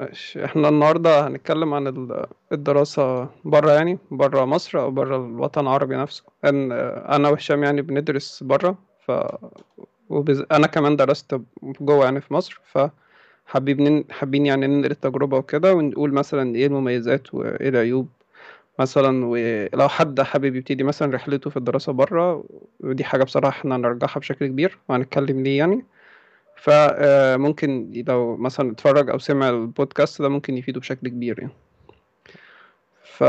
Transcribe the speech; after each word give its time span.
ماشي. 0.00 0.44
إحنا 0.44 0.68
النهاردة 0.68 1.26
هنتكلم 1.26 1.74
عن 1.74 1.86
ال- 1.86 2.26
الدراسة 2.52 3.28
برا 3.44 3.72
يعني 3.72 3.98
برا 4.10 4.44
مصر 4.44 4.80
أو 4.80 4.90
برا 4.90 5.16
الوطن 5.16 5.60
العربي 5.60 5.96
نفسه. 5.96 6.24
أن 6.44 6.72
أنا 6.72 7.28
وهشام 7.28 7.64
يعني 7.64 7.82
بندرس 7.82 8.42
برا 8.42 8.76
ف 9.06 9.12
وبز... 10.10 10.44
أنا 10.52 10.66
كمان 10.66 10.96
درست 10.96 11.40
جوه 11.80 12.04
يعني 12.04 12.20
في 12.20 12.34
مصر 12.34 12.60
فحابين 13.46 14.04
حابين 14.10 14.46
يعني 14.46 14.66
ننقل 14.66 14.90
التجربة 14.90 15.36
وكده 15.38 15.74
ونقول 15.74 16.12
مثلا 16.14 16.56
إيه 16.56 16.66
المميزات 16.66 17.34
وإيه 17.34 17.68
العيوب 17.68 18.08
مثلا 18.80 19.26
ولو 19.26 19.88
حد 19.88 20.20
حابب 20.20 20.56
يبتدي 20.56 20.84
مثلا 20.84 21.14
رحلته 21.14 21.50
في 21.50 21.56
الدراسة 21.56 21.92
برا 21.92 22.44
ودي 22.80 23.04
حاجة 23.04 23.24
بصراحة 23.24 23.58
إحنا 23.60 23.76
نرجحها 23.76 24.20
بشكل 24.20 24.46
كبير 24.46 24.78
وهنتكلم 24.88 25.42
ليه 25.42 25.58
يعني. 25.58 25.84
فممكن 26.56 27.92
لو 28.08 28.36
مثلا 28.36 28.70
اتفرج 28.72 29.10
أو 29.10 29.18
سمع 29.18 29.48
البودكاست 29.48 30.22
ده 30.22 30.28
ممكن 30.28 30.56
يفيده 30.56 30.80
بشكل 30.80 31.08
كبير 31.08 31.38
يعني. 31.38 31.52
ف 33.04 33.22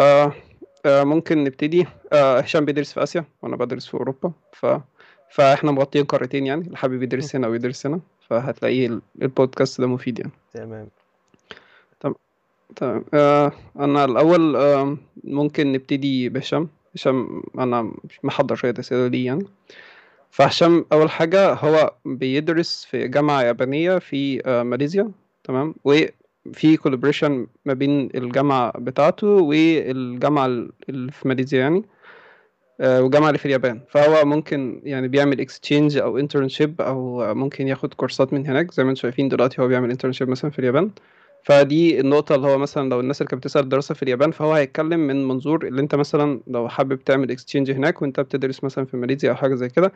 آه، 0.85 1.03
ممكن 1.03 1.43
نبتدي. 1.43 1.85
آه، 2.13 2.39
هشام 2.39 2.65
بيدرس 2.65 2.93
في 2.93 3.03
آسيا 3.03 3.25
وأنا 3.41 3.55
بدرس 3.55 3.87
في 3.87 3.93
أوروبا. 3.93 4.31
ف... 4.53 4.65
فإحنا 5.31 5.71
مغطيين 5.71 6.05
قارتين 6.05 6.45
يعني. 6.45 6.61
اللي 6.65 6.77
حابب 6.77 7.03
يدرس 7.03 7.35
هنا 7.35 7.47
أو 7.47 7.53
يدرس 7.53 7.85
هنا 7.85 7.99
فهتلاقيه 8.29 8.87
ال- 8.87 9.01
البودكاست 9.21 9.81
ده 9.81 9.87
مفيد 9.87 10.19
يعني. 10.19 10.31
تمام. 10.53 10.87
تمام 12.75 13.05
آه، 13.13 13.51
أنا 13.79 14.05
الأول 14.05 14.55
آه، 14.55 14.97
ممكن 15.23 15.71
نبتدي 15.71 16.29
بهشام. 16.29 16.69
هشام 16.95 17.43
أنا 17.59 17.91
محضر 18.23 18.55
شوية 18.55 18.73
أسئلة 18.79 19.07
ليه 19.07 19.25
يعني. 19.25 19.45
فهشام 20.31 20.85
أول 20.91 21.09
حاجة 21.09 21.53
هو 21.53 21.93
بيدرس 22.05 22.85
في 22.85 23.07
جامعة 23.07 23.41
يابانية 23.41 23.99
في 23.99 24.41
آه، 24.45 24.63
ماليزيا 24.63 25.11
تمام؟ 25.43 25.75
وفي 25.83 26.77
collaboration 26.77 27.47
ما 27.65 27.73
بين 27.73 28.09
الجامعة 28.15 28.73
بتاعته 28.79 29.27
والجامعة 29.27 30.45
اللي 30.89 31.11
في 31.11 31.27
ماليزيا 31.27 31.59
يعني 31.59 31.83
آه، 32.81 33.01
والجامعة 33.01 33.27
اللي 33.27 33.39
في 33.39 33.45
اليابان. 33.45 33.81
فهو 33.89 34.25
ممكن 34.25 34.81
يعني 34.83 35.07
بيعمل 35.07 35.41
exchange 35.41 35.97
أو 35.97 36.17
internship 36.17 36.81
أو 36.81 37.33
ممكن 37.35 37.67
ياخد 37.67 37.93
course 37.93 38.28
ات 38.28 38.33
من 38.33 38.47
هناك. 38.47 38.73
زي 38.73 38.83
ما 38.83 38.89
أنتم 38.89 39.01
شايفين 39.01 39.29
دلوقتي 39.29 39.61
هو 39.61 39.67
بيعمل 39.67 39.91
internship 39.91 40.29
مثلا 40.29 40.51
في 40.51 40.59
اليابان. 40.59 40.91
فدي 41.43 41.99
النقطة 41.99 42.35
اللي 42.35 42.47
هو 42.47 42.57
مثلا 42.57 42.89
لو 42.89 42.99
الناس 42.99 43.21
اللي 43.21 43.29
كانت 43.29 43.43
بتسأل 43.43 43.63
الدراسة 43.63 43.95
في 43.95 44.03
اليابان 44.03 44.31
فهو 44.31 44.53
هيتكلم 44.53 44.99
من 44.99 45.27
منظور 45.27 45.67
اللي 45.67 45.81
انت 45.81 45.95
مثلا 45.95 46.41
لو 46.47 46.69
حابب 46.69 47.03
تعمل 47.03 47.31
اكستشينج 47.31 47.71
هناك 47.71 48.01
وانت 48.01 48.19
بتدرس 48.19 48.63
مثلا 48.63 48.85
في 48.85 48.97
ماليزيا 48.97 49.29
أو 49.29 49.35
حاجة 49.35 49.55
زي 49.55 49.69
كده 49.69 49.91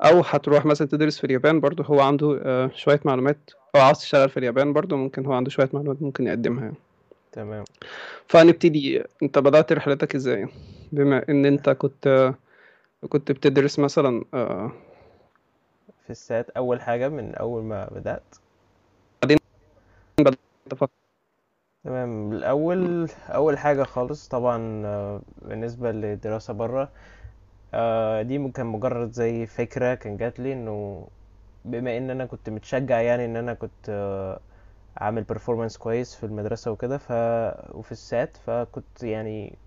أو 0.00 0.20
هتروح 0.20 0.66
مثلا 0.66 0.88
تدرس 0.88 1.18
في 1.18 1.24
اليابان 1.24 1.60
برضو 1.60 1.82
هو 1.82 2.00
عنده 2.00 2.40
آه، 2.44 2.70
شوية 2.74 3.00
معلومات 3.04 3.50
أو 3.76 3.80
عاوز 3.80 3.98
تشتغل 3.98 4.28
في 4.30 4.36
اليابان 4.36 4.72
برضو 4.72 4.96
ممكن 4.96 5.26
هو 5.26 5.32
عنده 5.32 5.50
شوية 5.50 5.68
معلومات 5.72 6.02
ممكن 6.02 6.26
يقدمها 6.26 6.64
يعني. 6.64 6.76
تمام. 7.32 7.64
فهنبتدي 8.28 9.04
أنت 9.22 9.38
بدأت 9.38 9.72
رحلتك 9.72 10.14
إزاي؟ 10.14 10.48
بما 10.92 11.24
إن 11.28 11.46
أنت 11.46 11.70
كنت 11.70 12.34
كنت 13.08 13.32
بتدرس 13.32 13.78
مثلا 13.78 14.24
آه، 14.34 14.72
في 16.04 16.10
السات 16.10 16.50
أول 16.50 16.80
حاجة 16.80 17.08
من 17.08 17.34
أول 17.34 17.62
ما 17.62 17.88
بدأت؟ 17.90 18.34
بعدين 19.22 19.38
بدأت 20.20 20.38
تفكر 20.70 20.92
تمام. 21.84 22.32
الأول 22.32 23.08
أول 23.28 23.58
حاجة 23.58 23.82
خالص 23.82 24.28
طبعا 24.28 24.86
آه، 24.86 25.22
بالنسبة 25.42 25.92
للدراسة 25.92 26.52
بره 26.52 26.88
آه، 27.74 28.22
دي 28.22 28.48
كان 28.52 28.66
مجرد 28.66 29.12
زي 29.12 29.46
فكرة 29.46 29.94
كان 29.94 30.16
جات 30.16 30.40
لي 30.40 30.52
إنه 30.52 31.06
بما 31.64 31.96
إن 31.98 32.10
أنا 32.10 32.26
كنت 32.26 32.50
متشجع 32.50 33.00
يعني 33.00 33.24
إن 33.24 33.36
أنا 33.36 33.54
كنت 33.54 33.88
آه، 33.88 34.40
عامل 34.96 35.24
performance 35.34 35.78
كويس 35.78 36.14
في 36.16 36.26
المدرسة 36.26 36.70
وكده 36.70 36.98
ف 36.98 37.12
وفي 37.76 37.92
السات 37.92 38.36
فكنت 38.36 39.02
يعني 39.02 39.58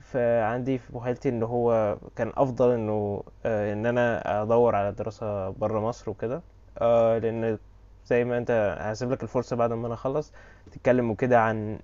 فعندي 0.00 0.78
في 0.78 0.96
مخيلتي 0.96 1.28
إن 1.28 1.42
هو 1.42 1.98
كان 2.16 2.32
أفضل 2.36 2.70
إنه 2.72 3.22
آه، 3.46 3.72
إن 3.72 3.86
أنا 3.86 4.22
أدور 4.42 4.76
على 4.76 4.92
دراسة 4.92 5.50
برا 5.50 5.80
مصر 5.80 6.10
وكده 6.10 6.42
آه، 6.78 7.18
لأن 7.18 7.58
زي 8.06 8.24
ما 8.24 8.38
أنت 8.38 8.76
هسيب 8.80 9.10
لك 9.12 9.22
الفرصة 9.22 9.56
بعد 9.56 9.72
ما 9.72 9.86
أنا 9.86 9.94
أخلص 9.94 10.32
تتكلم 10.72 11.10
وكده 11.10 11.40
عن 11.40 11.78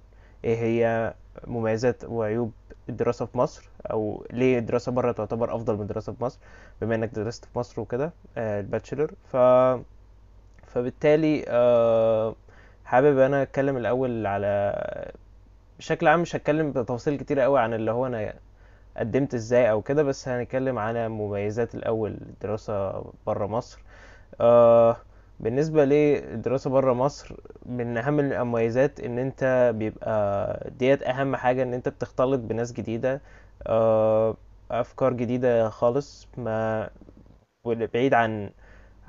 إيه 0.44 0.56
هي 0.58 1.14
مميزات 1.46 2.04
وعيوب 2.04 2.52
الدراسة 2.88 3.26
في 3.26 3.38
مصر 3.38 3.70
أو 3.90 4.26
ليه 4.30 4.58
الدراسة 4.58 4.92
برا 4.92 5.12
تعتبر 5.12 5.54
أفضل 5.56 5.74
من 5.76 5.80
الدراسة 5.82 6.12
في 6.12 6.24
مصر 6.24 6.38
بما 6.80 6.94
إنك 6.94 7.08
درست 7.14 7.44
في 7.44 7.58
مصر 7.58 7.80
وكده 7.80 8.12
آه، 8.38 8.60
الباتشلر. 8.60 9.10
ف 9.32 9.36
فبالتالي 10.66 11.44
آه، 11.48 12.34
حابب 12.84 13.18
أنا 13.18 13.42
أتكلم 13.42 13.76
الأول 13.76 14.26
على 14.26 14.74
بشكل 15.78 16.08
عام 16.08 16.20
مش 16.20 16.36
هتكلم 16.36 16.72
بتفاصيل 16.72 17.16
كتيرة 17.18 17.42
قوي 17.42 17.60
عن 17.60 17.74
اللي 17.74 17.90
هو 17.90 18.06
أنا 18.06 18.34
قدمت 18.96 19.34
إزاي 19.34 19.70
أو 19.70 19.82
كده 19.82 20.02
بس 20.02 20.28
هنتكلم 20.28 20.78
على 20.78 21.08
مميزات 21.08 21.74
الأول 21.74 22.12
الدراسة 22.12 23.04
برا 23.26 23.46
مصر. 23.46 23.82
آه 24.40 24.96
بالنسبة 25.40 25.84
للدراسة 25.84 26.70
برا 26.70 26.94
مصر 26.94 27.36
من 27.66 27.96
أهم 27.98 28.20
المميزات 28.20 29.00
إن 29.00 29.18
أنت 29.18 29.72
بيبقى 29.76 30.70
ديت 30.78 31.02
أهم 31.02 31.36
حاجة 31.36 31.62
إن 31.62 31.74
أنت 31.74 31.88
بتختلط 31.88 32.40
بناس 32.40 32.72
جديدة 32.72 33.20
آه 33.66 34.36
أفكار 34.70 35.12
جديدة 35.12 35.68
خالص 35.70 36.28
ما 36.36 36.90
بعيد 37.66 38.14
عن 38.14 38.50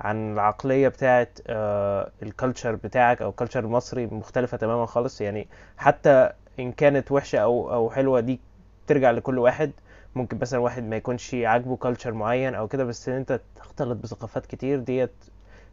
عن 0.00 0.32
العقلية 0.32 0.88
بتاعت 0.88 1.38
آه 1.46 2.10
ال 2.22 2.28
culture 2.28 2.74
بتاعك 2.74 3.22
أو 3.22 3.30
ال 3.30 3.34
culture 3.34 3.60
المصري 3.64 4.06
مختلفة 4.06 4.56
تماما 4.56 4.86
خالص. 4.86 5.20
يعني 5.20 5.48
حتى 5.76 6.32
إن 6.58 6.72
كانت 6.72 7.12
وحشة 7.12 7.38
أو 7.38 7.72
أو 7.74 7.90
حلوة 7.90 8.20
دي 8.20 8.40
ترجع 8.86 9.10
لكل 9.10 9.38
واحد. 9.38 9.72
ممكن 10.16 10.38
مثلا 10.38 10.60
واحد 10.60 10.82
ما 10.84 10.96
يكونش 10.96 11.34
عاجبه 11.34 11.76
culture 11.76 12.12
معين 12.14 12.54
أو 12.54 12.68
كده 12.68 12.84
بس 12.84 13.08
إن 13.08 13.14
أنت 13.16 13.40
تختلط 13.56 13.96
بثقافات 14.02 14.46
كتير 14.46 14.78
ديت 14.80 15.12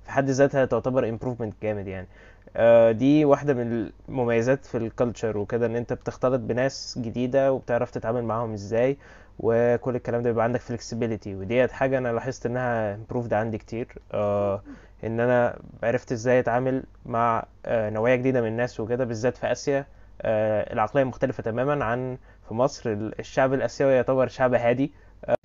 في 0.03 0.11
حد 0.11 0.29
ذاتها 0.29 0.65
تعتبر 0.65 1.09
improvement 1.09 1.53
جامد 1.63 1.87
يعني. 1.87 2.07
آه، 2.55 2.91
دي 2.91 3.25
واحدة 3.25 3.53
من 3.53 3.89
المميزات 4.09 4.65
في 4.65 4.77
ال 4.77 4.85
culture 4.85 5.37
وكده 5.37 5.65
إن 5.65 5.75
أنت 5.75 5.93
بتختلط 5.93 6.39
بناس 6.39 6.99
جديدة 7.01 7.53
وبتعرف 7.53 7.91
تتعامل 7.91 8.23
معاهم 8.23 8.53
إزاي 8.53 8.97
وكل 9.39 9.95
الكلام 9.95 10.21
ده 10.23 10.29
بيبقى 10.29 10.43
عندك 10.43 10.61
flexibility. 10.61 11.27
وديت 11.27 11.71
حاجة 11.71 11.97
أنا 11.97 12.13
لاحظت 12.13 12.45
إنها 12.45 12.97
improved 12.97 13.33
عندي 13.33 13.57
كتير. 13.57 13.87
آه، 14.13 14.61
إن 15.03 15.19
أنا 15.19 15.59
عرفت 15.83 16.11
إزاي 16.11 16.39
أتعامل 16.39 16.83
مع 17.05 17.45
آه، 17.65 17.89
نوعية 17.89 18.15
جديدة 18.15 18.41
من 18.41 18.47
الناس 18.47 18.79
وكده 18.79 19.05
بالذات 19.05 19.37
في 19.37 19.51
آسيا. 19.51 19.85
العقلية 20.25 21.03
مختلفة 21.03 21.43
تماما 21.43 21.85
عن 21.85 22.17
في 22.47 22.53
مصر. 22.53 22.91
ال- 22.91 23.19
الشعب 23.19 23.53
الآسيوي 23.53 23.93
يعتبر 23.93 24.27
شعب 24.27 24.53
هادي. 24.53 24.91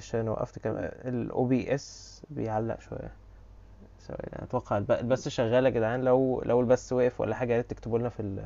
عشان 0.01 0.29
وقفت 0.29 0.59
كم 0.59 0.71
ال 0.79 1.31
OBS 1.33 1.83
بيعلق 2.31 2.81
شوية. 2.81 3.13
ثواني، 4.09 4.43
أتوقع 4.45 4.79
الب- 4.79 4.93
البث 4.93 5.29
شغال 5.29 5.65
يا 5.65 5.71
جدعان. 5.71 6.05
لو 6.05 6.43
لو 6.47 6.61
البث 6.61 6.93
وقف 6.93 7.21
ولا 7.21 7.35
حاجة 7.35 7.53
يا 7.53 7.57
ريت 7.57 7.71
تكتبوا 7.71 7.99
لنا 7.99 8.09
في 8.09 8.21
ال 8.21 8.45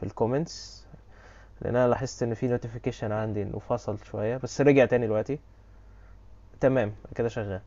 في 0.00 0.02
ال 0.02 0.11
comments 0.11 0.84
لأن 1.60 1.76
أنا 1.76 1.88
لاحظت 1.88 2.22
إن 2.22 2.34
في 2.34 2.48
notification 2.48 3.12
عندي 3.12 3.42
إنه 3.42 3.58
فصل 3.58 3.98
شوية 4.04 4.36
بس 4.36 4.60
رجع 4.60 4.84
تاني 4.84 5.06
دلوقتي. 5.06 5.38
تمام 6.60 6.92
كده 7.14 7.28
شغال. 7.28 7.60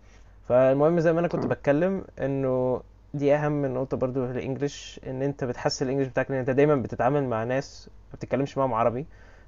فالمهم 0.48 1.00
زي 1.00 1.14
ما 1.14 1.20
أنا 1.20 1.28
كنت 1.28 1.46
بتكلم 1.46 2.04
إنه 2.22 2.82
دي 3.14 3.36
أهم 3.36 3.66
نقطة 3.66 3.98
برضو 3.98 4.26
في 4.26 4.32
الإنجليش 4.32 5.00
إن 5.08 5.22
أنت 5.22 5.44
بتحسن 5.44 5.86
ال 5.86 5.88
English 5.89 6.08
بتاعك 6.10 6.32
لأن 6.32 6.40
أنت 6.40 6.50
دايما 6.50 6.76
بتتعامل 6.76 7.24
مع 7.24 7.44
ناس 7.44 7.90
ما 8.12 8.16
بتتكلمش 8.18 8.58
معاهم 8.58 8.74
عربي. 8.74 9.06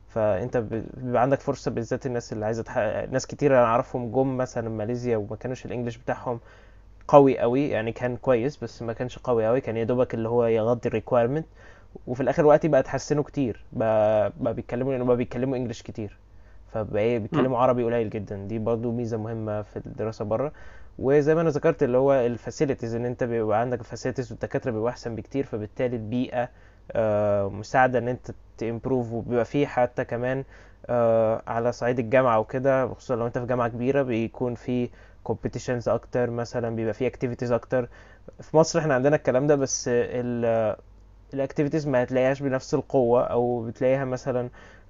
فأنت 0.09 0.57
بيبقى 0.57 1.21
عندك 1.21 1.39
فرصة 1.39 1.71
بالذات 1.71 2.05
الناس 2.05 2.33
اللي 2.33 2.45
عايزة 2.45 2.63
تحقق 2.63 3.09
ناس 3.09 3.27
كتير 3.27 3.51
أنا 3.57 3.65
أعرفهم 3.65 4.11
جم 4.11 4.37
مثلا 4.37 4.69
ماليزيا 4.69 5.17
وما 5.17 5.35
كانوش 5.35 5.65
ال 5.65 5.69
English 5.69 5.97
بتاعهم. 5.97 6.39
قوي 7.09 7.39
قوي 7.39 7.69
يعني 7.69 7.91
كان 7.91 8.17
كويس 8.17 8.57
بس 8.63 8.81
ما 8.81 8.93
كانش 8.93 9.17
قوي 9.19 9.47
قوي 9.47 9.61
كان 9.61 9.77
يا 9.77 9.83
دوبك 9.83 10.13
اللي 10.13 10.29
هو 10.29 10.45
يغطي 10.45 10.87
ال 10.89 10.94
requirement 10.94 11.45
وفي 12.07 12.21
الآخر 12.21 12.45
دلوقتي 12.45 12.67
بقى 12.67 12.79
اتحسنوا 12.79 13.23
كتير 13.23 13.61
بقى, 13.73 14.33
بقى 14.39 14.53
بيتكلموا 14.53 14.91
لأنه 14.93 15.05
بقى 15.05 15.17
بيتكلموا 15.17 15.57
English 15.57 15.81
كتير. 15.83 16.17
فبقى 16.73 17.01
إيه 17.03 17.17
مم. 17.19 17.23
بيتكلموا 17.23 17.57
عربي 17.59 17.83
قليل 17.83 18.09
جدا. 18.09 18.35
دي 18.47 18.59
برضو 18.59 18.91
ميزة 18.91 19.17
مهمة 19.17 19.61
في 19.61 19.77
الدراسة 19.77 20.25
بره. 20.25 20.51
وزي 20.99 21.35
ما 21.35 21.41
أنا 21.41 21.49
ذكرت 21.49 21.83
اللي 21.83 21.97
هو 21.97 22.13
ال 22.13 22.21
facilities 22.21 22.95
إن 22.95 23.05
أنت 23.05 23.23
بيبقى 23.23 23.59
عندك 23.61 23.79
ال 23.79 23.84
facilities 23.84 24.31
والدكاترة 24.31 24.71
بيبقوا 24.71 24.89
أحسن 24.89 25.15
بكتير 25.15 25.43
فبالتالي 25.45 25.95
البيئة 25.95 26.49
آه، 26.91 27.49
مساعدة 27.49 27.99
إن 27.99 28.07
أنت 28.07 28.31
تimprove 28.61 29.13
وبيبقى 29.13 29.45
فيه 29.45 29.67
حتى 29.67 30.05
كمان 30.05 30.43
آه، 30.89 31.41
على 31.47 31.71
صعيد 31.71 31.99
الجامعة 31.99 32.39
وكده 32.39 32.87
خصوصا 32.93 33.15
لو 33.15 33.27
أنت 33.27 33.37
في 33.37 33.45
جامعة 33.45 33.67
كبيرة 33.67 34.01
بيكون 34.01 34.55
في 34.55 34.89
competitions 35.29 35.87
أكتر 35.87 36.29
مثلا 36.29 36.75
بيبقى 36.75 36.93
في 36.93 37.09
activities 37.11 37.51
أكتر. 37.51 37.89
في 38.41 38.57
مصر 38.57 38.79
إحنا 38.79 38.93
عندنا 38.93 39.15
الكلام 39.15 39.47
ده 39.47 39.55
بس 39.55 39.85
ال 39.93 40.75
الاكتيفيتيز 41.33 41.87
ما 41.87 42.03
هتلاقيهاش 42.03 42.41
بنفس 42.41 42.73
القوة 42.73 43.23
أو 43.23 43.61
بتلاقيها 43.65 44.05
مثلا 44.05 44.49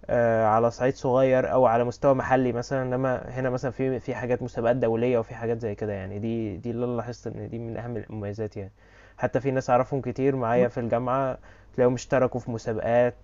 آه، 0.09 0.45
على 0.45 0.71
صعيد 0.71 0.95
صغير 0.95 1.51
أو 1.51 1.65
على 1.65 1.83
مستوى 1.83 2.13
محلي 2.13 2.51
مثلا. 2.51 2.81
إنما 2.83 3.30
هنا 3.30 3.50
مثلا 3.50 3.71
في 3.71 4.00
في 4.00 4.15
حاجات 4.15 4.44
مسابقات 4.44 4.75
دولية 4.75 5.19
وفي 5.19 5.36
حاجات 5.36 5.62
زي 5.62 5.75
كده 5.75 5.94
يعني. 5.94 6.19
دي 6.19 6.57
دي 6.57 6.71
اللي 6.71 6.86
لاحظت 6.97 7.27
إن 7.27 7.50
دي 7.50 7.59
من 7.59 7.77
أهم 7.77 7.97
المميزات 7.97 8.57
يعني. 8.57 8.71
حتى 9.18 9.39
في 9.39 9.51
ناس 9.51 9.69
أعرفهم 9.69 10.01
كتير 10.01 10.36
معايا 10.36 10.68
في 10.68 10.80
الجامعة 10.80 11.38
تلاقيهم 11.75 11.94
اشتركوا 11.94 12.39
في 12.39 12.51
مسابقات 12.51 13.15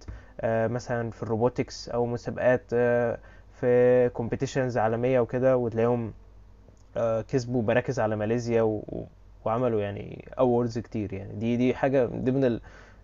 آه، 0.41 0.67
مثلا 0.67 1.11
في 1.11 1.23
ال 1.23 1.31
robotics 1.31 1.89
أو 1.89 2.05
مسابقات 2.05 2.63
آه، 2.73 3.17
في 3.61 4.09
competitions 4.13 4.77
عالمية 4.77 5.19
وكده 5.19 5.57
وتلاقيهم 5.57 6.13
كسبوا 7.27 7.63
مراكز 7.63 7.99
على 7.99 8.15
ماليزيا 8.15 8.61
و... 8.61 9.05
وعملوا 9.45 9.81
يعني 9.81 10.25
awards 10.39 10.79
كتير 10.79 11.13
يعني. 11.13 11.33
دي 11.33 11.57
دي 11.57 11.75
حاجة 11.75 12.05
ضمن 12.05 12.59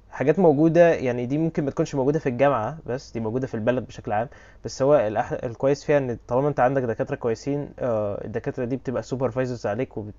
الحاجات 0.09 0.39
موجودة 0.39 0.93
يعني 0.93 1.25
دي 1.25 1.38
ممكن 1.38 1.65
ما 1.65 1.71
تكونش 1.71 1.95
موجودة 1.95 2.19
في 2.19 2.29
الجامعة 2.29 2.77
بس 2.85 3.11
دي 3.11 3.19
موجودة 3.19 3.47
في 3.47 3.53
البلد 3.53 3.88
بشكل 3.88 4.11
عام. 4.11 4.27
بس 4.65 4.81
هو 4.81 4.95
الأح... 4.95 5.31
الكويس 5.31 5.83
فيها 5.85 5.97
إن 5.97 6.17
طالما 6.27 6.47
أنت 6.49 6.59
عندك 6.59 6.81
دكاترة 6.81 7.15
كويسين 7.15 7.69
آه، 7.79 8.25
الدكاترة 8.25 8.65
دي 8.65 8.75
بتبقى 8.75 9.03
supervisors 9.03 9.65
عليك 9.65 9.97
وبت... 9.97 10.13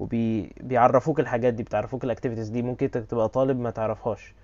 وبيعرفوك 0.00 1.20
الحاجات 1.20 1.54
دي 1.54 1.62
بتعرفوك 1.62 2.04
ال 2.04 2.08
activities 2.08 2.48
دي 2.48 2.62
ممكن 2.62 2.86
أنت 2.86 2.98
تبقى 2.98 3.28
طالب 3.28 3.60
ما 3.60 3.70
تعرفهاش. 3.70 4.34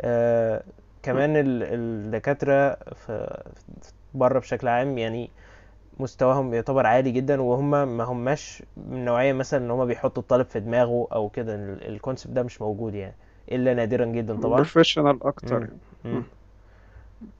آه، 0.00 0.62
كمان 1.02 1.36
ال- 1.36 1.62
الدكاترة 1.62 2.74
في 2.74 3.42
بره 4.14 4.38
بشكل 4.38 4.68
عام 4.68 4.98
يعني 4.98 5.30
مستواهم 6.00 6.54
يعتبر 6.54 6.86
عالي 6.86 7.10
جدا 7.10 7.42
وهم 7.42 7.70
ما 7.70 8.04
هماش 8.04 8.62
من 8.76 9.04
نوعية 9.04 9.32
مثلا 9.32 9.64
إن 9.64 9.70
هم 9.70 9.84
بيحطوا 9.86 10.22
الطالب 10.22 10.46
في 10.46 10.60
دماغه 10.60 11.08
أو 11.12 11.28
كده. 11.28 11.54
ال 11.54 11.64
concept 11.64 12.34
ده 12.34 12.42
مش 12.42 12.62
موجود 12.62 12.94
يعني 12.94 13.14
إلا 13.52 13.74
نادرا 13.74 14.04
جدا 14.04 14.40
طبعا. 14.40 14.56
professional 14.56 15.18
أكتر. 15.22 15.66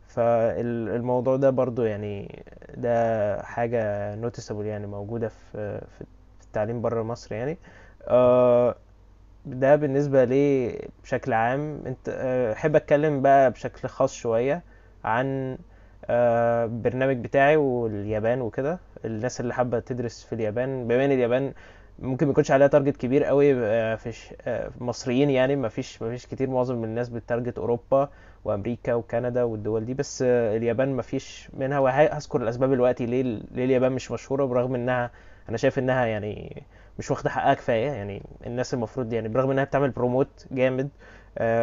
فالموضوع 0.09 1.37
ده 1.37 1.51
برضو 1.51 1.83
يعني 1.83 2.45
ده 2.77 3.43
حاجة 3.43 4.15
noticeable 4.29 4.65
يعني 4.65 4.87
موجودة 4.87 5.29
في 5.29 5.79
في 5.81 6.05
في 6.39 6.45
التعليم 6.47 6.83
بره 6.83 7.03
مصر 7.03 7.35
يعني. 7.35 7.59
آه، 8.09 8.75
ده 9.47 9.77
بالنسبة 9.77 10.25
لي 10.25 10.79
بشكل 11.03 11.33
عام. 11.33 11.83
أنت 11.87 12.09
آه، 12.09 12.53
أحب 12.53 12.77
أتكلم 12.77 13.23
بقى 13.23 13.51
بشكل 13.51 13.89
خاص 13.89 14.15
شوية 14.15 14.63
عن 15.05 15.59
آه، 16.05 16.65
البرنامج 16.65 17.17
بتاعي 17.17 17.57
واليابان 17.57 18.41
وكده. 18.41 18.79
الناس 19.05 19.41
اللي 19.41 19.55
حابة 19.55 19.79
تدرس 19.79 20.25
في 20.25 20.35
اليابان 20.35 20.89
بما 20.89 21.05
إن 21.05 21.13
اليابان 21.13 21.53
ممكن 21.99 22.27
ما 22.27 22.33
يكونش 22.33 22.51
عليها 22.51 22.67
target 22.67 22.97
كبير 22.97 23.25
قوي 23.25 23.55
آه، 23.55 23.95
في 23.95 24.13
ش- 24.13 24.35
آه، 24.47 24.71
مصريين 24.81 25.31
يعني 25.31 25.57
ما 25.57 25.69
فيش 25.69 26.03
ما 26.03 26.11
فيش 26.11 26.27
كتير 26.27 26.51
معظم 26.51 26.77
من 26.77 26.85
الناس 26.85 27.09
بتارجت 27.09 27.59
أوروبا 27.59 28.09
وأمريكا 28.45 28.95
وكندا 28.95 29.43
والدول 29.43 29.85
دي. 29.85 29.95
بس 29.95 30.23
آه، 30.27 30.57
اليابان 30.57 30.93
ما 30.95 31.03
فيش 31.03 31.49
منها. 31.55 31.79
وهذكر 31.79 32.43
الأسباب 32.43 32.71
دلوقتي 32.71 33.07
ليه 33.07 33.23
ليه 33.23 33.65
اليابان 33.65 33.93
مش 33.93 34.11
مشهورة 34.11 34.45
برغم 34.45 34.75
إنها 34.75 35.11
أنا 35.49 35.57
شايف 35.57 35.79
إنها 35.79 36.07
يعني 36.07 36.63
مش 36.99 37.11
واخدة 37.11 37.31
حقها 37.31 37.55
كفاية. 37.55 37.91
يعني 37.91 38.23
الناس 38.47 38.75
المفروض 38.75 39.13
يعني 39.13 39.29
برغم 39.29 39.51
إنها 39.51 39.65
بتعمل 39.65 39.91
promote 39.91 40.47
جامد 40.53 40.89
آه، 40.89 40.89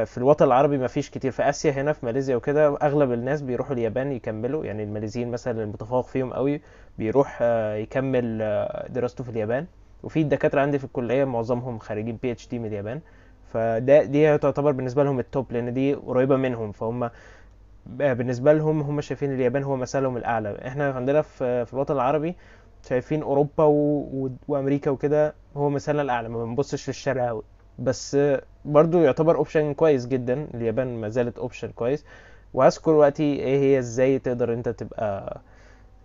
في 0.06 0.18
الوطن 0.18 0.46
العربي 0.46 0.78
ما 0.78 0.88
فيش 0.88 1.10
كتير. 1.10 1.32
في 1.32 1.50
آسيا 1.50 1.72
هنا 1.72 1.94
في 1.94 2.06
ماليزيا 2.06 2.36
وكده 2.36 2.78
أغلب 2.82 3.12
الناس 3.12 3.42
بيروحوا 3.42 3.74
اليابان 3.74 4.12
يكملوا. 4.12 4.66
يعني 4.66 4.84
الماليزيين 4.84 5.32
مثلا 5.32 5.64
المتفوق 5.64 6.08
فيهم 6.08 6.34
قوي 6.34 6.62
بيروح 6.98 7.40
آه، 7.42 7.76
يكمل 7.76 8.40
آه، 8.42 8.88
دراسته 8.90 9.24
في 9.24 9.30
اليابان. 9.30 9.66
وفي 10.04 10.22
الدكاترة 10.22 10.62
عندي 10.62 10.80
في 10.80 10.84
الكلية 10.84 11.24
معظمهم 11.26 11.80
خارجين 11.80 12.18
PhD 12.22 12.60
من 12.60 12.66
اليابان. 12.66 13.02
فده 13.54 14.04
دي 14.04 14.38
تعتبر 14.38 14.72
بالنسبة 14.72 15.04
لهم 15.04 15.20
ال 15.20 15.28
top 15.28 15.52
لأن 15.54 15.74
دي 15.74 15.94
قريبة 15.94 16.36
منهم. 16.36 16.72
فهم 16.72 17.10
بالنسبة 17.86 18.54
لهم 18.54 18.82
هم 18.82 19.02
شايفين 19.02 19.34
اليابان 19.34 19.64
هو 19.64 19.76
مثلهم 19.76 20.18
الأعلى. 20.18 20.68
إحنا 20.68 20.92
عندنا 20.92 21.22
في 21.22 21.66
في 21.66 21.74
الوطن 21.74 21.94
العربي 21.94 22.36
شايفين 22.90 23.22
أوروبا 23.24 23.64
و... 23.64 23.98
و... 24.14 24.30
وأمريكا 24.48 24.92
وكده 24.92 25.36
هو 25.58 25.70
مثلنا 25.70 26.02
الأعلى. 26.02 26.30
ما 26.30 26.46
بنبصش 26.46 26.88
للشرق 26.90 27.28
قوي 27.28 27.44
بس 27.80 28.18
برضو 28.66 29.02
يعتبر 29.02 29.36
option 29.36 29.74
كويس 29.74 30.08
جدا. 30.08 30.48
اليابان 30.54 31.02
ما 31.02 31.10
زالت 31.10 31.38
option 31.38 31.70
كويس. 31.72 32.06
وهذكر 32.54 32.92
وقتي 32.92 33.24
إيه 33.24 33.60
هي 33.60 33.80
إزاي 33.80 34.20
تقدر 34.20 34.54
أنت 34.54 34.70
تبقى 34.70 35.42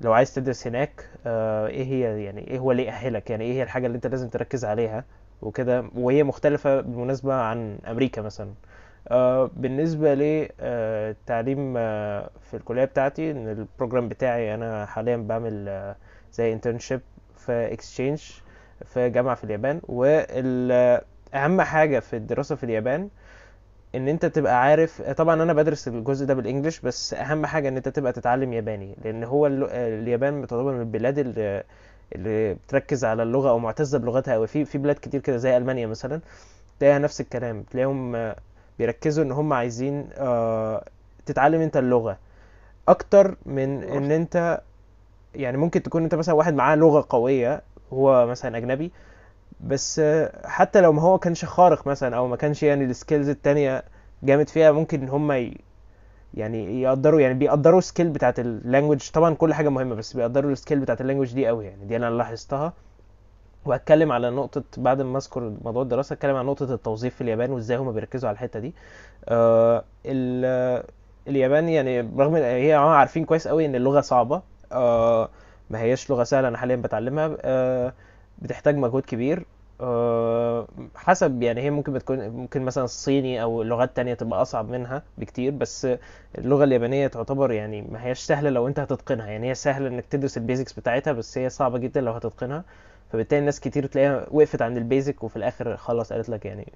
لو 0.01 0.12
عايز 0.12 0.35
تدرس 0.35 0.67
هناك 0.67 1.09
آه، 1.27 1.67
إيه 1.67 1.85
هي 1.85 2.25
يعني 2.25 2.49
إيه 2.51 2.59
هو 2.59 2.73
اللي 2.73 2.85
يأهلك؟ 2.85 3.31
يعني 3.31 3.45
إيه 3.45 3.53
هي 3.53 3.62
الحاجة 3.62 3.87
اللي 3.87 3.97
أنت 3.97 4.07
لازم 4.07 4.29
تركز 4.29 4.65
عليها 4.65 5.05
وكده. 5.43 5.85
وهي 5.95 6.23
مختلفة 6.23 6.81
بالمناسبة 6.81 7.35
عن 7.35 7.79
أمريكا 7.89 8.23
مثلا. 8.23 8.51
آه، 9.09 9.51
بالنسبة 9.57 10.15
للتعليم 10.15 11.75
في 12.41 12.55
الكلية 12.55 12.85
بتاعتي 12.85 13.31
إن 13.31 13.49
ال 13.49 13.56
program 13.56 14.09
بتاعي 14.09 14.55
أنا 14.55 14.87
حاليا 14.87 15.17
بعمل 15.17 15.69
آه، 15.69 15.97
زي 16.33 16.59
internship 16.59 17.01
في 17.37 17.77
exchange 17.77 18.43
في 18.85 19.11
جامعة 19.11 19.35
في 19.35 19.45
اليابان. 19.45 19.81
واهم 21.35 21.61
حاجة 21.62 22.00
في 22.00 22.17
الدراسة 22.17 22.55
في 22.56 22.65
اليابان 22.65 23.09
إن 23.94 24.09
أنت 24.09 24.27
تبقى 24.27 24.62
عارف 24.62 25.03
طبعا 25.03 25.43
أنا 25.43 25.53
بدرس 25.53 25.88
الجزء 25.88 26.27
ده 26.27 26.35
بال 26.35 26.45
English 26.45 26.81
بس 26.81 27.15
أهم 27.15 27.47
حاجة 27.47 27.69
إن 27.69 27.77
أنت 27.77 27.88
تبقى 27.88 28.12
تتعلم 28.12 28.53
ياباني 28.53 28.97
لأن 29.05 29.25
هو 29.25 29.47
اليابان 29.47 30.47
تعتبر 30.47 30.73
من 30.73 30.81
البلاد 30.81 31.19
اللي 31.19 31.62
اللي 32.15 32.55
بتركز 32.55 33.05
على 33.05 33.23
اللغة 33.23 33.50
أو 33.50 33.59
معتزة 33.59 33.99
بلغتها 33.99 34.35
قوي 34.35 34.47
في 34.47 34.65
في 34.65 34.79
بلاد 34.79 34.97
كتير 34.97 35.21
كده 35.21 35.37
زي 35.37 35.56
ألمانيا 35.56 35.87
مثلا 35.87 36.21
تلاقيها 36.81 36.99
نفس 36.99 37.21
الكلام 37.21 37.62
تلاقيهم 37.62 38.33
بيركزوا 38.79 39.25
إن 39.25 39.33
هم 39.33 39.53
عايزين 39.53 40.09
آه، 40.15 40.85
تتعلم 41.26 41.61
أنت 41.61 41.76
اللغة. 41.76 42.19
أكتر 42.88 43.37
من 43.47 43.83
إن 43.83 44.11
أنت 44.11 44.61
يعني 45.35 45.56
ممكن 45.56 45.83
تكون 45.83 46.03
أنت 46.03 46.15
مثلا 46.15 46.35
واحد 46.35 46.55
معاه 46.55 46.76
لغة 46.76 47.06
قوية 47.11 47.62
هو 47.93 48.26
مثلا 48.26 48.56
أجنبي 48.56 48.93
بس 49.67 49.99
آه، 49.99 50.47
حتى 50.49 50.81
لو 50.81 50.93
ما 50.93 51.03
هو 51.03 51.19
كانش 51.19 51.45
خارق 51.45 51.87
مثلا 51.87 52.17
أو 52.17 52.29
ما 52.29 52.37
كانش 52.37 52.62
يعني 52.62 52.85
ال 52.85 52.91
skills 52.91 53.29
التانية 53.29 53.83
جامد 54.23 54.49
فيها 54.49 54.73
ممكن 54.73 55.09
هم 55.09 55.33
ي... 55.33 55.57
يعني 56.35 56.83
يقدروا 56.83 57.21
يعني 57.21 57.35
بيقدروا 57.35 57.79
ال 57.79 57.84
skill 57.84 58.09
بتاعت 58.11 58.41
ال 58.41 58.48
language 58.48 59.11
طبعا 59.11 59.35
كل 59.35 59.55
حاجة 59.55 59.69
مهمة 59.69 59.95
بس 59.95 60.12
بيقدروا 60.17 60.53
ال 60.53 60.57
skill 60.57 60.81
بتاعت 60.81 61.01
ال 61.01 61.04
language 61.04 61.35
دي 61.35 61.47
قوي 61.47 61.67
يعني. 61.67 61.85
دي 61.87 61.97
أنا 61.97 62.11
لاحظتها. 62.11 62.73
وهتكلم 63.65 64.12
على 64.12 64.31
نقطة 64.31 64.62
بعد 64.77 65.03
ما 65.03 65.19
أذكر 65.19 65.53
موضوع 65.65 65.83
الدراسة 65.83 66.15
هتكلم 66.15 66.37
عن 66.37 66.47
نقطة 66.47 66.75
التوظيف 66.75 67.15
في 67.15 67.21
اليابان 67.21 67.51
وإزاي 67.51 67.77
هما 67.79 67.93
بيركزوا 67.93 68.29
على 68.29 68.35
الحتة 68.35 68.61
دي. 68.61 68.75
آه 69.29 69.85
ال... 70.07 70.85
اليابان 71.29 71.69
يعني 71.69 72.01
رغم 72.01 72.35
هي 72.35 72.77
آه 72.77 72.95
عارفين 72.95 73.25
كويس 73.25 73.49
قوي 73.49 73.67
إن 73.67 73.75
اللغة 73.75 74.01
صعبة. 74.01 74.43
آه 74.73 75.29
ما 75.71 75.79
هياش 75.81 76.11
لغة 76.11 76.25
سهلة 76.25 76.49
أنا 76.49 76.59
حاليا 76.59 76.77
بتعلمها. 76.77 77.37
آه 77.43 77.93
بتحتاج 78.43 78.77
مجهود 78.77 79.03
كبير 79.03 79.45
آه 79.81 80.69
حسب 80.97 81.43
يعني 81.43 81.61
هي 81.61 81.71
ممكن 81.71 81.93
بتكون 81.93 82.29
ممكن 82.29 82.63
مثلا 82.63 82.85
الصيني 82.85 83.43
أو 83.43 83.63
لغات 83.63 83.97
تانية 83.97 84.15
تبقى 84.15 84.43
أصعب 84.43 84.69
منها 84.71 85.03
بكتير 85.19 85.53
بس 85.53 85.89
اللغة 86.39 86.65
اليابانية 86.65 87.07
تعتبر 87.07 87.53
يعني 87.53 87.83
ما 87.83 88.05
هياش 88.05 88.19
سهلة 88.21 88.50
لو 88.50 88.69
أنت 88.69 88.81
هتتقنها. 88.81 89.26
يعني 89.26 89.50
هي 89.50 89.55
سهلة 89.55 89.88
إنك 89.88 90.05
تدرس 90.07 90.37
ال 90.37 90.42
basics 90.42 90.73
بتاعتها 90.73 91.12
بس 91.12 91.38
هي 91.38 91.49
صعبة 91.50 91.79
جدا 91.79 92.00
لو 92.00 92.12
هتتقنها. 92.12 92.64
فبالتالي 93.12 93.41
ناس 93.47 93.61
كتير 93.61 93.87
تلاقيها 93.87 94.26
وقفت 94.31 94.62
عند 94.62 94.76
ال 94.76 94.85
basic 94.85 95.25
وفي 95.25 95.37
الآخر 95.37 95.76
خلاص 95.76 96.12
قالت 96.12 96.29
لك 96.29 96.45
يعني 96.47 96.73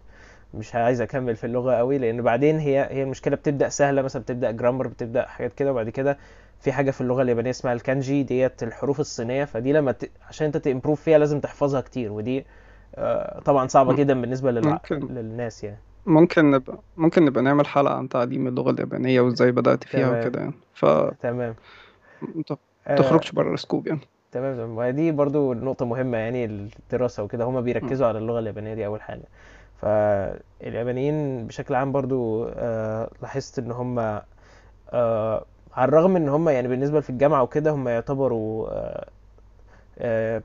مش 0.55 0.75
عايز 0.75 1.01
أكمل 1.01 1.37
في 1.37 1.45
اللغة 1.45 1.75
قوي 1.75 1.99
لأن 1.99 2.23
بعدين 2.23 2.59
هي 2.59 2.89
هي 2.91 3.03
المشكلة 3.03 3.37
بتبدأ 3.37 3.69
سهلة 3.69 4.03
مثلا 4.03 4.23
بتبدأ 4.23 4.51
grammar 4.51 4.87
بتبدأ 4.87 5.27
حاجات 5.27 5.55
كده 5.55 5.71
وبعد 5.73 5.89
كده 5.91 6.19
في 6.61 6.73
حاجة 6.73 6.91
في 6.91 7.01
اللغة 7.01 7.23
اليابانية 7.23 7.51
اسمها 7.51 7.73
الكانجي 7.73 8.23
ديت 8.23 8.63
الحروف 8.63 9.01
الصينية 9.01 9.45
فدي 9.45 9.73
لما 9.73 9.93
ت... 9.93 10.11
عشان 10.29 10.47
انت 10.47 10.57
ت 10.57 10.62
improve 10.62 11.01
فيها 11.03 11.19
لازم 11.19 11.41
تحفظها 11.41 11.81
كتير 11.81 12.13
ودي 12.13 12.47
آه، 12.95 13.41
طبعا 13.41 13.67
صعبة 13.69 13.93
م- 13.93 13.97
جدا 13.97 14.21
بالنسبة 14.21 14.51
للع... 14.51 14.71
ممكن. 14.71 15.15
للناس 15.15 15.65
يعني. 15.65 15.79
ممكن 16.07 16.51
نبقى 16.51 16.79
ممكن 16.97 17.25
نبقى 17.25 17.43
نعمل 17.43 17.67
حلقة 17.67 17.95
عن 17.95 18.09
تعليم 18.09 18.47
اللغة 18.47 18.71
اليابانية 18.71 19.21
وازاي 19.21 19.53
بدأت 19.53 19.85
فيها 19.85 20.09
تمام. 20.09 20.21
وكده 20.21 20.41
يعني. 20.41 20.55
فما 20.75 21.13
تمام. 21.21 21.55
آه، 22.87 22.97
تخرجش 22.97 23.33
بره 23.33 23.55
ال 23.55 23.60
scope 23.60 23.87
يعني. 23.87 24.01
تمام 24.33 24.55
تمام. 24.57 24.77
ودي 24.79 25.13
برضو 25.13 25.55
نقطة 25.55 25.87
مهمة 25.87 26.19
يعني 26.19 26.45
الدراسة 26.45 27.23
وكده. 27.23 27.45
هما 27.45 27.61
م. 27.61 27.65
بيركزوا 27.65 28.07
على 28.07 28.19
اللغة 28.19 28.39
اليابانية 28.39 28.75
دي 28.75 28.87
أول 28.87 29.03
حاجة. 29.03 29.25
فاليابانيين 29.81 31.47
بشكل 31.47 31.75
عام 31.75 31.93
برضو 31.93 32.45
آه، 32.49 33.11
لاحظت 33.23 33.59
إن 33.59 33.73
هما 33.73 34.23
آه، 34.91 35.45
على 35.75 35.89
الرغم 35.89 36.17
إن 36.17 36.29
هما 36.29 36.53
يعني 36.53 36.69
بالنسبة 36.69 37.01
في 37.01 37.11
الجامعة 37.11 37.43
وكده 37.43 37.71
هما 37.71 37.91
يعتبروا 37.91 38.69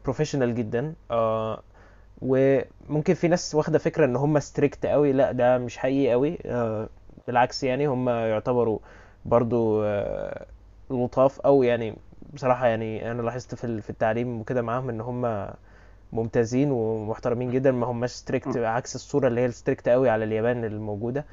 professional 0.05 0.55
جدا. 0.55 0.93
آه، 1.11 1.61
وممكن 2.21 3.13
في 3.13 3.27
ناس 3.27 3.55
واخدة 3.55 3.79
فكرة 3.79 4.05
إن 4.05 4.15
هما 4.15 4.39
strict 4.39 4.85
قوي 4.85 5.11
لا 5.11 5.31
ده 5.31 5.57
مش 5.57 5.77
حقيقي 5.77 6.11
قوي. 6.11 6.37
آه، 6.45 6.89
بالعكس 7.27 7.63
يعني 7.63 7.87
هما 7.87 8.29
يعتبروا 8.29 8.79
برضو 9.25 9.83
آه، 9.83 10.45
لطاف 10.91 11.39
أو 11.41 11.63
يعني 11.63 11.95
بصراحة 12.33 12.67
يعني 12.67 13.11
أنا 13.11 13.21
لاحظت 13.21 13.55
في 13.55 13.63
ال- 13.63 13.81
في 13.81 13.89
التعليم 13.89 14.39
وكده 14.39 14.61
معاهم 14.61 14.89
إن 14.89 15.01
هم 15.01 15.47
ممتازين 16.13 16.71
ومحترمين 16.71 17.51
جدا 17.51 17.71
ما 17.71 17.87
هماش 17.87 18.11
strict. 18.11 18.47
عكس 18.57 18.95
الصورة 18.95 19.27
اللي 19.27 19.41
هي 19.41 19.45
ال 19.45 19.52
strict 19.52 19.89
قوي 19.89 20.09
على 20.09 20.23
اليابان 20.23 20.65
الموجودة. 20.65 21.25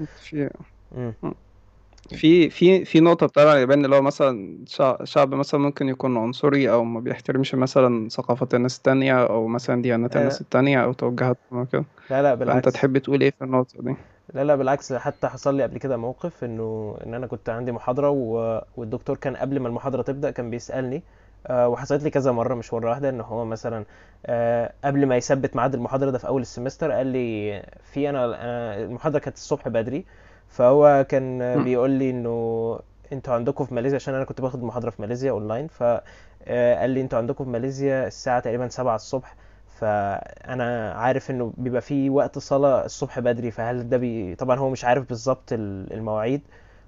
في. 2.14 2.50
في 2.50 2.84
في 2.84 3.00
نقطة 3.00 3.26
بتاع 3.26 3.52
اليابان 3.52 3.84
اللي 3.84 3.96
هو 3.96 4.02
مثلا 4.02 4.64
شع- 4.66 5.04
شعب 5.04 5.34
مثلا 5.34 5.60
ممكن 5.60 5.88
يكون 5.88 6.16
عنصري 6.16 6.70
أو 6.70 6.84
ما 6.84 7.00
بيحترمش 7.00 7.54
مثلا 7.54 8.08
ثقافة 8.08 8.48
الناس 8.54 8.76
التانية 8.76 9.26
أو 9.26 9.46
مثلا 9.46 9.82
ديانات 9.82 10.16
آه 10.16 10.18
الناس 10.20 10.40
التانية 10.40 10.84
أو 10.84 10.92
توجهاتهم 10.92 11.60
وكده 11.60 11.84
لا 12.10 12.22
لا 12.22 12.34
بالعكس 12.34 12.72
تحب 12.72 12.98
تقول 12.98 13.20
إيه 13.22 13.30
في 13.30 13.44
النقطة 13.44 13.82
دي؟ 13.82 13.96
لا 14.34 14.44
لا 14.44 14.56
بالعكس 14.56 14.92
حتى 14.92 15.28
حصل 15.28 15.54
لي 15.56 15.62
قبل 15.62 15.78
كده 15.78 15.96
موقف 15.96 16.44
إنه 16.44 16.98
إن 17.06 17.14
أنا 17.14 17.26
كنت 17.26 17.48
عندي 17.48 17.72
محاضرة 17.72 18.10
و... 18.10 18.60
والدكتور 18.76 19.16
كان 19.16 19.36
قبل 19.36 19.60
ما 19.60 19.68
المحاضرة 19.68 20.02
تبدأ 20.02 20.30
كان 20.30 20.50
بيسألني 20.50 21.02
آه، 21.46 21.68
وحصلت 21.68 22.02
لي 22.02 22.10
كذا 22.10 22.32
مرة 22.32 22.54
مش 22.54 22.75
مرة 22.75 22.90
واحدة 22.90 23.08
إن 23.08 23.20
هو 23.20 23.44
مثلا 23.44 23.84
آه، 24.26 24.72
قبل 24.84 25.06
ما 25.06 25.16
يثبت 25.16 25.56
ميعاد 25.56 25.75
المحاضرة 25.75 26.10
ده 26.10 26.18
في 26.18 26.26
أول 26.28 26.42
ال 26.42 26.48
semester 26.48 26.90
قال 26.92 27.06
لي 27.06 27.62
في 27.92 28.10
أنا 28.10 28.32
أنا- 28.36 28.78
المحاضرة 28.84 29.18
كانت 29.18 29.36
الصبح 29.36 29.68
بدري 29.68 30.04
فهو 30.48 31.06
كان 31.08 31.42
آه، 31.42 31.56
بيقول 31.56 31.90
لي 31.90 32.10
إنه 32.10 32.80
أنتوا 33.12 33.34
عندكم 33.34 33.64
في 33.64 33.74
ماليزيا 33.74 33.96
عشان 33.96 34.14
أنا 34.14 34.24
كنت 34.24 34.40
باخد 34.40 34.62
محاضرة 34.62 34.90
في 34.90 35.02
ماليزيا 35.02 35.30
أونلاين 35.30 35.66
فقال 35.68 36.90
لي 36.90 37.00
أنتوا 37.00 37.18
عندكم 37.18 37.44
في 37.44 37.50
ماليزيا 37.50 38.06
الساعة 38.06 38.40
تقريبا 38.40 38.68
7 38.68 38.94
الصبح 38.96 39.34
فأنا 39.80 40.92
عارف 40.92 41.30
إنه 41.30 41.52
بيبقى 41.58 41.80
في 41.80 42.10
وقت 42.10 42.38
صلاة 42.38 42.84
الصبح 42.84 43.18
بدري 43.20 43.50
فهل 43.50 43.88
ده 43.88 43.96
بي... 43.96 44.34
طبعا 44.34 44.58
هو 44.58 44.70
مش 44.70 44.84
عارف 44.84 45.08
بالظبط 45.08 45.52
ال- 45.52 45.92
المواعيد 45.92 46.42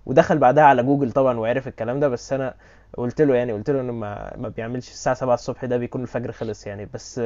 ودخل 0.06 0.38
بعدها 0.38 0.64
على 0.64 0.82
جوجل 0.82 1.12
طبعا 1.12 1.38
وعرف 1.38 1.68
الكلام 1.68 2.00
ده 2.00 2.08
بس 2.08 2.32
أنا 2.32 2.54
قلت 2.96 3.22
له 3.22 3.34
يعني 3.34 3.52
قلت 3.52 3.70
له 3.70 3.80
إنه 3.80 3.92
ما, 3.92 4.36
ما 4.36 4.48
بيعملش 4.48 4.90
الساعة 4.90 5.16
7 5.16 5.34
الصبح 5.34 5.64
ده 5.64 5.76
بيكون 5.76 6.02
الفجر 6.02 6.32
خلص 6.32 6.66
يعني 6.66 6.88
بس 6.94 7.20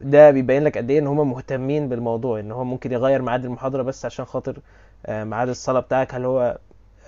ده 0.00 0.30
بيبين 0.30 0.64
لك 0.64 0.78
قد 0.78 0.90
إيه 0.90 0.98
إن 0.98 1.06
هم 1.06 1.30
مهتمين 1.30 1.88
بالموضوع 1.88 2.40
إن 2.40 2.52
هو 2.52 2.64
ممكن 2.64 2.92
يغير 2.92 3.22
ميعاد 3.22 3.44
المحاضرة 3.44 3.82
بس 3.82 4.04
عشان 4.04 4.24
خاطر 4.24 4.50
آه، 4.58 4.62
ميعاد 5.08 5.48
الصلاة 5.48 5.80
بتاعك 5.80 6.14
هل 6.14 6.24
هو 6.24 6.58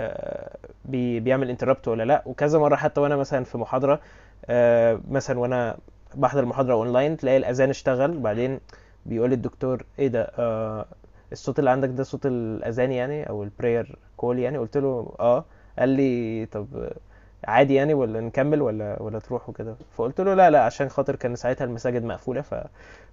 آه، 0.00 0.56
بي 0.84 1.20
بيعمل 1.20 1.50
interrupt 1.50 1.88
ولا 1.88 2.02
لأ؟ 2.02 2.22
وكذا 2.26 2.58
مرة 2.58 2.76
حتى 2.76 3.00
وأنا 3.00 3.16
مثلا 3.16 3.44
في 3.44 3.58
محاضرة 3.58 4.00
آه، 4.46 5.00
مثلا 5.10 5.38
وأنا 5.38 5.76
بحضر 6.14 6.40
المحاضرة 6.42 6.74
اونلاين 6.74 7.16
تلاقي 7.16 7.36
الأذان 7.36 7.70
اشتغل 7.70 8.18
بعدين 8.18 8.60
بيقول 9.06 9.32
الدكتور 9.32 9.84
إيه 9.98 10.08
ده 10.08 10.30
آه 10.38 10.86
الصوت 11.32 11.58
اللي 11.58 11.70
عندك 11.70 11.88
ده 11.88 12.02
صوت 12.02 12.26
الأذان 12.26 12.92
يعني 12.92 13.28
أو 13.28 13.42
البراير 13.42 13.98
كول 14.16 14.38
يعني؟ 14.38 14.58
قلت 14.58 14.76
له 14.76 15.14
آه. 15.20 15.44
قال 15.78 15.88
لي 15.88 16.46
طب 16.52 16.66
عادي 17.44 17.74
يعني 17.74 17.94
ولا 17.94 18.20
نكمل 18.20 18.62
ولا 18.62 19.02
ولا 19.02 19.18
تروح 19.18 19.48
وكده؟ 19.48 19.76
فقلت 19.96 20.20
له 20.20 20.34
لا 20.34 20.50
لا 20.50 20.62
عشان 20.62 20.88
خاطر 20.88 21.16
كان 21.16 21.36
ساعتها 21.36 21.64
المساجد 21.64 22.04
مقفولة 22.04 22.40
ف 22.40 22.54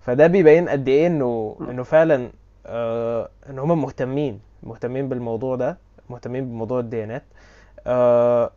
فده 0.01 0.27
بيبين 0.27 0.69
قد 0.69 0.87
إيه 0.87 1.07
إنه 1.07 1.57
إنه 1.69 1.83
فعلا 1.83 2.29
آه 2.65 3.29
إن 3.49 3.59
هم 3.59 3.81
مهتمين 3.81 4.39
مهتمين 4.63 5.09
بالموضوع 5.09 5.55
ده 5.55 5.77
مهتمين 6.09 6.45
بموضوع 6.45 6.79
الديانات. 6.79 7.23
آه 7.87 8.51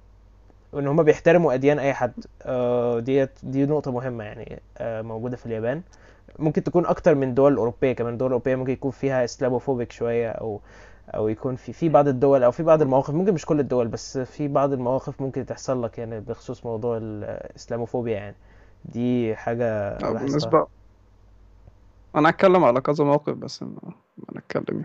وان 0.72 0.86
هم 0.86 1.02
بيحترموا 1.02 1.54
أديان 1.54 1.78
أي 1.78 1.94
حد. 1.94 2.12
آه 2.42 2.98
ديت 3.00 3.30
دي 3.42 3.66
نقطة 3.66 3.90
مهمة 3.92 4.24
يعني 4.24 4.62
آه 4.78 5.02
موجودة 5.02 5.36
في 5.36 5.46
اليابان. 5.46 5.82
ممكن 6.38 6.62
تكون 6.64 6.86
أكتر 6.86 7.14
من 7.14 7.34
دول 7.34 7.56
أوروبية 7.56 7.92
كمان. 7.92 8.12
الدول 8.12 8.26
الاوروبيه 8.26 8.56
ممكن 8.56 8.72
يكون 8.72 8.90
فيها 8.90 9.24
إسلاموفوبيك 9.24 9.92
شوية 9.92 10.30
أو 10.30 10.60
أو 11.14 11.28
يكون 11.28 11.56
في 11.56 11.72
في 11.72 11.88
بعض 11.88 12.08
الدول 12.08 12.42
أو 12.42 12.50
في 12.50 12.62
بعض 12.62 12.82
المواقف 12.82 13.10
ممكن 13.14 13.34
مش 13.34 13.46
كل 13.46 13.60
الدول 13.60 13.88
بس 13.88 14.18
في 14.18 14.48
بعض 14.48 14.72
المواقف 14.72 15.20
ممكن 15.20 15.46
تحصل 15.46 15.82
لك 15.84 15.98
يعني 15.98 16.20
بخصوص 16.20 16.66
موضوع 16.66 16.96
الإسلاموفوبيا 17.02 18.14
يعني. 18.14 18.36
دي 18.84 19.36
حاجة 19.36 19.64
آه، 20.02 20.12
لاحظتها. 20.12 20.26
بالنسبة 20.26 20.66
أنا 22.16 22.30
هتكلم 22.30 22.64
على 22.64 22.80
كذا 22.80 23.04
موقف 23.04 23.34
بس 23.34 23.62
ما 23.62 23.78
نتكلم. 24.36 24.84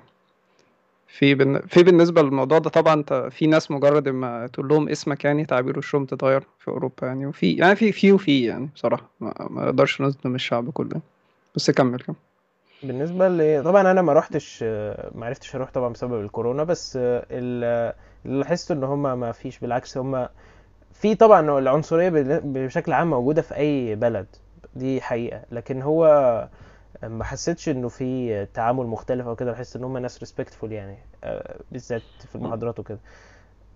في 1.18 1.36
بالن... 1.36 1.60
في 1.62 1.84
بالنسبة 1.84 2.22
للموضوع 2.22 2.58
ده 2.60 2.70
طبعا 2.70 2.94
انت 2.94 3.27
في 3.32 3.48
ناس 3.48 3.72
مجرد 3.72 4.10
ما 4.10 4.48
تقول 4.48 4.68
لهم 4.68 4.89
اسمك 4.89 5.25
يعني 5.25 5.46
تعبير 5.46 5.77
وشهم 5.77 6.06
تتغير 6.06 6.44
في 6.60 6.68
أوروبا 6.68 7.08
يعني 7.08 7.25
وفي 7.25 7.51
يعني 7.53 7.75
في 7.75 7.91
في 7.91 8.12
وفي 8.12 8.46
يعني 8.46 8.70
بصراحة 8.75 9.10
ما 9.20 9.34
نقدرش 9.65 10.01
نظلم 10.01 10.36
الشعب 10.36 10.70
كله 10.70 11.01
بس 11.56 11.72
كمل 11.72 12.00
كمل. 12.00 12.15
بالنسبة 12.84 13.27
ل 13.27 13.63
طبعا 13.63 13.91
أنا 13.91 14.01
ما 14.01 14.13
روحتش 14.13 14.63
ما 15.15 15.25
عرفتش 15.25 15.56
أروح 15.56 15.72
طبعا 15.72 15.89
بسبب 15.89 16.22
الكورونا 16.22 16.63
بس 16.63 16.98
ال- 17.01 17.94
اللي 18.25 18.39
لاحظته 18.39 18.74
إن 18.74 18.84
هم 18.84 19.20
ما 19.20 19.32
فيش 19.32 19.60
بالعكس 19.60 19.98
هم 19.98 20.27
في 20.94 21.15
طبعا 21.15 21.60
العنصرية 21.60 22.10
بشكل 22.44 22.94
عام 22.94 23.10
موجودة 23.10 23.41
في 23.41 23.56
أي 23.56 23.96
بلد 23.96 24.27
دي 24.75 25.01
حقيقة. 25.01 25.41
لكن 25.51 25.82
هو 25.82 26.08
ما 27.03 27.24
حسيتش 27.24 27.70
انه 27.70 27.88
في 27.89 28.46
تعامل 28.46 28.86
مختلف 28.88 29.27
أو 29.27 29.36
كده 29.36 29.51
بحس 29.51 29.75
ان 29.75 29.84
هم 29.84 29.98
ناس 29.98 30.20
ريسبكتفول 30.20 30.72
يعني 30.72 30.98
آه، 31.24 31.60
بالذات 31.72 32.01
في 32.29 32.36
المحاضرات 32.36 32.79
وكده. 32.79 33.00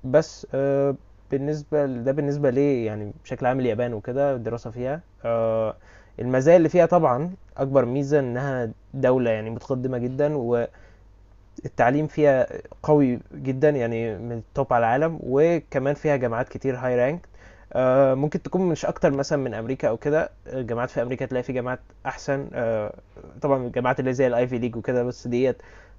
بس 0.03 0.47
آه، 0.53 0.95
بالنسبة 1.31 1.85
ل- 1.85 2.03
ده 2.03 2.11
بالنسبة 2.11 2.49
ليه 2.49 2.85
يعني 2.85 3.13
بشكل 3.23 3.45
عام 3.45 3.59
اليابان 3.59 3.93
وكده 3.93 4.35
الدراسة 4.35 4.71
فيها. 4.71 5.01
آه، 5.25 5.75
المزايا 6.19 6.57
اللي 6.57 6.69
فيها 6.69 6.85
طبعا 6.85 7.31
أكبر 7.57 7.85
ميزة 7.85 8.19
إنها 8.19 8.71
دولة 8.93 9.31
يعني 9.31 9.49
متقدمة 9.49 9.97
جدا 9.97 10.35
والتعليم 11.65 12.07
فيها 12.07 12.47
قوي 12.83 13.19
جدا 13.33 13.69
يعني 13.69 14.17
من 14.17 14.31
ال 14.31 14.42
top 14.42 14.73
على 14.73 14.79
العالم 14.85 15.19
وكمان 15.23 15.93
فيها 15.95 16.15
جامعات 16.15 16.49
كتير 16.49 16.75
high 16.75 16.95
rank 16.95 17.27
ممكن 18.15 18.41
تكون 18.41 18.61
مش 18.61 18.85
أكتر 18.85 19.11
مثلا 19.11 19.39
من 19.39 19.53
أمريكا 19.53 19.87
أو 19.89 19.97
كده. 19.97 20.29
الجامعات 20.47 20.89
في 20.89 21.01
أمريكا 21.01 21.25
تلاقي 21.25 21.43
في 21.43 21.53
جامعات 21.53 21.79
أحسن. 22.05 22.49
آه، 22.53 22.93
طبعا 23.41 23.65
الجامعات 23.67 23.99
اللي 23.99 24.13
زي 24.13 24.27
ال 24.27 24.35
Ivy 24.35 24.57
League 24.57 24.75
وكده 24.75 25.03
بس 25.03 25.27
ديت 25.27 25.57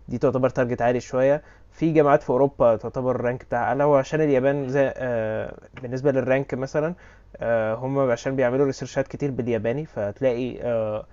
دي 0.09 0.18
تعتبر 0.18 0.49
target 0.49 0.83
عالي 0.83 1.00
شوية. 1.00 1.42
في 1.73 1.92
جامعات 1.92 2.23
في 2.23 2.30
أوروبا 2.30 2.76
تعتبر 2.76 3.16
ال 3.16 3.22
rank 3.22 3.45
بتاعها 3.45 3.64
أعلى 3.64 3.85
وعشان 3.85 4.21
اليابان 4.21 4.68
زي 4.68 4.92
آه، 4.97 5.54
بالنسبة 5.83 6.12
للرانك 6.12 6.54
مثلا 6.54 6.95
آه، 7.37 7.75
هم 7.75 7.99
عشان 7.99 8.37
بيعملوا 8.37 8.66
researchات 8.66 9.09
كتير 9.09 9.30
بالياباني 9.30 9.85
فتلاقي 9.87 10.61
آه، 10.62 11.06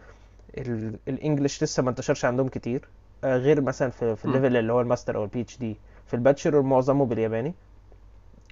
ال- 0.58 0.96
ال 1.08 1.15
English 1.15 1.64
لسه 1.64 1.84
ما 1.84 1.90
انتشرش 1.90 2.26
عندهم 2.26 2.48
كتير. 2.48 2.88
آه، 3.24 3.38
غير 3.38 3.62
مثلا 3.62 3.90
في 3.90 4.16
في. 4.16 4.26
ال 4.26 4.31
level 4.31 4.58
اللي 4.58 4.74
هو 4.74 4.82
الماستر 4.82 5.16
أو 5.16 5.24
ال 5.24 5.42
PhD 5.42 5.78
في 6.08 6.14
ال 6.14 6.19
bachelor 6.19 6.62
معظمه 6.62 7.06
بالياباني 7.06 7.54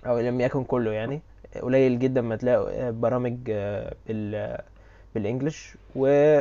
أو 0.06 0.20
لم 0.20 0.41
يكن 0.41 0.63
كله 0.63 0.91
يعني. 0.91 1.22
قليل 1.62 2.00
جدا 2.00 2.22
ما 2.22 2.36
تلاقي 2.36 2.91
برامج 2.91 3.38
آه، 3.50 3.93
بال 4.08 4.58
بال 5.15 5.29
English 5.29 5.77
و 5.96 6.39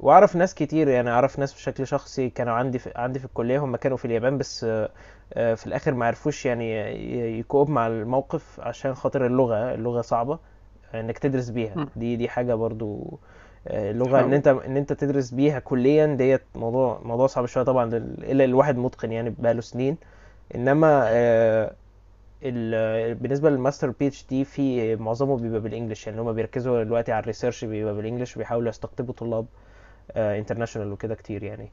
وأعرف 0.00 0.36
ناس 0.36 0.54
كتير 0.54 0.88
يعني 0.88 1.10
أعرف 1.10 1.38
ناس 1.38 1.54
بشكل 1.54 1.86
شخصي 1.86 2.30
كانوا 2.30 2.52
عندي 2.52 2.78
في 2.78 2.92
عندي 2.96 3.18
في 3.18 3.24
الكلية 3.24 3.58
هم 3.58 3.76
كانوا 3.76 3.96
في 3.96 4.04
اليابان 4.04 4.38
بس 4.38 4.64
آه، 4.64 4.90
آه، 5.34 5.54
في 5.54 5.66
الآخر 5.66 5.94
ما 5.94 6.06
عرفوش 6.06 6.46
يعني 6.46 6.72
ي 7.38 7.44
cope 7.44 7.70
مع 7.70 7.86
الموقف 7.86 8.60
عشان 8.60 8.94
خاطر 8.94 9.26
اللغة 9.26 9.74
اللغة 9.74 10.00
صعبة 10.00 10.38
إنك 10.94 11.18
تدرس 11.18 11.50
بيها. 11.50 11.74
دي 11.96 12.16
دي 12.16 12.28
حاجة 12.28 12.54
برضو 12.54 13.18
اللغة 13.66 14.20
إن 14.20 14.32
أنت 14.32 14.48
إن 14.48 14.76
أنت 14.76 14.92
تدرس 14.92 15.30
بيها 15.30 15.58
كليا 15.58 16.06
ديت 16.06 16.42
موضوع 16.54 17.00
موضوع 17.04 17.26
صعب 17.26 17.46
شوية 17.46 17.64
طبعا 17.64 17.96
إلا 18.22 18.44
الواحد 18.44 18.76
متقن 18.76 19.12
يعني 19.12 19.30
بقاله 19.38 19.60
سنين. 19.60 19.96
إنما 20.54 21.08
بالنسبة 22.42 23.50
لل 23.50 23.60
master 23.60 23.90
PhD 23.90 24.44
في 24.44 24.96
معظمه 24.96 25.36
بيبقى 25.36 25.60
بال 25.60 25.70
English 25.70 26.06
يعني 26.06 26.20
هم 26.20 26.32
بيركزوا 26.32 26.82
دلوقتي 26.82 27.12
على 27.12 27.20
ال 27.20 27.25
research 27.25 27.64
بيبقى 27.64 27.94
بال 27.94 28.03
English 28.03 28.36
وبيحاولوا 28.36 28.68
يستقطبوا 28.68 29.14
طلاب 29.14 29.46
international 30.16 30.92
وكده 30.92 31.14
كتير 31.14 31.42
يعني. 31.42 31.70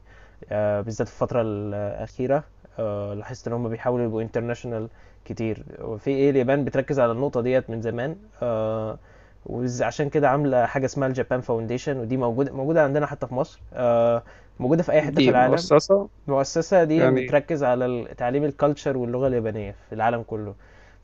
آه، 0.50 0.80
بالذات 0.80 1.08
في 1.08 1.14
الفترة 1.14 1.42
الأخيرة 1.42 2.44
آه، 2.78 3.14
لاحظت 3.14 3.46
إن 3.48 3.52
هم 3.52 3.68
بيحاولوا 3.68 4.04
يبقوا 4.04 4.22
international 4.22 4.88
كتير. 5.24 5.64
وفي 5.80 6.10
إيه 6.10 6.30
اليابان 6.30 6.64
بتركز 6.64 7.00
على 7.00 7.12
النقطة 7.12 7.40
ديت 7.40 7.70
من 7.70 7.82
زمان 7.82 8.16
آه، 8.42 8.98
وعشان 9.46 10.08
كده 10.08 10.28
عاملة 10.28 10.66
حاجة 10.66 10.84
اسمها 10.86 11.08
ال 11.08 11.13
Japan 11.13 11.40
Foundation 11.40 11.96
ودي 11.98 12.16
موجوده 12.16 12.52
موجودة 12.52 12.82
عندنا 12.84 13.06
حتى 13.06 13.26
في 13.26 13.34
مصر 13.34 13.60
آه، 13.74 14.22
موجودة 14.60 14.82
في 14.82 14.92
أي 14.92 15.02
حتة 15.02 15.14
في 15.14 15.30
العالم. 15.30 15.50
مؤسسة؟ 15.50 16.08
المؤسسة 16.28 16.84
دي 16.84 16.96
يعني 16.96 17.26
بتركز 17.26 17.64
على 17.64 18.08
تعليم 18.16 18.44
ال 18.44 18.50
culture 18.50 18.96
واللغة 18.96 19.26
اليابانية 19.26 19.74
في 19.88 19.94
العالم 19.94 20.22
كله. 20.22 20.54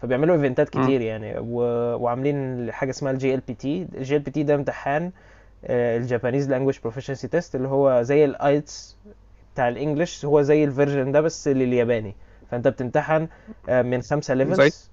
فبيعملوا 0.03 0.35
eventات. 0.37 0.69
كتير 0.69 1.01
يعني 1.01 1.35
و... 1.39 1.57
وعاملين 1.97 2.73
حاجة 2.73 2.91
اسمها 2.91 3.13
الجي 3.13 3.35
ال 3.35 3.41
بي 3.41 3.55
تي 3.55 3.87
الجي 3.95 4.17
ال 4.17 4.23
بي 4.23 4.31
تي 4.31 4.43
ده 4.43 4.55
امتحان 4.55 5.11
ال 5.65 5.74
Japanese 5.74 6.51
Language 6.51 6.79
Proficiency 6.83 7.29
Test 7.29 7.55
اللي 7.55 7.69
هو 7.69 8.03
زي 8.03 8.25
ال 8.25 8.37
IELTS 8.37 8.97
بتاع 9.55 9.69
ال 9.69 9.76
English 9.76 10.25
هو 10.25 10.43
زي 10.43 10.65
ال 10.65 10.71
version 10.71 11.13
ده 11.13 11.21
بس 11.21 11.49
للياباني. 11.49 12.15
فأنت 12.51 12.69
بتمتحن 12.69 13.29
آه، 13.69 13.83
من 13.83 14.03
خمسة 14.03 14.35
levels 14.35 14.91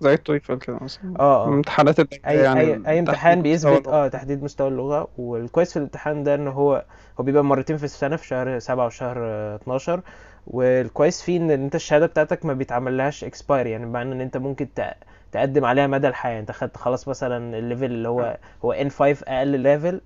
زي 0.00 0.14
ال 0.14 0.21
TOEFL 0.21 0.58
كده 0.58 0.78
مثلا. 0.80 1.14
آه 1.20 1.44
آه. 1.44 1.48
امتحانات 1.48 2.00
اي 2.00 2.36
يعني 2.36 2.60
اي 2.88 2.98
امتحان 2.98 3.42
بيثبت 3.42 3.88
آه 3.88 4.08
تحديد 4.08 4.42
مستوى 4.42 4.68
اللغة. 4.68 5.08
والكويس 5.18 5.70
في 5.72 5.76
الامتحان 5.76 6.22
ده 6.22 6.34
إن 6.34 6.48
هو 6.48 6.84
هو 7.20 7.24
بيبقى 7.24 7.44
مرتين 7.44 7.76
في 7.76 7.84
السنة 7.84 8.16
في 8.16 8.26
شهر 8.26 8.58
سبعة 8.58 8.86
وشهر 8.86 9.16
آه، 9.20 9.56
12 9.56 10.00
والكويس 10.46 11.22
فيه 11.22 11.36
إن 11.38 11.50
أنت 11.50 11.74
الشهادة 11.74 12.06
بتاعتك 12.06 12.46
ما 12.46 12.52
بيتعملهاش 12.52 13.24
expire 13.24 13.66
يعني 13.66 13.86
بمعنى 13.86 14.12
إن 14.12 14.20
أنت 14.20 14.36
ممكن 14.36 14.74
تق- 14.74 14.94
تقدم 15.32 15.64
عليها 15.64 15.86
مدى 15.86 16.08
الحياة. 16.08 16.40
أنت 16.40 16.52
خدت 16.52 16.76
خلاص 16.76 17.08
مثلا 17.08 17.58
ال 17.58 17.62
level 17.62 17.84
اللي 17.84 18.08
هو 18.08 18.38
هو 18.64 18.74
N5 18.74 19.02
أقل 19.28 19.48
level 19.60 20.00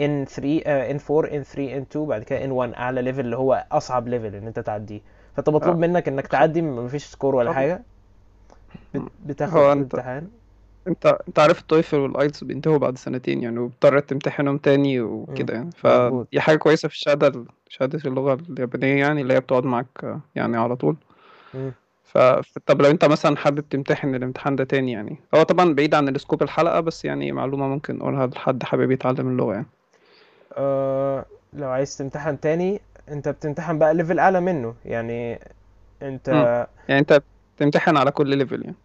N3 0.00 0.40
آه، 0.66 0.92
N4 0.98 1.26
N3 1.26 1.56
N2 1.58 1.96
بعد 1.98 2.22
كده 2.22 2.38
N1 2.46 2.78
أعلى 2.78 3.02
level 3.02 3.20
اللي 3.20 3.36
هو 3.36 3.64
أصعب 3.72 4.08
level 4.08 4.34
إن 4.34 4.46
أنت 4.46 4.58
تعديه. 4.60 5.00
فأنت 5.36 5.48
مطلوب 5.48 5.74
آه. 5.74 5.78
منك 5.88 6.08
إنك 6.08 6.26
تعدي 6.26 6.62
مفيش 6.62 7.04
score 7.04 7.34
ولا 7.34 7.52
حاجة. 7.52 7.82
بتاخد 9.26 9.56
هو 9.56 9.72
انت 9.72 9.94
الامتحان؟ 9.94 10.28
انت 10.88 11.18
أنت 11.28 11.38
عارف 11.38 11.60
ال 11.60 11.66
TOEFL 11.66 11.96
وال 11.98 12.11
IELTS 12.11 12.44
بينتهوا 12.44 12.78
بعد 12.78 12.98
سنتين 12.98 13.42
يعني 13.42 13.58
وبتضطر 13.58 13.98
تمتحنهم 14.00 14.58
تاني 14.58 15.00
مم. 15.00 15.06
وكده 15.06 15.54
يعني 15.54 15.70
فدي 15.70 16.40
حاجة 16.40 16.56
كويسة 16.56 16.88
في 16.88 16.94
الشهادة 16.94 17.44
شهادة 17.68 17.98
اللغة 18.04 18.38
اليابانية 18.50 19.00
يعني 19.00 19.20
اللي 19.22 19.34
هي 19.34 19.40
بتقعد 19.40 19.64
معاك 19.64 20.20
يعني 20.34 20.56
على 20.56 20.76
طول. 20.76 20.96
مم. 21.54 21.72
ف 22.04 22.18
طب 22.66 22.82
لو 22.82 22.90
أنت 22.90 23.04
مثلا 23.04 23.36
حابب 23.36 23.68
تمتحن 23.68 24.14
الامتحان 24.14 24.56
ده 24.56 24.64
تاني 24.64 24.92
يعني. 24.92 25.16
هو 25.34 25.42
طبعا 25.42 25.74
بعيد 25.74 25.94
عن 25.94 26.08
ال 26.08 26.14
scope 26.14 26.42
الحلقة 26.42 26.80
بس 26.80 27.04
يعني 27.04 27.32
معلومة 27.32 27.68
ممكن 27.68 27.96
نقولها 27.98 28.26
لحد 28.26 28.62
حابب 28.62 28.90
يتعلم 28.90 29.28
اللغة 29.28 29.52
يعني. 29.54 29.66
آه 30.56 31.24
لو 31.52 31.68
عايز 31.68 31.96
تمتحن 31.96 32.40
تاني 32.40 32.80
أنت 33.08 33.28
بتمتحن 33.28 33.78
بقى 33.78 33.94
level 33.94 34.18
أعلى 34.18 34.40
منه 34.40 34.74
يعني. 34.84 35.38
أنت 36.02 36.28
امم 36.28 36.66
يعني 36.88 37.00
أنت 37.00 37.22
بتمتحن 37.56 37.96
على 37.96 38.10
كل 38.10 38.36
level 38.38 38.62
يعني. 38.62 38.76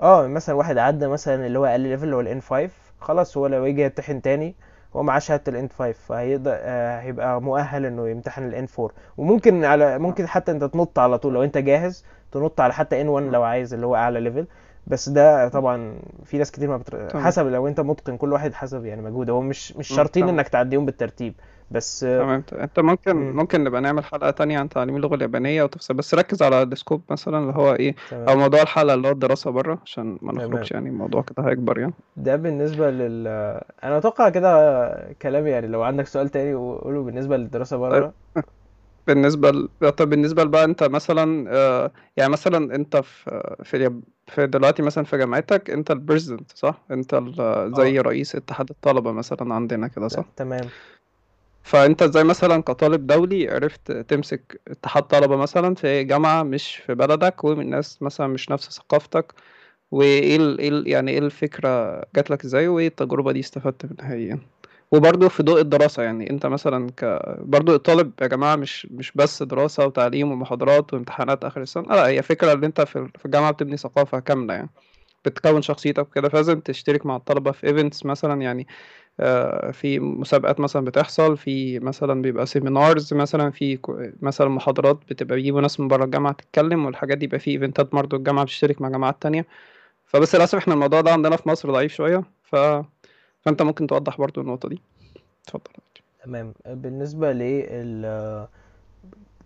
آه 0.00 0.26
مثلا 0.26 0.54
واحد 0.54 0.78
عدى 0.78 1.06
مثلا 1.08 1.46
اللي 1.46 1.58
هو 1.58 1.64
أقل 1.64 1.80
level 1.80 2.04
اللي 2.04 2.16
هو 2.16 2.20
ال 2.20 2.40
N5 2.40 2.70
خلاص 3.00 3.36
هو 3.36 3.46
لو 3.46 3.64
يجي 3.64 3.82
يمتحن 3.82 4.22
تاني 4.22 4.54
هو 4.96 5.02
معاه 5.02 5.18
شهادة 5.18 5.42
ال 5.48 5.68
N5 5.78 5.92
فهيقدر 5.92 6.52
آه 6.54 7.00
هيبقى 7.00 7.42
مؤهل 7.42 7.86
إنه 7.86 8.08
يمتحن 8.08 8.44
ال 8.44 8.66
N4 8.78 8.90
وممكن 9.16 9.64
على 9.64 9.98
ممكن 9.98 10.26
حتى 10.28 10.52
أنت 10.52 10.64
تنط 10.64 10.98
على 10.98 11.18
طول 11.18 11.34
لو 11.34 11.44
أنت 11.44 11.58
جاهز 11.58 12.04
تنط 12.32 12.60
على 12.60 12.72
حتى 12.72 13.00
N1 13.00 13.26
لو 13.26 13.42
عايز 13.42 13.74
اللي 13.74 13.86
هو 13.86 13.96
أعلى 13.96 14.20
level 14.20 14.46
بس 14.86 15.08
ده 15.08 15.48
طبعا 15.48 15.96
في 16.24 16.38
ناس 16.38 16.50
كتير 16.52 16.68
ما 16.68 16.76
بتر... 16.76 17.20
حسب 17.20 17.46
لو 17.46 17.68
أنت 17.68 17.80
متقن 17.80 18.16
كل 18.16 18.32
واحد 18.32 18.54
حسب 18.54 18.84
يعني 18.84 19.02
مجهوده. 19.02 19.32
هو 19.32 19.40
مش 19.40 19.76
مش. 19.76 19.88
شرطين 19.88 20.28
إنك 20.28 20.48
تعديهم 20.48 20.86
بالترتيب. 20.86 21.34
بس 21.70 22.04
آه، 22.04 22.18
تمام. 22.18 22.44
انت 22.52 22.80
ممكن 22.80 23.16
مم. 23.16 23.36
ممكن 23.36 23.64
نبقى 23.64 23.80
نعمل 23.80 24.04
حلقة 24.04 24.30
تانية 24.30 24.58
عن 24.58 24.68
تعليم 24.68 24.96
اللغة 24.96 25.14
اليابانية 25.14 25.62
وتفصيل 25.62 25.96
بس 25.96 26.14
ركز 26.14 26.42
على 26.42 26.62
ال 26.62 26.69
scope 26.69 27.02
مثلا 27.10 27.38
اللي 27.38 27.52
هو 27.52 27.74
إيه 27.74 27.94
أو 28.12 28.24
تمام 28.24 28.38
موضوع 28.38 28.62
الحلقة 28.62 28.94
اللي 28.94 29.08
هو 29.08 29.12
الدراسة 29.12 29.50
بره 29.50 29.78
عشان 29.84 30.18
ما 30.22 30.32
نخرجش 30.32 30.70
يعني 30.70 30.88
الموضوع 30.88 31.22
كده 31.22 31.48
هيكبر 31.48 31.78
يعني. 31.78 31.92
ده 32.16 32.36
بالنسبة 32.36 32.90
لل 32.90 33.26
أنا 33.84 33.98
أتوقع 33.98 34.28
كده 34.28 35.14
كلام 35.22 35.46
يعني. 35.46 35.66
لو 35.66 35.82
عندك 35.82 36.06
سؤال 36.06 36.28
تاني 36.28 36.54
قوله 36.54 37.02
بالنسبة 37.02 37.36
للدراسة 37.36 37.76
طيب. 37.76 38.02
بره 38.02 38.14
بالنسبة 39.06 39.50
ل... 39.50 39.68
طب 39.96 40.10
بالنسبة 40.10 40.44
بقى 40.44 40.64
أنت 40.64 40.82
مثلا 40.84 41.50
آه، 41.56 41.92
يعني 42.16 42.32
مثلا 42.32 42.74
أنت 42.74 42.96
في 42.96 43.56
في. 43.64 44.00
في 44.26 44.46
دلوقتي 44.46 44.82
مثلا 44.82 45.04
في 45.04 45.16
جامعتك 45.18 45.70
أنت 45.70 45.90
البريزيدنت 45.90 46.52
صح؟ 46.54 46.84
أنت 46.90 47.14
ال... 47.14 47.40
آه. 47.40 47.72
زي 47.76 47.98
رئيس 47.98 48.36
اتحاد 48.36 48.70
الطلبة 48.70 49.12
مثلا 49.12 49.54
عندنا 49.54 49.88
كده 49.88 50.08
صح؟ 50.08 50.24
تمام. 50.36 50.74
فأنت 51.64 52.02
إزاي 52.02 52.24
مثلا 52.24 52.62
كطالب 52.62 53.06
دولي 53.06 53.50
عرفت 53.50 53.92
تمسك 53.92 54.60
اتحاد 54.68 55.02
طلبة 55.02 55.36
مثلا 55.36 55.74
في 55.74 56.04
جامعة 56.04 56.42
مش 56.42 56.76
في 56.76 56.94
بلدك 56.94 57.44
ومن 57.44 57.70
ناس 57.70 58.02
مثلا 58.02 58.26
مش 58.26 58.50
نفس 58.50 58.70
ثقافتك؟ 58.70 59.34
وإيه 59.90 60.36
ال... 60.36 60.58
إيه 60.60 60.68
ال... 60.68 60.88
يعني 60.88 61.10
إيه 61.12 61.18
الفكرة 61.18 62.02
جات 62.16 62.30
لك 62.30 62.44
إزاي؟ 62.44 62.68
وإيه 62.68 62.86
التجربة 62.88 63.32
دي 63.32 63.40
استفدت 63.40 63.86
منها 63.86 64.14
يعني؟ 64.14 64.40
وبرضه 64.92 65.28
في 65.28 65.42
ضوء 65.42 65.60
الدراسة 65.60 66.02
يعني 66.02 66.30
أنت 66.30 66.46
مثلا 66.46 66.90
ك 66.96 67.04
برضه 67.40 67.74
الطالب 67.74 68.12
يا 68.22 68.26
جماعة 68.26 68.56
مش 68.56 68.86
مش 68.90 69.12
بس 69.14 69.42
دراسة 69.42 69.86
وتعليم 69.86 70.32
ومحاضرات 70.32 70.94
وامتحانات 70.94 71.44
آخر 71.44 71.62
السنة 71.62 71.84
لأ 71.88 72.06
هي 72.08 72.22
فكرة 72.22 72.52
أنت 72.52 72.80
في 72.80 73.08
في 73.18 73.26
الجامعة 73.26 73.50
بتبني 73.52 73.76
ثقافة 73.76 74.18
كاملة 74.20 74.54
يعني. 74.54 74.70
بتكون 75.24 75.62
شخصيتك 75.62 76.06
وكده 76.08 76.28
فلازم 76.28 76.60
تشترك 76.60 77.06
مع 77.06 77.16
الطلبة 77.16 77.52
في 77.52 77.66
events 77.66 78.06
مثلا 78.06 78.42
يعني 78.42 78.66
آه، 79.20 79.70
في 79.70 79.98
مسابقات 79.98 80.60
مثلا 80.60 80.84
بتحصل 80.84 81.36
في 81.36 81.78
مثلا 81.80 82.22
بيبقى 82.22 82.46
seminars 82.46 83.14
مثلا 83.14 83.50
في 83.50 83.78
مثلا 84.20 84.48
محاضرات 84.48 84.96
بتبقى 85.10 85.36
بيجيبوا 85.36 85.60
ناس 85.60 85.80
من 85.80 85.88
بره 85.88 86.04
الجامعة 86.04 86.32
تتكلم 86.32 86.86
والحاجات 86.86 87.18
دي 87.18 87.24
يبقى 87.24 87.38
في 87.38 87.50
eventات 87.50 87.92
برضه 87.92 88.16
الجامعة 88.16 88.44
بتشترك 88.44 88.82
مع 88.82 88.88
جامعات 88.88 89.22
تانية. 89.22 89.46
فبس 90.06 90.34
للأسف 90.34 90.58
إحنا 90.58 90.74
الموضوع 90.74 91.00
ده 91.00 91.12
عندنا 91.12 91.36
في 91.36 91.48
مصر 91.48 91.70
ضعيف 91.70 91.94
شوية 91.94 92.22
ف... 92.42 92.56
فأنت 93.42 93.62
ممكن 93.62 93.86
توضح 93.86 94.18
برضه 94.18 94.42
النقطة 94.42 94.68
دي. 94.68 94.80
اتفضل. 95.44 95.72
تمام. 96.24 96.54
بالنسبة 96.66 97.32
لل 97.32 98.46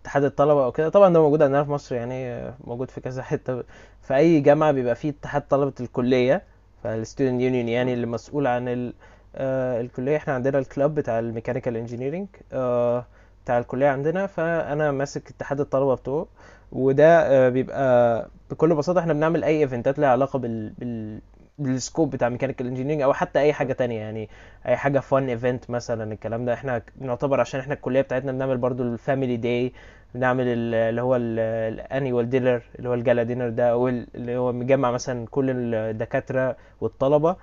اتحاد 0.01 0.23
الطلبة 0.23 0.65
أو 0.65 0.71
كده 0.71 0.89
طبعا 0.89 1.13
ده 1.13 1.21
موجود 1.21 1.41
عندنا 1.41 1.63
في 1.63 1.71
مصر 1.71 1.95
يعني 1.95 2.51
موجود 2.63 2.91
في 2.91 3.01
كذا 3.01 3.23
حتة. 3.23 3.63
في 4.01 4.15
أي 4.15 4.39
جامعة 4.39 4.71
بيبقى 4.71 4.95
فيه 4.95 5.09
اتحاد 5.09 5.41
طلبة 5.47 5.73
الكلية 5.79 6.43
فال 6.83 6.96
student 6.96 7.41
union 7.41 7.67
يعني 7.69 7.93
اللي 7.93 8.05
مسؤول 8.07 8.47
عن 8.47 8.67
ال... 8.67 8.93
آه 9.35 9.81
الكلية. 9.81 10.17
إحنا 10.17 10.33
عندنا 10.33 10.59
ال 10.59 10.66
club 10.66 10.95
بتاع 10.95 11.19
ال 11.19 11.24
mechanical 11.24 11.77
engineering 11.77 12.27
آه 12.53 13.05
بتاع 13.45 13.57
الكلية 13.59 13.87
عندنا. 13.87 14.27
فأنا 14.27 14.91
ماسك 14.91 15.29
اتحاد 15.29 15.59
الطلبة 15.59 15.95
بتوعه 15.95 16.27
وده 16.71 17.05
آه 17.45 17.49
بيبقى 17.49 18.27
بكل 18.51 18.75
بساطة 18.75 18.99
إحنا 18.99 19.13
بنعمل 19.13 19.43
أي 19.43 19.59
eventات 19.59 19.99
لها 19.99 20.09
علاقة 20.09 20.39
بال... 20.39 20.69
بال... 20.69 21.19
بال 21.59 21.73
scope 21.73 22.09
بتاع 22.09 22.29
mechanical 22.29 22.67
engineering 22.67 23.01
أو 23.01 23.13
حتى 23.13 23.39
أي 23.39 23.53
حاجة 23.53 23.73
تانية 23.73 23.99
يعني 23.99 24.29
أي 24.67 24.77
حاجة 24.77 24.99
fun 24.99 25.29
event 25.29 25.69
مثلا 25.69 26.13
الكلام 26.13 26.45
ده. 26.45 26.53
إحنا 26.53 26.81
نعتبر 27.01 27.39
عشان 27.39 27.59
إحنا 27.59 27.73
الكلية 27.73 28.01
بتاعتنا 28.01 28.31
بنعمل 28.31 28.57
برضو 28.57 28.83
ال 28.83 28.91
family 28.91 29.37
day 29.37 29.73
بنعمل 30.15 30.43
ال- 30.47 30.75
اللي 30.75 31.01
هو 31.01 31.15
ال 31.15 31.31
annual 31.31 32.29
dinner 32.29 32.61
اللي 32.79 32.89
هو 32.89 32.93
ال 32.93 32.99
gala 32.99 33.23
dinner 33.23 33.49
ده 33.49 33.71
أو 33.71 33.87
ال- 33.87 34.07
اللي 34.15 34.37
هو 34.37 34.51
مجمع 34.51 34.91
مثلا 34.91 35.25
كل 35.31 35.73
الدكاترة 35.75 36.55
والطلبة 36.81 37.35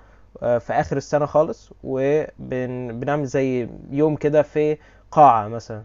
آه، 0.43 0.57
في 0.57 0.73
آخر 0.73 0.97
السنة 0.97 1.25
خالص. 1.25 1.71
وبنعمل 1.83 3.25
زي 3.25 3.67
يوم 3.91 4.15
كده 4.15 4.41
في 4.41 4.77
قاعة 5.11 5.47
مثلا. 5.47 5.81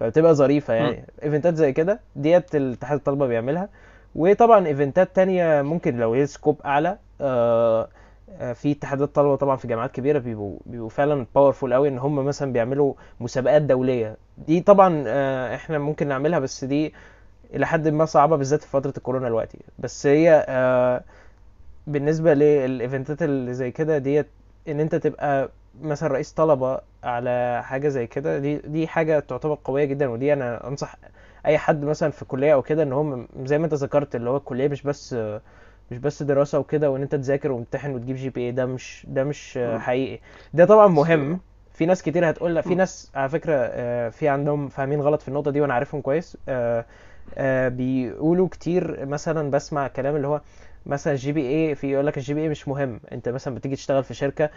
فبتبقى 0.00 0.34
ظريفة. 0.34 0.74
يعني. 0.74 1.04
eventات 1.22 1.54
زي 1.54 1.72
كده 1.72 2.00
ديت 2.16 2.54
الاتحاد 2.54 2.98
الطلبة 2.98 3.26
بيعملها. 3.26 3.68
وطبعا 4.14 4.66
eventات 4.66 5.16
تانية 5.16 5.62
ممكن 5.62 5.96
لو 5.96 6.12
هي 6.14 6.26
scope 6.26 6.60
أعلى 6.64 6.98
في 8.54 8.72
اتحادات 8.72 9.14
طلبة 9.14 9.36
طبعا 9.36 9.56
في 9.56 9.68
جامعات 9.68 9.92
كبيرة 9.92 10.18
بيبقوا 10.18 10.58
بيبقوا 10.66 10.88
فعلا 10.88 11.26
powerful 11.34 11.74
قوي 11.74 11.88
إن 11.88 11.98
هم 11.98 12.24
مثلا 12.24 12.52
بيعملوا 12.52 12.94
مسابقات 13.20 13.62
دولية. 13.62 14.16
دي 14.38 14.60
طبعا 14.60 15.04
آه، 15.06 15.54
إحنا 15.54 15.78
ممكن 15.78 16.08
نعملها 16.08 16.38
بس 16.38 16.64
دي 16.64 16.94
إلى 17.54 17.66
حد 17.66 17.88
ما 17.88 18.04
صعبة 18.04 18.36
بالذات 18.36 18.62
في 18.62 18.68
فترة 18.68 18.92
الكورونا 18.96 19.28
دلوقتي. 19.28 19.58
بس 19.78 20.06
هي 20.06 20.46
آه، 20.48 21.02
بالنسبة 21.86 22.34
لل 22.34 22.56
eventات 22.56 23.22
اللي 23.22 23.54
زي 23.54 23.70
كده 23.70 23.98
ديت 23.98 24.26
إن 24.68 24.80
أنت 24.80 24.94
تبقى 24.94 25.50
مثلا 25.82 26.08
رئيس 26.12 26.32
طلبة 26.32 26.80
على 27.04 27.60
حاجة 27.64 27.88
زي 27.88 28.06
كده 28.06 28.38
دي 28.38 28.56
دي 28.58 28.86
حاجة 28.88 29.20
تعتبر 29.20 29.58
قوية 29.64 29.84
جدا. 29.84 30.08
ودي 30.08 30.32
أنا 30.32 30.68
أنصح 30.68 30.96
أي 31.46 31.58
حد 31.58 31.84
مثلا 31.84 32.10
في 32.10 32.24
كلية 32.24 32.54
أو 32.54 32.62
كده 32.62 32.82
إن 32.82 32.92
هم 32.92 33.28
زي 33.44 33.58
ما 33.58 33.64
أنت 33.64 33.74
ذكرت 33.74 34.16
اللي 34.16 34.30
هو 34.30 34.36
الكلية 34.36 34.68
مش 34.68 34.82
بس 34.82 35.16
مش 35.90 35.98
بس 35.98 36.22
دراسة 36.22 36.58
وكده 36.58 36.90
وإن 36.90 37.02
أنت 37.02 37.14
تذاكر 37.14 37.52
وتمتحن 37.52 37.94
وتجيب 37.94 38.16
GPA 38.16 38.52
ده 38.52 38.66
مش 38.66 39.06
ده 39.08 39.24
مش. 39.24 39.58
حقيقي. 39.78 40.20
ده 40.54 40.64
طبعا 40.64 40.86
مهم. 40.88 41.40
في 41.72 41.86
ناس 41.86 42.02
كتير 42.02 42.30
هتقول 42.30 42.54
لا 42.54 42.60
في. 42.60 42.74
ناس 42.74 43.10
على 43.14 43.28
فكرة 43.28 43.54
آه، 43.56 44.08
في 44.08 44.28
عندهم 44.28 44.68
فاهمين 44.68 45.00
غلط 45.00 45.22
في 45.22 45.28
النقطة 45.28 45.50
دي 45.50 45.60
وأنا 45.60 45.74
عارفهم 45.74 46.00
كويس. 46.00 46.36
آه، 46.48 46.84
آه، 47.38 47.68
بيقولوا 47.68 48.48
كتير 48.48 49.06
مثلا 49.06 49.50
بسمع 49.50 49.88
كلام 49.88 50.16
اللي 50.16 50.26
هو 50.26 50.40
مثلا 50.86 51.12
ال 51.12 51.32
GPA 51.32 51.74
في 51.74 51.92
يقول 51.92 52.06
لك 52.06 52.16
ال 52.18 52.34
GPA 52.34 52.48
مش 52.48 52.68
مهم. 52.68 53.00
أنت 53.12 53.28
مثلا 53.28 53.54
بتيجي 53.54 53.76
تشتغل 53.76 54.04
في 54.04 54.14
شركة 54.14 54.50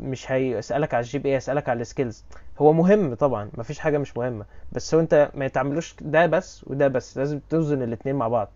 مش 0.00 0.32
هيسالك 0.32 0.94
على 0.94 1.02
ال 1.04 1.18
GPA 1.18 1.34
هيسالك 1.34 1.68
على 1.68 1.80
ال 1.80 1.86
skills 1.86 2.24
هو 2.58 2.72
مهم 2.72 3.14
طبعا 3.14 3.50
مفيش 3.58 3.78
حاجة 3.78 3.98
مش 3.98 4.16
مهمة. 4.16 4.44
بس 4.72 4.94
هو 4.94 5.00
أنت 5.00 5.30
ما 5.34 5.44
يتعملوش 5.44 5.94
ده 6.00 6.26
بس 6.26 6.64
وده 6.66 6.88
بس. 6.88 7.18
لازم 7.18 7.40
توزن 7.50 7.82
الاتنين 7.82 8.14
مع 8.16 8.28
بعض. 8.28 8.48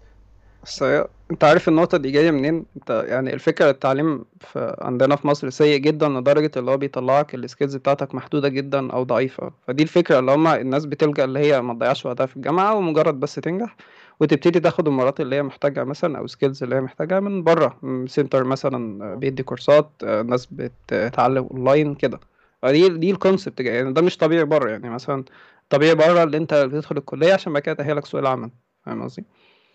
بس 0.64 0.83
هي- 0.83 1.07
انت 1.31 1.44
عارف 1.44 1.68
النقطة 1.68 1.98
دي 1.98 2.11
جاية 2.11 2.31
منين؟ 2.31 2.66
انت 2.77 3.05
يعني 3.09 3.35
الفكرة 3.35 3.70
التعليم 3.70 4.24
في 4.40 4.77
عندنا 4.81 5.16
في 5.16 5.27
مصر 5.29 5.50
سيء 5.50 5.79
جدا 5.79 6.09
لدرجة 6.09 6.50
اللي 6.57 6.70
هو 6.70 6.77
بيطلعك 6.77 7.35
ال 7.35 7.40
skills 7.40 7.77
بتاعتك 7.77 8.14
محدودة 8.14 8.48
جدا 8.48 8.92
أو 8.92 9.03
ضعيفة. 9.03 9.50
فدي 9.66 9.83
الفكرة 9.83 10.18
اللي 10.18 10.33
هما 10.33 10.61
الناس 10.61 10.85
بتلجأ 10.87 11.24
اللي 11.24 11.38
هي 11.38 11.62
ما 11.62 11.74
تضيعش 11.74 12.07
وقتها 12.07 12.27
في 12.27 12.37
الجامعة 12.37 12.74
ومجرد 12.74 13.20
بس 13.20 13.35
تنجح 13.35 13.77
وتبتدي 14.20 14.61
تاخد 14.61 14.88
المهارات 14.88 15.20
اللي 15.20 15.37
هي 15.37 15.42
محتاجها 15.42 15.85
مثلا 15.85 16.18
أو 16.18 16.27
skills 16.27 16.62
اللي 16.62 16.74
هي 16.77 16.81
محتاجها 16.81 17.20
من 17.20 17.42
بره. 17.44 17.79
من 17.83 18.07
center 18.07 18.45
مثلا 18.44 19.14
بيدي 19.14 19.42
كورسات 19.42 19.90
ناس 20.05 20.48
بتتعلم 20.50 21.48
اونلاين 21.50 21.94
كده. 21.94 22.20
دي 22.64 22.88
دي 22.88 23.11
ال 23.11 23.17
concept 23.17 23.61
يعني 23.61 23.92
ده 23.92 24.03
مش 24.03 24.16
طبيعي 24.16 24.44
بره. 24.44 24.70
يعني 24.70 24.90
مثلا 24.90 25.24
طبيعي 25.70 25.94
بره 25.94 26.22
اللي 26.22 26.37
انت 26.37 26.55
بتدخل 26.55 26.96
الكلية 26.96 27.35
عشان 27.35 27.53
بعد 27.53 27.62
كده 27.62 27.74
تأهلك 27.74 28.07
سوق 28.07 28.20
العمل. 28.20 28.50
فاهم 28.87 29.03
قصدي؟ 29.03 29.24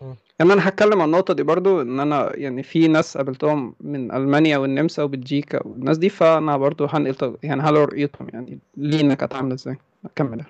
مم. 0.00 0.14
يعني 0.40 0.52
أنا 0.52 0.68
هتكلم 0.68 1.00
عن 1.02 1.08
النقطة 1.08 1.34
دي 1.34 1.42
برضو 1.42 1.82
إن 1.82 2.00
أنا 2.00 2.36
يعني 2.36 2.62
في 2.62 2.88
ناس 2.88 3.16
قابلتهم 3.16 3.74
من 3.80 4.12
ألمانيا 4.12 4.58
والنمسا 4.58 5.02
وبلجيكا 5.02 5.66
والناس 5.66 5.98
دي 5.98 6.08
فأنا 6.08 6.56
برضو 6.56 6.86
هنقل 6.86 7.36
يعني 7.42 7.62
هل 7.62 7.74
رؤيتهم 7.74 8.28
يعني 8.32 8.58
لينا 8.76 9.14
كانت 9.14 9.34
عاملة 9.34 9.54
إزاي؟ 9.54 9.76
أكمل. 10.04 10.44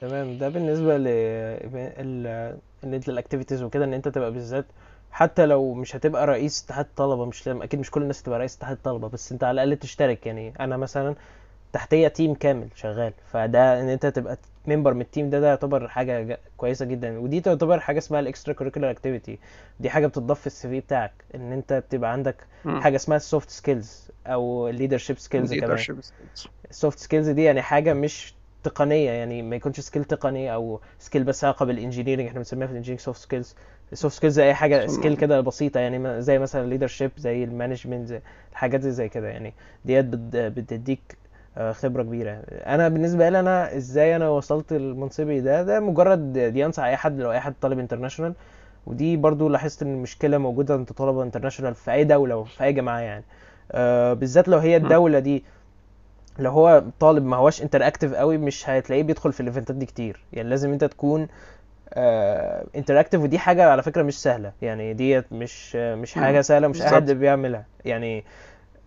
تمام. 0.00 0.38
ده 0.38 0.48
بالنسبة 0.48 0.96
ل 0.96 1.06
ال- 1.06 2.56
ان 2.84 2.94
انت 2.94 3.08
ال 3.08 3.13
activities 3.13 3.62
وكده 3.62 3.84
إن 3.84 3.94
أنت 3.94 4.08
تبقى 4.08 4.32
بالذات 4.32 4.64
حتى 5.10 5.46
لو 5.46 5.74
مش 5.74 5.96
هتبقى 5.96 6.26
رئيس 6.26 6.64
اتحاد 6.64 6.86
طلبة 6.96 7.24
مش 7.24 7.46
لازم 7.46 7.62
أكيد 7.62 7.80
مش 7.80 7.90
كل 7.90 8.02
الناس 8.02 8.22
تبقى 8.22 8.38
رئيس 8.38 8.56
اتحاد 8.56 8.78
طلبة 8.84 9.08
بس 9.08 9.32
أنت 9.32 9.44
على 9.44 9.62
الأقل 9.62 9.78
تشترك. 9.80 10.26
يعني 10.26 10.52
أنا 10.60 10.76
مثلا 10.76 11.14
تحتيا 11.72 12.08
team 12.08 12.34
كامل 12.34 12.68
شغال 12.74 13.12
فده 13.32 13.80
إن 13.80 13.88
أنت 13.88 14.06
تبقى 14.06 14.38
member 14.66 14.94
من 14.94 15.00
ال 15.00 15.06
team 15.06 15.30
ده 15.30 15.40
ده 15.40 15.46
يعتبر 15.48 15.88
حاجة 15.88 16.38
كويسة 16.56 16.84
جدا. 16.84 17.18
ودي 17.18 17.40
تعتبر 17.40 17.80
حاجة 17.80 17.98
اسمها 17.98 18.20
ال 18.20 18.54
extracurricular 18.54 18.90
activity 18.90 19.38
دي 19.80 19.90
حاجة 19.90 20.06
بتضاف 20.06 20.40
في 20.40 20.46
ال 20.46 20.68
CV 20.68 20.80
بتاعك 20.80 21.12
إن 21.34 21.52
أنت 21.52 21.72
بتبقى 21.72 22.12
عندك. 22.12 22.36
حاجة 22.80 22.96
اسمها 22.96 23.16
ال 23.16 23.23
soft 23.23 23.50
skills 23.50 24.10
أو 24.26 24.68
ال 24.68 24.72
leadership 24.72 25.18
skills 25.18 25.54
كمان. 25.54 25.70
ال 26.70 26.76
soft 26.76 26.98
skills 26.98 27.28
دي 27.28 27.42
يعني 27.44 27.62
حاجة 27.62 27.92
مش 27.94 28.34
تقنية 28.62 29.10
يعني 29.10 29.42
ما 29.42 29.56
يكونش 29.56 29.80
skill 29.80 30.04
تقني 30.04 30.54
أو 30.54 30.80
skill 30.98 31.24
بس 31.24 31.44
علاقة 31.44 31.64
بال 31.66 31.75
engineering 31.75 32.26
إحنا 32.26 32.38
بنسميها 32.38 32.66
في 32.66 32.72
ال 32.72 32.74
engineering 32.74 33.00
soft 33.04 33.20
skills 33.20 33.54
ال 33.92 33.97
soft 33.97 34.16
skills 34.16 34.38
أي 34.38 34.54
حاجة 34.54 34.86
skill 34.86 35.16
كده 35.16 35.40
بسيطة 35.40 35.80
يعني 35.80 36.22
زي 36.22 36.38
مثلا 36.38 36.64
ال 36.64 36.68
leadership 36.68 37.10
زي 37.18 37.44
ال 37.44 37.50
management 37.50 38.06
زي 38.08 38.20
الحاجات 38.52 38.80
زي 38.82 38.90
زي 38.90 39.08
كده 39.08 39.28
يعني. 39.28 39.54
ديت 39.84 40.04
بت- 40.04 40.36
بتديك 40.36 41.00
خبرة 41.72 42.02
كبيرة. 42.02 42.30
أنا 42.50 42.88
بالنسبة 42.88 43.28
لي 43.28 43.40
أنا 43.40 43.76
إزاي 43.76 44.16
أنا 44.16 44.28
وصلت 44.28 44.72
لمنصبي 44.72 45.40
ده 45.40 45.62
ده 45.62 45.80
مجرد 45.80 46.32
دي 46.38 46.64
انصح 46.66 46.82
أي 46.84 46.96
حد 46.96 47.20
لو 47.20 47.32
أي 47.32 47.40
حد 47.40 47.54
طالب 47.60 47.78
international 47.78 48.34
ودي 48.86 49.16
برضو 49.16 49.48
لاحظت 49.48 49.82
إن 49.82 49.94
المشكلة 49.94 50.38
موجودة 50.38 50.74
عند 50.74 50.86
طلبة 50.92 51.22
international 51.22 51.74
في 51.74 51.92
أي 51.92 52.04
دولة 52.04 52.36
وفي 52.36 52.64
أي 52.64 52.72
جامعه 52.72 52.98
يعني. 52.98 53.24
آه، 53.72 54.12
بالذات 54.12 54.48
لو 54.48 54.58
هي. 54.58 54.76
الدولة 54.76 55.18
دي 55.18 55.44
لو 56.38 56.50
هو 56.50 56.82
طالب 57.00 57.24
ما 57.24 57.36
هوش 57.36 57.62
interactive 57.62 58.14
قوي 58.14 58.38
مش 58.38 58.68
هتلاقيه 58.68 59.02
بيدخل 59.02 59.32
في 59.32 59.40
ال 59.40 59.45
event 59.45 59.71
ات 59.71 59.76
دي 59.76 59.86
كتير. 59.86 60.20
يعني 60.32 60.48
لازم 60.48 60.72
أنت 60.72 60.84
تكون 60.84 61.28
interactive 62.76 63.20
ودي 63.22 63.38
حاجة 63.38 63.70
على 63.70 63.82
فكرة 63.82 64.02
مش 64.02 64.22
سهلة. 64.22 64.52
يعني 64.62 64.94
ديت 64.94 65.32
مش 65.32 65.72
آه، 65.76 65.94
مش 65.94 66.14
حاجة. 66.14 66.40
سهلة 66.40 66.68
مش 66.68 66.82
أي 66.82 66.88
حد 66.88 67.10
بيعملها. 67.10 67.64
يعني 67.84 68.24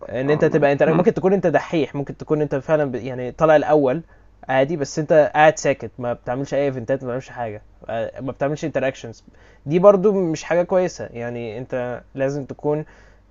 إن 0.08 0.30
أنت 0.30 0.44
تبقى 0.44 0.72
أنت 0.72 0.82
مم. 0.82 0.96
ممكن 0.96 1.14
تكون 1.14 1.32
أنت 1.32 1.46
دحيح 1.46 1.94
ممكن 1.94 2.16
تكون 2.16 2.42
أنت 2.42 2.54
فعلا. 2.54 2.98
يعني 2.98 3.32
طالع 3.32 3.56
الأول 3.56 4.02
عادي 4.48 4.76
بس 4.76 4.98
أنت 4.98 5.30
قاعد 5.34 5.58
ساكت 5.58 5.90
ما 5.98 6.12
بتعملش 6.12 6.54
أي 6.54 6.64
event 6.64 6.96
ات 6.96 7.02
ما 7.02 7.08
بتعملش 7.08 7.28
حاجة 7.28 7.62
آه، 7.88 8.20
ما 8.20 8.32
بتعملش 8.32 8.64
interactions 8.64 9.24
دي 9.66 9.78
برضو 9.78 10.12
مش 10.12 10.44
حاجة 10.44 10.62
كويسة 10.62 11.04
يعني 11.12 11.58
أنت 11.58 12.02
لازم 12.14 12.44
تكون 12.44 12.84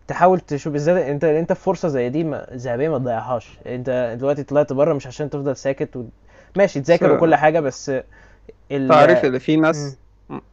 تحاول 0.08 0.39
تشوف 0.39 0.73
بالذات 0.73 1.03
أنت 1.06 1.23
أنت 1.23 1.53
في 1.53 1.62
فرصة 1.63 1.88
زي 1.88 2.10
دي 2.10 2.23
ذهبيه 2.53 2.89
ما 2.89 2.97
تضيعهاش 2.97 3.60
أنت 3.67 4.15
دلوقتي 4.19 4.43
طلعت 4.43 4.73
بره 4.73 4.93
مش 4.93 5.08
عشان 5.08 5.30
تفضل 5.30 5.56
ساكت 5.58 5.95
و... 5.97 6.06
ماشي 6.56 6.82
تذاكر 6.82 7.12
وكل 7.13 7.36
حاجة 7.36 7.60
بس 7.60 7.89
انت 7.89 8.91
عارف 8.91 9.25
ال 9.25 9.27
اللي 9.27 9.39
في. 9.39 9.56
ناس 9.56 9.97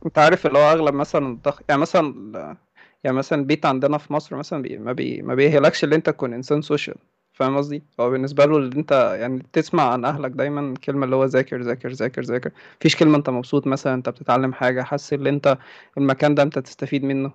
انت 0.06 0.18
عارف 0.18 0.46
اللي 0.46 0.58
هو 0.58 0.72
أغلب 0.72 0.94
مثلا 0.94 1.26
الضغط 1.26 1.64
يعني 1.68 1.80
مثلا 1.80 2.56
يعني 3.04 3.16
مثلا 3.16 3.40
البيت 3.40 3.66
عندنا 3.66 3.98
في 3.98 4.12
مصر 4.12 4.36
مثلا 4.36 4.62
بي... 4.62 4.78
ما 4.78 4.92
بي... 4.92 5.22
ما 5.22 5.34
بيهلكش 5.34 5.84
اللي 5.84 5.96
انت 5.96 6.10
تكون 6.10 6.32
إنسان 6.34 6.62
social 6.62 6.96
فاهم 7.32 7.56
قصدي؟ 7.56 7.82
هو 8.00 8.10
بالنسبة 8.10 8.44
له 8.44 8.56
اللي 8.56 8.76
انت 8.76 9.16
يعني 9.20 9.42
تسمع 9.52 9.92
عن 9.92 10.04
أهلك 10.04 10.30
دايما 10.30 10.74
كلمة 10.84 11.04
اللي 11.04 11.16
هو 11.16 11.24
ذاكر 11.24 11.60
ذاكر 11.62 11.88
ذاكر 11.92 12.22
ذاكر. 12.22 12.50
مفيش 12.80 12.96
كلمة 12.96 13.16
أنت 13.18 13.30
مبسوط 13.30 13.66
مثلا 13.66 13.94
أنت 13.94 14.08
بتتعلم 14.08 14.52
حاجة 14.52 14.82
حاسس 14.82 15.12
ان 15.12 15.26
انت 15.26 15.58
المكان 15.98 16.34
ده 16.34 16.42
أنت 16.42 16.58
تستفيد 16.58 17.04
منه. 17.04 17.32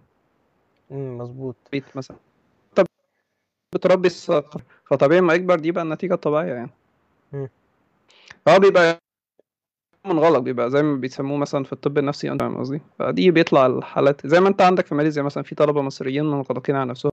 مم، 0.91 1.17
مظبوط. 1.17 1.55
بيت 1.71 1.83
مثلا. 1.95 2.17
انت 2.69 2.87
بتربي 3.75 4.07
الثقافه 4.07 4.59
فطبيعي 4.85 5.21
ما 5.21 5.33
يكبر 5.33 5.59
دي 5.59 5.71
بقى 5.71 5.83
النتيجة 5.83 6.13
الطبيعية 6.13 6.53
يعني. 6.53 6.71
مم. 7.33 7.49
هو 8.47 8.59
بيبقى 8.59 8.99
من 10.05 10.19
غلط 10.19 10.43
بيبقى 10.43 10.69
زي 10.71 10.83
ما 10.83 10.95
بيسموه 10.95 11.37
مثلا 11.37 11.63
في 11.63 11.73
الطب 11.73 11.97
النفسي 11.97 12.31
انت 12.31 12.41
فاهم 12.41 12.57
قصدي؟ 12.57 12.81
فدي 12.99 13.31
بيطلع 13.31 13.65
الحالات. 13.65 14.27
زي 14.27 14.39
ما 14.39 14.49
انت 14.49 14.61
عندك 14.61 14.85
في 14.85 14.95
ماليزيا 14.95 15.23
مثلا 15.23 15.43
في 15.43 15.55
طلبة 15.55 15.81
مصريين 15.81 16.25
منغلقين 16.25 16.75
على 16.75 16.89
نفسهم. 16.89 17.11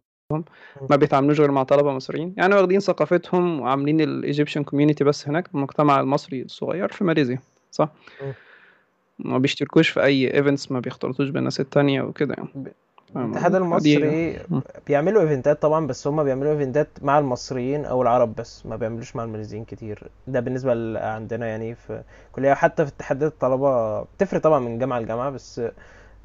ما 0.91 0.97
بيتعاملوش 0.97 1.41
غير 1.41 1.51
مع 1.51 1.63
طلبة 1.63 1.93
مصريين. 1.93 2.35
يعني 2.37 2.55
واخدين 2.55 2.81
ثقافتهم 2.81 3.61
وعاملين 3.61 4.01
ال 4.01 4.08
Egyptian 4.08 4.63
community 4.63 5.05
بس 5.05 5.29
هناك 5.29 5.49
المجتمع 5.55 6.01
المصري 6.01 6.43
الصغير 6.43 6.89
في 6.89 7.05
ماليزيا 7.05 7.39
صح. 7.71 7.89
ما 9.19 9.39
بيشتركوش 9.39 9.89
في 9.89 10.03
أي 10.03 10.35
events 10.35 10.73
ما 10.73 10.81
بيختلطوش 10.81 11.29
بالناس 11.29 11.61
التانية 11.61 12.03
وكده 12.03 12.35
يعني. 12.39 12.73
الاتحاد 13.17 13.55
المصري. 13.55 13.91
بيعملوا 14.87 15.23
event 15.23 15.56
ات 15.56 15.63
طبعا 15.63 15.87
بس 15.87 16.07
هم 16.07 16.25
بيعملوا 16.25 16.53
event 16.53 16.83
ات 16.83 16.89
مع 17.03 17.19
المصريين 17.19 17.85
أو 17.85 18.03
العرب 18.03 18.35
بس 18.35 18.67
ما 18.67 18.77
بيعملوش 18.77 19.17
مع 19.17 19.25
الماليزيين 19.25 19.65
كتير 19.65 20.11
ده 20.27 20.41
بالنسبة 20.41 20.75
ل- 20.75 20.97
عندنا 20.97 21.47
يعني 21.47 21.75
في 21.75 22.03
كلية 22.33 22.55
حتى 22.55 22.87
في 22.87 22.93
اتحادات 22.93 23.33
الطلبة 23.33 24.03
بتفرق 24.03 24.41
طبعا 24.43 24.59
من 24.59 24.79
جامعة 24.79 24.99
لجامعة 25.01 25.31
بس 25.31 25.61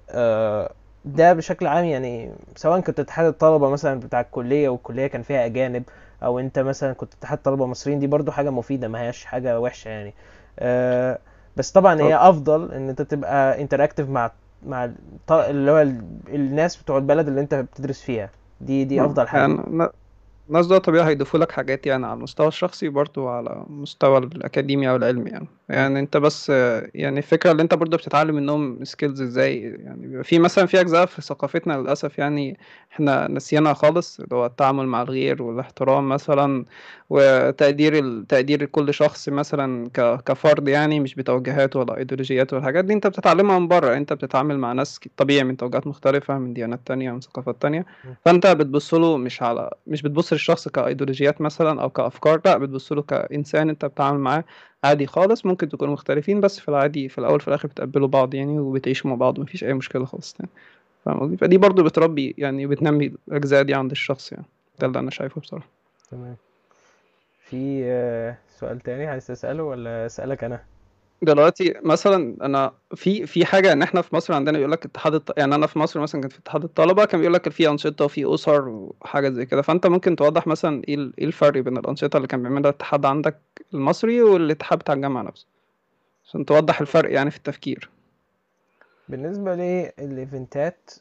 آه، 0.10 0.72
ده 1.06 1.34
بشكل 1.34 1.68
عام 1.68 1.86
يعني 1.86 2.32
سواء 2.56 2.80
كنت 2.80 3.00
اتحاد 3.00 3.26
الطلبة 3.26 3.70
مثلا 3.70 4.00
بتاع 4.00 4.22
الكلية 4.22 4.70
والكلية 4.70 5.08
كان 5.08 5.22
فيها 5.22 5.46
أجانب 5.46 5.84
أو 6.24 6.40
أنت 6.40 6.60
مثلا 6.60 6.94
كنت 6.94 7.14
اتحاد 7.14 7.38
طلبة 7.38 7.66
مصريين 7.66 8.00
دي 8.00 8.08
برضو 8.08 8.32
حاجة 8.32 8.50
مفيدة 8.50 8.88
ما 8.88 9.02
هياش 9.02 9.26
حاجة 9.26 9.60
وحشة 9.60 9.90
يعني 9.90 10.14
آه، 10.60 11.20
بس 11.58 11.72
طبعا 11.72 12.02
هي 12.02 12.16
أفضل 12.16 12.72
إن 12.72 12.90
أنت 12.90 13.02
تبقى 13.02 13.62
interactive 13.62 14.10
مع 14.10 14.32
مع 14.68 14.92
اللي 15.32 15.72
هو 15.72 15.82
ال- 15.82 16.04
الناس 16.30 16.82
بتوع 16.84 16.98
البلد 16.98 17.28
اللي 17.28 17.42
انت 17.42 17.56
بتدرس 17.56 18.02
فيها 18.02 18.30
دي 18.62 18.84
دي. 18.86 19.02
أفضل 19.02 19.28
حاجة 19.28 19.42
يعني 19.42 19.90
الناس 20.50 20.68
ده 20.68 20.78
طبيعي 20.78 21.08
هيضيفوا 21.08 21.40
لك 21.40 21.52
حاجات 21.52 21.88
يعني 21.88 22.06
على 22.06 22.14
المستوى 22.14 22.48
الشخصي 22.48 22.90
برضو 22.90 23.28
على 23.28 23.66
المستوى 23.70 24.18
الأكاديمي 24.18 24.90
أو 24.90 24.96
العلمي 24.96 25.30
يعني. 25.32 25.48
يعني 25.70 26.00
أنت 26.00 26.18
بس 26.18 26.50
يعني 26.96 27.18
الفكرة 27.18 27.52
اللي 27.52 27.64
أنت 27.64 27.74
برضو 27.74 27.98
بتتعلم 27.98 28.36
منهم 28.36 28.84
skills 28.84 29.22
إزاي 29.22 29.62
يعني 29.62 30.08
بيبقى 30.08 30.24
في 30.24 30.40
مثلا 30.40 30.66
في 30.66 30.82
أجزاء 30.82 31.06
في 31.06 31.22
ثقافتنا 31.22 31.74
للأسف 31.74 32.20
يعني 32.20 32.60
إحنا 32.92 33.28
نسينا 33.28 33.74
خالص 33.74 34.20
اللي 34.20 34.36
هو 34.36 34.46
التعامل 34.46 34.88
مع 34.88 35.02
الغير 35.02 35.44
والاحترام 35.44 36.10
مثلا 36.10 36.66
وتقدير 37.14 38.00
ال... 38.00 38.28
تقدير 38.28 38.66
كل 38.66 38.94
شخص 38.94 39.30
مثلا 39.30 39.90
ك... 39.90 40.24
كفرد 40.24 40.68
يعني 40.68 41.00
مش 41.00 41.16
بتوجهات 41.16 41.76
ولا 41.76 41.98
أيديولوجيات 41.98 42.54
ولا 42.54 42.60
الحاجات 42.62 42.86
دي 42.86 42.94
أنت 42.94 43.08
بتتعلمها 43.08 43.60
من 43.60 43.68
بره. 43.68 43.98
أنت 43.98 44.14
بتتعامل 44.14 44.58
مع 44.58 44.74
ناس 44.74 45.00
طبيعي 45.18 45.44
من 45.44 45.58
توجهات 45.58 45.88
مختلفة 45.88 46.38
من 46.38 46.54
ديانات 46.54 46.80
تانية 46.86 47.12
من 47.12 47.22
ثقافات 47.22 47.62
تانية. 47.62 47.86
فانت 48.26 48.48
بتبص 48.48 48.94
له 48.94 49.18
مش 49.18 49.42
على 49.42 49.70
مش 49.88 50.02
بتبص 50.02 50.34
للشخص 50.34 50.68
كإيديولوجيات 50.68 51.42
مثلا 51.42 51.82
أو 51.82 51.90
كأفكار 51.90 52.42
لا 52.46 52.58
بتبص 52.58 52.92
له 52.92 53.02
كإنسان 53.02 53.70
انت 53.70 53.86
بتتعامل 53.86 54.20
معاه 54.20 54.44
عادي 54.84 55.08
خالص. 55.08 55.46
ممكن 55.46 55.70
تكونوا 55.70 55.94
مختلفين 55.94 56.42
بس 56.42 56.60
في 56.60 56.70
العادي 56.70 57.10
في 57.10 57.18
الأول 57.18 57.40
في 57.40 57.48
الآخر 57.48 57.68
بتقبلوا 57.68 58.08
بعض 58.08 58.34
يعني 58.34 58.60
وبتعيشوا 58.60 59.10
مع 59.10 59.16
بعض 59.16 59.40
ومفيش 59.40 59.64
أي 59.64 59.74
مشكلة 59.74 60.06
خالص 60.06 60.36
يعني. 60.40 60.52
فاهم 61.06 61.20
قصدي؟ 61.20 61.38
فدي 61.38 61.58
برضو 61.58 61.84
بتربي 61.84 62.36
يعني 62.38 62.68
بتنمي 62.68 63.14
الأجزاء 63.28 63.64
دي 63.64 63.74
عند 63.74 63.92
الشخص 63.92 64.32
يعني. 64.32 64.46
ده 64.80 64.88
اللي 64.88 65.00
أنا 65.00 65.10
شايفه 65.12 65.42
بصراحة. 65.42 65.68
تمام. 66.12 66.36
في 67.52 67.82
آه، 67.86 68.38
سؤال 68.60 68.80
تاني 68.80 69.08
عايز 69.08 69.28
تسأله 69.28 69.64
ولا 69.64 70.06
أسألك 70.06 70.44
أنا؟ 70.44 70.62
دلوقتي 71.22 71.74
مثلا 71.84 72.38
أنا 72.46 72.72
في 72.96 73.26
في 73.28 73.46
حاجة 73.46 73.74
إن 73.74 73.82
إحنا 73.82 74.02
في 74.02 74.16
مصر 74.16 74.34
عندنا 74.34 74.60
يقول 74.60 74.72
لك 74.72 74.86
اتحاد 74.86 75.14
الط... 75.14 75.40
يعني 75.40 75.56
أنا 75.56 75.68
في 75.68 75.80
مصر 75.80 76.00
مثلا 76.00 76.22
كنت 76.22 76.32
في 76.34 76.40
اتحاد 76.40 76.64
الطلبة 76.64 77.06
كان 77.06 77.20
بيقول 77.20 77.34
لك 77.34 77.50
في 77.50 77.70
أنشطة 77.70 78.06
وفي 78.06 78.34
أسر 78.34 78.68
وحاجة 78.70 79.30
زي 79.30 79.46
كده. 79.46 79.62
فأنت 79.62 79.88
ممكن 79.88 80.16
توضح 80.16 80.48
مثلا 80.48 80.82
إيه 80.88 80.96
ال- 80.96 81.14
إيه 81.20 81.26
الفرق 81.26 81.62
بين 81.62 81.78
الأنشطة 81.78 82.18
اللي 82.18 82.28
كان 82.28 82.42
بيعملها 82.42 82.70
الاتحاد 82.70 83.06
عندك 83.06 83.40
المصري 83.74 84.22
والاتحاد 84.22 84.80
بتاع 84.80 84.96
الجامعة 84.96 85.22
نفسه؟ 85.24 85.48
عشان 86.26 86.46
توضح 86.46 86.82
الفرق 86.82 87.14
يعني 87.14 87.32
في 87.32 87.38
التفكير. 87.38 87.90
بالنسبة 89.10 89.56
لي 89.56 89.92
الإيفنتات 90.00 90.92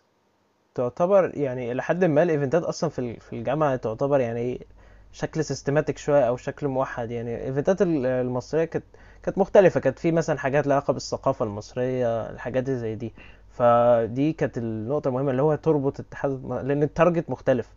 تعتبر 0.75 1.31
يعني 1.35 1.73
إلى 1.73 1.83
حد 1.83 2.05
ما 2.05 2.23
ال 2.23 2.28
event 2.28 2.57
ات 2.57 2.63
أصلا 2.63 2.91
في 2.91 3.21
في 3.21 3.33
الجامعة 3.33 3.77
تعتبر 3.77 4.21
يعني 4.21 4.67
شكل 5.13 5.45
systematic 5.45 5.99
شوية 5.99 6.29
أو 6.29 6.37
شكل 6.37 6.69
موحد. 6.69 7.11
يعني 7.11 7.35
ال 7.35 7.41
event 7.41 7.76
ات 7.76 7.83
ال- 7.83 8.07
المصرية 8.07 8.65
كانت 8.65 8.85
كانت 9.23 9.39
مختلفة. 9.39 9.81
كانت 9.81 9.99
في 9.99 10.13
مثلا 10.13 10.39
حاجات 10.39 10.67
لها 10.67 10.77
علاقة 10.77 10.93
بالثقافة 10.93 11.45
المصرية 11.45 12.31
الحاجات 12.31 12.69
اللي 12.69 12.79
زي 12.81 12.95
دي. 12.95 13.13
فدي 13.51 14.33
كانت 14.33 14.59
النقطة 14.59 15.09
المهمة 15.09 15.31
اللي 15.31 15.43
هو 15.43 15.55
تربط 15.55 16.01
اتحاد 16.01 16.45
لأن 16.65 16.83
ال 16.83 16.89
target 16.89 17.31
مختلف. 17.31 17.69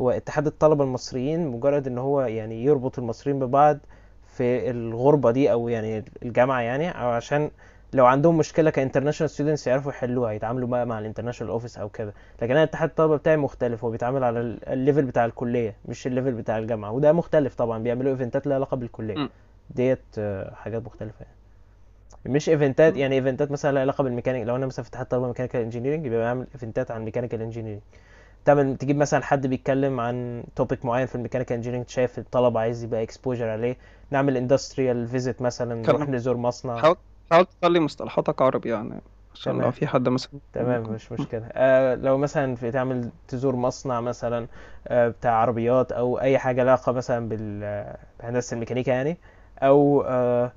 هو 0.00 0.10
اتحاد 0.10 0.46
الطلبة 0.46 0.84
المصريين 0.84 1.48
مجرد 1.48 1.86
إن 1.86 1.98
هو 1.98 2.20
يعني 2.22 2.64
يربط 2.64 2.98
المصريين 2.98 3.38
ببعض 3.38 3.78
في 4.26 4.70
الغربة 4.70 5.30
دي 5.30 5.52
أو 5.52 5.68
يعني 5.68 6.04
الجامعة 6.22 6.60
يعني 6.60 6.90
أو 6.90 7.08
عشان 7.10 7.50
لو 7.94 8.06
عندهم 8.06 8.38
مشكلة 8.38 8.70
ك 8.70 8.74
international 8.74 9.30
students 9.30 9.66
يعرفوا 9.66 9.92
يحلوها 9.92 10.32
يتعاملوا 10.32 10.68
بقى 10.68 10.86
مع 10.86 10.98
ال 10.98 11.02
international 11.02 11.52
office 11.52 11.78
أو 11.78 11.88
كده. 11.88 12.12
لكن 12.42 12.50
أنا 12.50 12.62
اتحاد 12.62 12.88
الطلبة 12.88 13.16
بتاعي 13.16 13.36
مختلف 13.36 13.84
هو 13.84 13.90
بيتعامل 13.90 14.24
على 14.24 14.40
ال- 14.40 14.68
ال 14.68 14.74
level 14.74 15.04
بتاع 15.04 15.24
الكلية 15.24 15.74
مش 15.88 16.06
ال 16.06 16.10
level 16.10 16.32
بتاع 16.32 16.58
الجامعة. 16.58 16.92
وده 16.92 17.12
مختلف 17.12 17.54
طبعا 17.54 17.78
بيعملوا 17.82 18.12
event 18.12 18.40
ات 18.40 18.46
لها 18.46 18.54
علاقة 18.56 18.76
بالكلية. 18.76 19.28
ديت 19.70 19.98
آه، 20.18 20.54
حاجات 20.54 20.82
مختلفة 20.82 21.16
يعني. 21.20 22.34
مش 22.34 22.48
event 22.48 22.82
ات. 22.82 22.96
يعني 22.96 23.14
event 23.14 23.44
ات 23.44 23.50
مثلا 23.50 23.72
لها 23.72 23.80
علاقة 23.80 24.04
بالميكانيك 24.04 24.46
لو 24.46 24.56
أنا 24.56 24.66
مثلا 24.66 24.82
في 24.82 24.88
اتحاد 24.90 25.06
طلبة 25.06 25.26
mechanical 25.26 25.60
engineering 25.60 26.06
يبقى 26.06 26.18
بعمل 26.18 26.46
event 26.54 26.84
ات 26.84 26.90
عن 26.90 27.04
mechanical 27.04 27.42
engineering 27.42 27.80
تعمل 28.44 28.76
تجيب 28.76 28.96
مثلا 28.96 29.22
حد 29.24 29.46
بيتكلم 29.46 30.00
عن 30.00 30.44
topic 30.56 30.84
معين 30.84 31.06
في 31.06 31.14
ال 31.14 31.18
mechanical 31.18 31.56
engineering 31.56 31.88
شايف 31.88 32.18
الطلبة 32.18 32.60
عايز 32.60 32.84
يبقى 32.84 33.02
exposure 33.02 33.48
عليه. 33.48 33.76
نعمل 34.10 34.36
industrial 34.36 35.08
visit 35.08 35.42
مثلا 35.42 35.74
نروح 35.74 36.08
نزور 36.08 36.36
مصنع. 36.36 36.76
حاول 36.80 36.96
حاول 37.32 37.46
تخلي 37.46 37.80
مصطلحاتك 37.80 38.42
عربي 38.42 38.70
يعني 38.70 39.00
عشان 39.34 39.52
لو 39.52 39.58
تمام. 39.58 39.70
في 39.70 39.86
حد 39.86 40.08
مثلا 40.08 40.40
تمام 40.52 40.82
مش 40.82 41.12
مشكلة. 41.12 41.46
آه 41.52 41.94
لو 41.94 42.18
مثلا 42.18 42.56
في 42.56 42.70
تعمل 42.70 43.10
تزور 43.28 43.56
مصنع 43.56 44.00
مثلا 44.00 44.46
آه 44.88 45.08
بتاع 45.08 45.32
عربيات 45.34 45.92
أو 45.92 46.20
أي 46.20 46.38
حاجة 46.38 46.60
علاقة 46.60 46.92
مثلا 46.92 47.28
بال- 47.28 47.96
بهندسة 48.20 48.54
الميكانيكا 48.54 48.90
يعني 48.90 49.18
أو 49.62 50.02
آه 50.02 50.52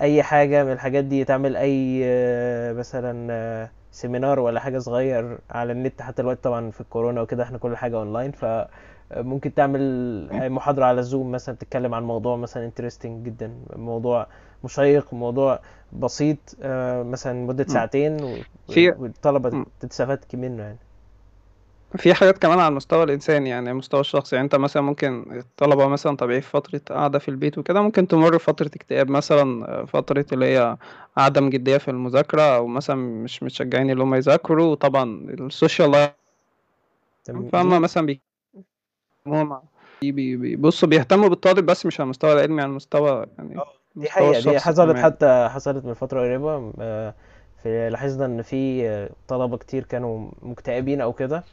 أي 0.00 0.22
حاجة 0.22 0.64
من 0.64 0.72
الحاجات 0.72 1.04
دي 1.04 1.24
تعمل 1.24 1.56
أي 1.56 2.02
آه، 2.04 2.72
مثلا 2.72 3.28
آه، 3.32 3.70
seminar 3.92 4.40
ولا 4.40 4.60
حاجة 4.60 4.78
صغير 4.78 5.38
على 5.50 5.72
النت 5.72 6.02
حتى 6.02 6.22
الوقت 6.22 6.44
طبعا 6.44 6.70
في 6.70 6.80
الكورونا 6.80 7.20
وكده 7.20 7.42
إحنا 7.44 7.58
كل 7.58 7.76
حاجة 7.76 7.96
أونلاين 7.96 8.32
فممكن 8.32 9.54
تعمل 9.54 10.50
محاضرة 10.52 10.84
على 10.84 11.02
زوم 11.02 11.32
مثلا 11.32 11.56
تتكلم 11.56 11.94
عن 11.94 12.02
موضوع 12.04 12.36
مثلا 12.36 12.64
interesting 12.64 13.26
جدا 13.26 13.52
موضوع 13.76 14.26
مشيق 14.64 15.14
موضوع 15.14 15.60
بسيط 15.92 16.38
آه، 16.62 17.02
مثلا 17.02 17.46
مده. 17.46 17.66
ساعتين 17.68 18.42
والطلبة 18.68 19.66
تستفاد 19.80 20.24
منه 20.34 20.62
يعني. 20.62 20.78
في 21.96 22.14
حاجات 22.14 22.38
كمان 22.38 22.58
على 22.58 22.68
المستوى 22.68 23.02
الإنساني 23.02 23.50
يعني 23.50 23.70
المستوى 23.70 24.00
الشخصي. 24.00 24.36
يعني 24.36 24.44
أنت 24.44 24.54
مثلا 24.54 24.82
ممكن 24.82 25.24
الطلبة 25.38 25.86
مثلا 25.86 26.16
طبيعي 26.16 26.40
في 26.40 26.50
فترة 26.50 26.80
قاعدة 26.88 27.18
في 27.18 27.28
البيت 27.28 27.58
وكده 27.58 27.82
ممكن 27.82 28.08
تمر 28.08 28.34
بفترة 28.36 28.66
اكتئاب 28.66 29.10
مثلا 29.10 29.86
فترة 29.86 30.26
اللي 30.32 30.46
هي 30.46 30.76
عدم 31.16 31.50
جدية 31.50 31.76
في 31.76 31.90
المذاكرة 31.90 32.42
أو 32.42 32.66
مثلا 32.66 32.96
مش 32.96 33.42
متشجعين 33.42 33.90
اللي 33.90 34.02
هم 34.02 34.14
يذاكروا. 34.14 34.66
وطبعا 34.66 35.04
ال 35.30 35.39
social 35.39 35.90
life 35.90 36.10
فهم 37.52 37.82
مثلا 37.82 38.06
بي- 38.06 38.22
بيبصوا 40.36 40.88
بيهتموا 40.88 41.28
بالطالب 41.28 41.66
بس 41.66 41.86
مش 41.86 42.00
على 42.00 42.04
المستوى 42.04 42.32
العلمي 42.32 42.62
على 42.62 42.70
المستوى 42.70 43.26
يعني 43.38 43.58
آه. 43.58 43.72
دي 43.96 44.08
حقيقة 44.10 44.40
دي 44.40 44.60
حصلت 44.60 44.96
كمان 44.96 44.96
حتى 44.98 45.48
حصلت 45.48 45.84
من 45.84 45.94
فترة 45.94 46.20
قريبة 46.20 46.72
آه، 46.80 47.14
في 47.62 47.90
لاحظنا 47.90 48.24
إن 48.26 48.42
في 48.42 48.88
آه، 48.88 49.10
طلبة 49.28 49.56
كتير 49.56 49.84
كانوا 49.84 50.30
مكتئبين 50.42 51.00
أو 51.00 51.12
كده. 51.12 51.44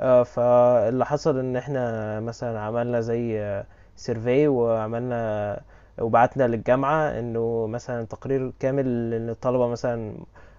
آه، 0.00 0.22
فاللي 0.22 1.06
حصل 1.06 1.38
إن 1.38 1.56
إحنا 1.56 2.20
مثلا 2.20 2.60
عملنا 2.60 3.00
زي 3.00 3.62
سيرفي 3.96 4.48
وعملنا 4.48 5.60
وبعتنا 6.00 6.46
للجامعة 6.48 7.18
إنه 7.18 7.66
مثلا 7.66 8.06
تقرير 8.06 8.52
كامل 8.60 9.14
إن 9.14 9.28
الطلبة 9.30 9.68
مثلا 9.68 10.14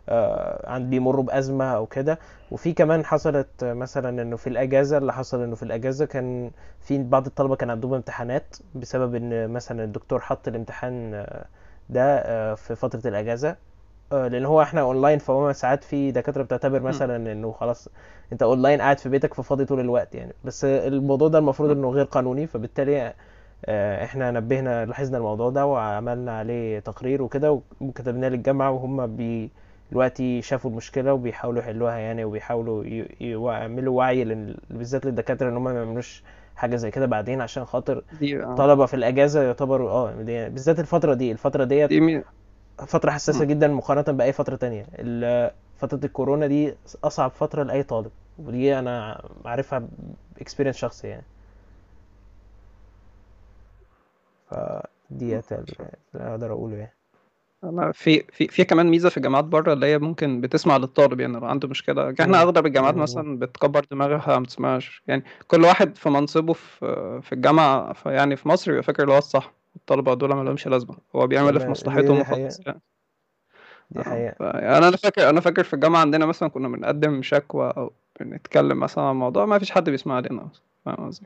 آه، 0.10 0.70
عند 0.72 0.90
بيمروا 0.90 1.24
بأزمة 1.24 1.66
أو 1.76 1.86
كده 1.86 2.20
وفي 2.52 2.74
كمان 2.74 3.06
حصلت 3.06 3.48
مثلا 3.64 4.22
إنه 4.22 4.36
في 4.38 4.48
الأجازة 4.48 4.98
اللي 4.98 5.14
حصل 5.14 5.44
إنه 5.44 5.56
في 5.56 5.64
الأجازة 5.64 6.06
كان 6.06 6.52
في 6.82 7.04
بعض 7.04 7.26
الطلبة 7.26 7.56
كان 7.56 7.70
عندهم 7.70 7.94
امتحانات 7.94 8.56
بسبب 8.76 9.16
إن 9.16 9.50
مثلا 9.50 9.84
الدكتور 9.84 10.20
حط 10.20 10.48
الامتحان 10.48 11.14
آه، 11.14 11.46
ده 11.90 12.02
آه، 12.18 12.54
في 12.56 12.76
فترة 12.76 13.08
الأجازة 13.08 13.56
آه، 14.12 14.28
لأن 14.28 14.46
هو 14.46 14.62
إحنا 14.62 14.82
اونلاين 14.82 15.20
فهو 15.20 15.52
ساعات 15.54 15.84
في 15.84 16.12
دكاترة 16.12 16.44
بتعتبر. 16.44 16.80
مثلا 16.82 17.32
إنه 17.32 17.52
خلاص 17.52 17.88
أنت 18.34 18.44
اونلاين 18.44 18.82
قاعد 18.82 19.00
في 19.00 19.10
بيتك 19.10 19.34
ففاضي 19.34 19.66
طول 19.66 19.80
الوقت 19.80 20.16
يعني 20.16 20.34
بس 20.44 20.66
الموضوع 20.66 21.28
ده 21.28 21.40
المفروض. 21.40 21.70
إنه 21.72 21.90
غير 21.90 22.06
قانوني 22.06 22.48
فبالتالي 22.48 23.14
إحنا 24.04 24.32
نبهنا 24.32 24.86
لاحظنا 24.86 25.18
الموضوع 25.18 25.50
ده 25.50 25.66
وعملنا 25.66 26.38
عليه 26.40 26.80
تقرير 26.80 27.22
وكده 27.22 27.62
وكتبناه 27.82 28.30
للجامعة 28.30 28.72
وهم 28.72 29.16
بي 29.16 29.52
دلوقتي 29.92 30.42
شافوا 30.42 30.72
المشكلة 30.72 31.14
وبيحاولوا 31.14 31.60
يحلوها 31.62 31.98
يعني 31.98 32.24
وبيحاولوا 32.24 32.84
يعملوا 33.20 33.98
وعي 33.98 34.24
بالذات 34.70 35.06
للدكاترة 35.06 35.50
إن 35.50 35.56
هم 35.56 35.64
ما 35.64 35.74
يعملوش 35.74 36.24
حاجة 36.56 36.76
زي 36.76 36.92
كده 36.92 37.06
بعدين 37.06 37.42
عشان 37.42 37.66
خاطر 37.66 38.04
آه. 38.24 38.56
طلبة 38.56 38.86
في 38.86 38.94
الأجازة 38.94 39.44
يعتبروا 39.44 39.90
آه 39.90 40.12
بالذات 40.50 40.80
الفترة 40.80 41.14
دي 41.14 41.32
الفترة 41.32 41.64
ديت 41.64 41.90
دي 41.90 42.24
حساسة 43.12 43.40
مم. 43.40 43.46
جدا 43.46 43.68
مقارنة 43.68 44.18
بأي 44.18 44.34
فترة 44.34 44.56
تانية 44.56 44.86
فترة 45.78 46.00
الكورونا 46.04 46.48
دي 46.48 46.76
أصعب 47.04 47.32
فترة 47.32 47.64
لأي 47.64 47.84
طالب 47.84 48.12
ودي 48.40 48.80
أنا 48.80 49.22
عارفها 49.46 49.88
بإكسبيرينس 50.38 50.76
شخصي 50.78 51.08
يعني 51.08 51.24
فديت 54.50 55.52
اللي 55.52 55.76
أقدر 56.16 56.52
أقوله 56.54 56.78
يعني 56.78 56.99
أنا 57.64 57.92
في 57.92 58.24
في 58.32 58.48
في 58.48 58.64
كمان 58.64 58.88
ميزة 58.88 59.10
في 59.10 59.18
الجامعات 59.18 59.46
بره 59.46 59.74
اللي 59.74 59.86
هي 59.86 59.98
ممكن 60.00 60.42
بتسمع 60.42 60.78
للطالب 60.78 61.20
يعني 61.20 61.34
لو 61.34 61.46
عنده 61.46 61.68
مشكلة. 61.68 62.16
إحنا. 62.22 62.42
أغلب 62.42 62.66
الجامعات 62.66 62.96
مثلا 62.96 63.40
بتكبر 63.40 63.86
دماغها 63.92 64.38
ما 64.38 64.44
بتسمعش. 64.44 65.04
يعني 65.08 65.24
كل 65.48 65.62
واحد 65.64 65.98
في 65.98 66.10
منصبه 66.10 66.54
في 66.54 67.20
في 67.24 67.34
الجامعة 67.34 67.94
فيعني 67.94 68.36
في 68.36 68.48
مصر 68.50 68.72
بيبقى 68.72 68.84
فاكر 68.84 69.04
اللي 69.04 69.14
هو 69.14 69.18
الصح. 69.18 69.52
الطلبة 69.76 70.14
دول 70.14 70.34
ما 70.34 70.44
لهمش 70.44 70.68
لازمة. 70.68 70.96
هو 71.16 71.28
بيعمل 71.28 71.50
اللي 71.50 71.60
في 71.60 71.68
مصلحتهم 71.68 72.20
وخلاص 72.20 72.60
يعني. 72.66 72.82
دي 73.92 74.04
حقيقة. 74.04 74.36
ف- 74.40 74.42
يعني 74.42 74.78
أنا 74.88 74.98
فاكر 74.98 75.30
أنا 75.30 75.42
فاكر 75.42 75.64
في 75.64 75.74
الجامعة 75.74 76.02
عندنا 76.02 76.26
مثلا 76.26 76.50
كنا 76.50 76.68
بنقدم 76.68 77.22
شكوى 77.22 77.74
أو 77.78 77.92
بنتكلم 78.20 78.80
مثلا 78.80 79.04
عن 79.04 79.16
موضوع 79.16 79.46
ما 79.46 79.60
فيش 79.60 79.72
حد 79.72 79.90
بيسمع 79.90 80.20
لنا 80.20 80.50
أصلاً. 80.52 80.64
فاهم 80.86 81.08
قصدي؟ 81.08 81.26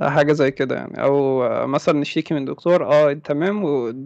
حاجة 0.00 0.32
زي 0.32 0.50
كده 0.50 0.76
يعني. 0.76 1.02
أو 1.02 1.42
مثلا 1.66 2.00
نشتكي 2.00 2.34
من 2.34 2.44
دكتور 2.44 2.84
آه 2.84 3.12
تمام 3.12 3.64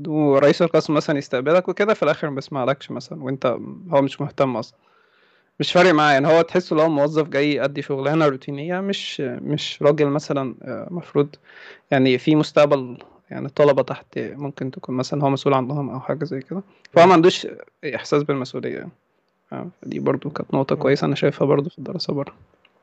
ورئيس 0.08 0.62
القسم 0.62 0.94
مثلا 0.94 1.18
يستقبلك 1.18 1.68
وكده 1.68 1.94
في 1.94 2.02
الآخر 2.02 2.28
ما 2.30 2.34
بيسمعلكش 2.34 2.90
مثلا 2.90 3.22
وأنت 3.24 3.46
هو 3.90 4.02
مش 4.02 4.20
مهتم 4.20 4.56
أصلا. 4.56 4.78
مش 5.60 5.72
فارق 5.72 5.94
معاه 5.94 6.12
يعني. 6.12 6.26
هو 6.28 6.42
تحسه 6.42 6.76
لو 6.76 6.88
موظف 6.88 7.28
جاي 7.28 7.52
يأدي 7.54 7.82
شغلانة 7.82 8.26
روتينية 8.26 8.80
مش 8.80 9.20
مش 9.20 9.82
راجل 9.82 10.06
مثلا 10.06 10.54
آه، 10.62 10.88
مفروض 10.90 11.28
يعني 11.90 12.18
في 12.18 12.36
مستقبل 12.36 12.98
يعني 13.30 13.46
الطلبة 13.46 13.82
تحت 13.82 14.06
ممكن 14.18 14.70
تكون 14.70 14.94
مثلا 14.96 15.24
هو 15.24 15.30
مسؤول 15.30 15.54
عنهم 15.54 15.90
أو 15.90 16.00
حاجة 16.00 16.24
زي 16.24 16.40
كده. 16.40 16.62
فهو. 16.92 17.06
ما 17.06 17.12
عندوش 17.12 17.46
إحساس 17.94 18.22
بالمسؤولية 18.22 18.76
يعني. 18.76 18.90
آه، 19.52 19.66
دي 19.82 19.98
برضو 19.98 20.30
كانت 20.30 20.54
نقطة 20.54 20.76
مم. 20.76 20.82
كويسة 20.82 21.04
أنا 21.04 21.14
شايفها 21.14 21.46
برضو 21.46 21.70
في 21.70 21.78
الدراسة 21.78 22.12
بره 22.14 22.32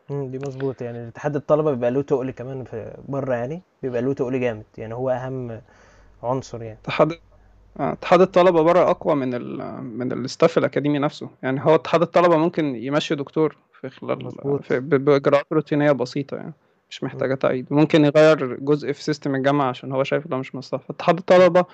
مم، 0.10 0.32
دي 0.32 0.40
مظبوط 0.40 0.82
يعني 0.82 1.08
اتحاد 1.08 1.36
الطلبة 1.36 1.72
بيبقى 1.72 1.92
له 1.92 2.02
تقل 2.02 2.32
كمان 2.32 2.64
في 2.64 2.98
بره 3.08 3.34
يعني 3.34 3.62
بيبقى 3.84 4.02
له 4.02 4.14
تقل 4.14 4.40
جامد. 4.40 4.64
يعني 4.78 4.94
هو 4.94 5.10
أهم 5.10 5.62
عنصر 6.24 6.64
يعني. 6.64 6.78
اتحاد 6.84 7.12
آه، 7.80 7.94
اتحاد 7.94 8.22
الطلبة 8.22 8.62
بره 8.62 8.80
أقوى 8.92 9.16
من 9.16 9.34
ال 9.34 9.84
من 9.84 10.12
الاستاف 10.12 10.58
الأكاديمي 10.58 11.00
نفسه. 11.00 11.30
يعني 11.44 11.66
هو 11.66 11.76
اتحاد 11.76 12.02
الطلبة 12.02 12.38
ممكن 12.38 12.76
يمشي 12.76 13.16
دكتور 13.16 13.58
في 13.82 13.90
خلال 13.90 14.32
في 14.62 14.80
ب- 14.80 14.90
بإجراءات 14.90 15.46
روتينية 15.54 15.92
بسيطة 15.92 16.38
يعني 16.38 16.54
مش. 16.90 17.04
محتاجة 17.04 17.36
تأييد 17.36 17.66
ممكن 17.72 18.06
يغير 18.06 18.56
جزء 18.56 18.92
في 18.92 19.04
system 19.04 19.36
الجامعة 19.36 19.70
عشان 19.70 19.92
هو 19.92 20.04
شايف 20.04 20.28
ده 20.28 20.38
مش 20.38 20.56
مصلحة. 20.56 20.84
اتحاد 20.90 21.18
الطلبة 21.18 21.66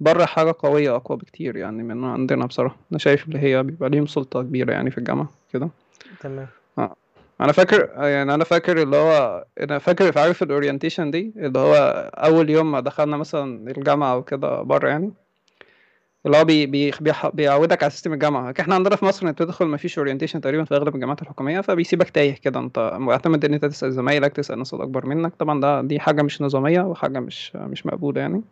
بره 0.00 0.24
حاجة 0.24 0.54
قوية 0.58 0.96
أقوى 0.96 1.18
بكتير 1.18 1.56
يعني 1.56 1.82
من 1.82 2.04
عندنا 2.04 2.46
بصراحة. 2.46 2.76
أنا 2.90 2.98
شايف 2.98 3.26
اللي 3.28 3.38
هي 3.38 3.62
بيبقى 3.62 3.90
ليهم 3.90 4.06
سلطة 4.06 4.42
كبيرة 4.42 4.72
يعني 4.72 4.90
في 4.90 4.98
الجامعة 4.98 5.28
كده. 5.52 5.68
تمام. 6.20 6.46
أنا 7.40 7.52
فاكر 7.52 7.90
يعني 7.96 8.34
أنا 8.34 8.44
فاكر 8.44 8.82
اللي 8.82 8.96
هو 8.96 9.44
أنا 9.60 9.78
فاكر 9.78 10.18
عارف 10.18 10.42
ال 10.42 10.48
orientation 10.48 11.10
دي 11.10 11.32
اللي 11.36 11.58
هو 11.58 11.74
أول 12.14 12.50
يوم 12.50 12.70
ما 12.72 12.80
دخلنا 12.80 13.16
مثلا 13.16 13.70
الجامعة 13.70 14.16
وكده 14.16 14.62
بره 14.62 14.88
يعني 14.88 15.12
اللي 16.26 16.36
هو 16.36 16.44
بي 16.44 16.66
بي 16.66 16.92
بيعودك 17.34 17.82
على 17.82 17.90
system 17.90 18.12
الجامعة. 18.12 18.54
إحنا 18.60 18.74
عندنا 18.74 18.96
في 18.96 19.04
مصر 19.04 19.28
انت 19.28 19.38
تدخل 19.38 19.66
مفيش 19.66 19.98
orientation 19.98 20.40
تقريبا 20.40 20.64
في 20.64 20.74
أغلب 20.74 20.94
الجامعات 20.94 21.22
الحكومية 21.22 21.60
فبيسيبك 21.60 22.10
تايه 22.10 22.34
كده. 22.34 22.60
أنت 22.60 22.96
معتمد 22.98 23.44
إن 23.44 23.54
أنت 23.54 23.64
تسأل 23.64 23.92
زمايلك 23.92 24.32
تسأل 24.32 24.54
الناس 24.54 24.74
الاكبر 24.74 25.06
منك. 25.06 25.34
طبعا 25.38 25.60
ده 25.60 25.80
دي 25.82 26.00
حاجة 26.00 26.22
مش 26.22 26.42
نظامية 26.42 26.80
وحاجة 26.80 27.20
مش 27.20 27.56
مش 27.56 27.86
مقبولة 27.86 28.20
يعني. 28.20 28.42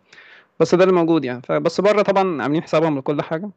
بس 0.61 0.75
ده 0.75 0.85
اللي 0.85 0.95
موجود 0.95 1.25
يعني. 1.25 1.43
فبس 1.43 1.81
بره 1.81 2.03
طبعا 2.03 2.43
عاملين 2.43 2.63
حسابهم 2.63 2.99
لكل 2.99 3.23
حاجة. 3.23 3.51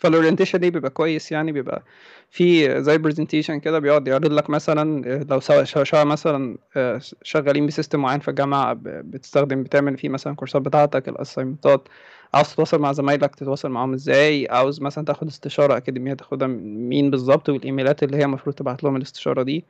فال 0.00 0.09
orientation 0.09 0.60
دي 0.60 0.70
بيبقى 0.70 0.90
كويس 0.90 1.32
يعني 1.32 1.52
بيبقى 1.52 1.82
في 2.30 2.82
زي 2.82 2.98
presentation 2.98 3.60
كده 3.60 3.78
بيقعد 3.78 4.08
يعرض 4.08 4.32
لك 4.32 4.50
مثلا 4.50 5.02
آه، 5.14 5.26
لو 5.30 5.40
سواء 5.40 6.04
مثلا 6.06 6.58
آه، 6.76 7.00
شغالين 7.22 7.66
ب 7.66 7.71
system 7.71 8.00
معين 8.00 8.20
في 8.20 8.28
الجامعة 8.28 8.72
ب- 8.72 8.82
بتستخدم 8.82 9.62
بتعمل 9.62 9.98
فيه 9.98 10.08
مثلا 10.08 10.34
course 10.36 10.58
ات 10.58 10.62
بتاعتك 10.62 11.08
ال 11.08 11.15
assignment 11.15 11.81
ات 11.81 11.88
عاوز 12.34 12.48
تتواصل 12.52 12.78
مع 12.78 12.92
زمايلك 12.92 13.34
تتواصل 13.34 13.68
معاهم 13.70 13.92
إزاي؟ 13.94 14.48
عاوز 14.50 14.80
مثلا 14.82 15.04
تاخد 15.04 15.26
استشارة 15.26 15.76
أكاديمية 15.76 16.14
تاخدها 16.14 16.48
من 16.48 16.88
مين 16.88 17.10
بالظبط؟ 17.10 17.48
والإيميلات 17.48 18.02
اللي 18.02 18.16
هي 18.16 18.24
المفروض 18.24 18.54
تبعت 18.54 18.84
لهم 18.84 18.96
الاستشارة 18.96 19.42
دي. 19.42 19.64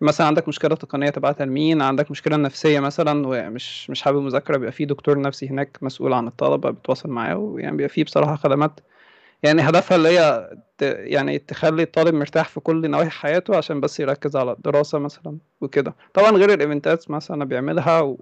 مثلا 0.00 0.26
عندك 0.26 0.48
مشكلة 0.48 0.74
تقنية 0.74 1.10
تبعتها 1.10 1.44
لمين؟ 1.44 1.82
عندك 1.82 2.10
مشكلة 2.10 2.36
نفسية 2.36 2.80
مثلا 2.80 3.26
ومش 3.28 3.90
مش 3.90 4.02
حابب 4.02 4.18
مذاكرة 4.22 4.56
بيبقى 4.56 4.72
في 4.72 4.84
دكتور 4.84 5.20
نفسي 5.20 5.48
هناك 5.48 5.78
مسؤول 5.82 6.12
عن 6.12 6.26
الطلبة 6.28 6.70
بتواصل 6.70 7.08
معاه 7.10 7.36
ويعني 7.36 7.76
بيبقى 7.76 7.88
في 7.88 8.04
بصراحة 8.04 8.36
خدمات 8.36 8.80
يعني 9.42 9.62
هدفها 9.62 9.96
اللي 9.96 10.08
هي. 10.18 10.50
يعني 10.82 11.38
تخلي 11.38 11.82
الطالب 11.82 12.14
مرتاح 12.14 12.48
في 12.48 12.60
كل 12.60 12.90
نواحي 12.90 13.10
حياته 13.10 13.56
عشان 13.56 13.80
بس 13.80 14.00
يركز 14.00 14.36
على 14.36 14.52
الدراسة 14.52 14.98
مثلا 14.98 15.38
وكده 15.60 15.94
طبعا 16.14 16.30
غير 16.30 16.52
ال 16.54 16.62
event 16.62 17.02
ات 17.02 17.10
مثلا 17.10 17.44
بيعملها 17.44 18.00
و... 18.00 18.18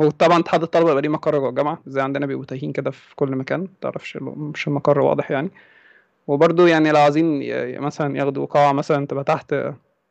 وطبعا 0.00 0.38
اتحاد 0.38 0.62
الطلبة 0.62 0.86
بيبقى 0.86 1.02
ليه 1.02 1.08
مقر 1.08 1.38
جوه 1.38 1.48
الجامعة 1.48 1.78
زي 1.86 2.00
عندنا 2.00 2.26
بيبقوا 2.26 2.44
تايهين 2.44 2.72
كده 2.72 2.90
في 2.90 3.16
كل 3.16 3.36
مكان 3.36 3.60
متعرفش 3.60 4.16
مش 4.22 4.68
المقر 4.68 5.00
واضح 5.00 5.30
يعني 5.30 5.50
وبرضه 6.26 6.68
يعني 6.68 6.92
لو 6.92 7.00
عايزين. 7.00 7.40
مثلا 7.80 8.16
ياخدوا 8.18 8.46
قاعة 8.46 8.72
مثلا 8.72 9.06
تبقى 9.06 9.24
تحت 9.24 9.54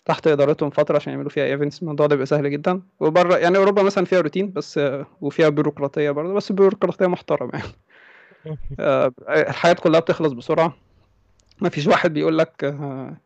تحت 0.06 0.28
إدارتهم 0.28 0.70
فترة 0.70 0.96
عشان 0.96 1.14
يعملوا 1.14 1.30
فيها 1.30 1.46
events 1.46 1.82
الموضوع 1.82 2.08
ده 2.08 2.16
بيبقى 2.16 2.26
سهل 2.26 2.52
جدا 2.52 2.82
وبره 3.00 3.38
يعني 3.38 3.58
أوروبا 3.58 3.84
مثلا 3.84 4.06
فيها 4.06 4.22
روتين 4.22 4.52
بس 4.52 4.80
وفيها 5.22 5.50
بيروقراطية 5.50 6.12
برضه 6.12 6.34
بس 6.34 6.52
بيروقراطية 6.52 7.08
محترمة 7.08 7.52
يعني 7.54 7.68
آه، 8.80 9.12
الحاجات 9.30 9.80
كلها 9.80 10.00
بتخلص 10.00 10.32
بسرعة. 10.34 10.74
ما 11.62 11.70
فيش 11.70 11.88
واحد 11.88 12.14
بيقول 12.14 12.38
لك 12.38 12.64
آه، 12.64 13.18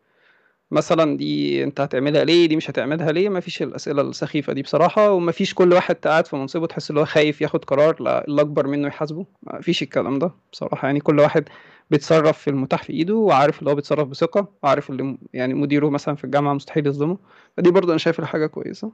مثلا 0.71 1.17
دي 1.17 1.63
أنت 1.63 1.81
هتعملها 1.81 2.23
ليه 2.23 2.45
دي 2.47 2.55
مش 2.55 2.69
هتعملها 2.69 3.11
ليه. 3.11 3.29
مفيش 3.29 3.61
الأسئلة 3.61 4.01
السخيفة 4.01 4.53
دي 4.53 4.61
بصراحة 4.61 5.11
ومفيش 5.11 5.53
كل 5.53 5.73
واحد 5.73 5.95
قاعد 5.95 6.27
في 6.27 6.35
منصبه 6.35 6.67
تحس 6.67 6.91
إن 6.91 6.97
هو 6.97 7.05
خايف 7.05 7.41
ياخد 7.41 7.65
قرار 7.65 8.01
لا 8.03 8.25
اللي 8.27 8.41
أكبر 8.41 8.67
منه 8.67 8.87
يحاسبه. 8.87 9.25
مفيش 9.43 9.83
الكلام 9.83 10.19
ده 10.19 10.31
بصراحة. 10.51 10.85
يعني 10.87 10.99
كل 10.99 11.19
واحد 11.19 11.45
بيتصرف 11.91 12.37
في 12.37 12.49
المتاح 12.49 12.83
في 12.83 12.93
إيده 12.93 13.15
وعارف 13.15 13.59
اللي 13.59 13.69
هو 13.71 13.75
بيتصرف 13.75 14.07
بثقة 14.07 14.47
وعارف 14.63 14.89
اللي 14.89 15.17
يعني 15.33 15.53
مديره 15.53 15.89
مثلا 15.89 16.15
في 16.15 16.23
الجامعة 16.23 16.53
مستحيل 16.53 16.87
يظلمه. 16.87 17.17
فدي 17.57 17.71
برضه 17.71 17.89
أنا 17.89 17.97
شايف 17.97 18.21
حاجة 18.21 18.45
كويسة. 18.45 18.91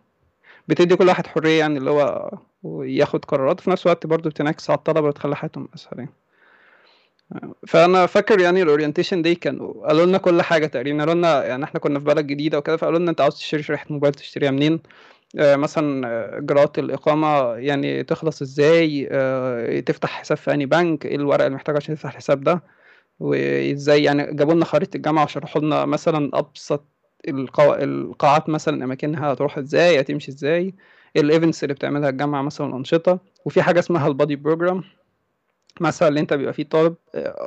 بتدي 0.67 0.95
كل 0.95 1.07
واحد 1.07 1.27
حرية 1.27 1.59
يعني 1.59 1.77
اللي 1.77 1.89
هو 1.89 2.31
ياخد 2.83 3.25
قرارات 3.25 3.59
وفي 3.59 3.69
نفس 3.69 3.85
الوقت 3.85 4.07
برضه 4.07 4.29
بتنعكس 4.29 4.69
على 4.69 4.77
الطلبة 4.77 5.07
وتخلي 5.07 5.35
حياتهم 5.35 5.67
أسهل 5.75 5.99
يعني. 5.99 6.11
فأنا 7.67 8.05
فاكر 8.05 8.39
يعني 8.39 8.61
الاورينتيشن 8.61 9.21
دي 9.21 9.35
كانوا 9.35 9.87
قالوا 9.87 10.05
لنا 10.05 10.17
كل 10.17 10.41
حاجة 10.41 10.65
تقريبا 10.65 10.99
قالوا 10.99 11.13
لنا 11.13 11.45
يعني 11.45 11.63
إحنا 11.63 11.79
كنا 11.79 11.99
في 11.99 12.05
بلد 12.05 12.27
جديدة 12.27 12.57
وكده 12.57 12.77
فقالوا 12.77 12.99
لنا 12.99 13.11
أنت 13.11 13.21
عاوز 13.21 13.35
تشتري 13.35 13.63
شريحة 13.63 13.85
موبايل 13.89 14.13
تشتريها 14.13 14.51
منين؟ 14.51 14.79
آه، 15.39 15.55
مثلا 15.55 16.07
آه، 16.07 16.37
اجراءات 16.37 16.79
الإقامة 16.79 17.53
يعني 17.55 18.03
تخلص 18.03 18.41
إزاي؟ 18.41 19.07
آه، 19.11 19.79
تفتح 19.79 20.09
حساب 20.09 20.37
في 20.37 20.53
أنهي 20.53 20.65
بنك؟ 20.65 21.05
إيه 21.05 21.15
الورق 21.15 21.45
اللي 21.45 21.55
محتاج 21.55 21.75
عشان 21.75 21.95
تفتح 21.95 22.09
الحساب 22.09 22.43
ده؟ 22.43 22.63
وإزاي 23.19 24.03
يعني؟ 24.03 24.33
جابوا 24.33 24.53
لنا 24.53 24.65
خريطة 24.65 24.97
الجامعة 24.97 25.23
وشرحوا 25.23 25.61
لنا 25.61 25.85
مثلا 25.85 26.31
أبسط 26.33 26.85
القوا... 27.27 27.83
القاعات 27.83 28.49
مثلا 28.49 28.83
أماكنها 28.83 29.33
هتروح 29.33 29.57
إزاي 29.57 29.99
هتمشي 29.99 30.31
إزاي 30.31 30.73
ال 31.17 31.24
events 31.24 31.63
اللي 31.63 31.73
بتعملها 31.73 32.09
الجامعة 32.09 32.41
مثلا 32.41 32.67
الانشطه 32.67 33.19
وفي 33.45 33.61
حاجة 33.61 33.79
اسمها 33.79 34.07
ال 34.07 34.12
buddy 34.12 34.35
program 34.35 34.83
مثلا 35.81 36.07
اللي 36.07 36.19
أنت 36.19 36.33
بيبقى 36.33 36.53
فيه 36.53 36.63
طالب 36.63 36.95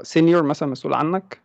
senior 0.02 0.42
مثلا 0.42 0.68
مسؤول 0.68 0.94
عنك. 0.94 1.44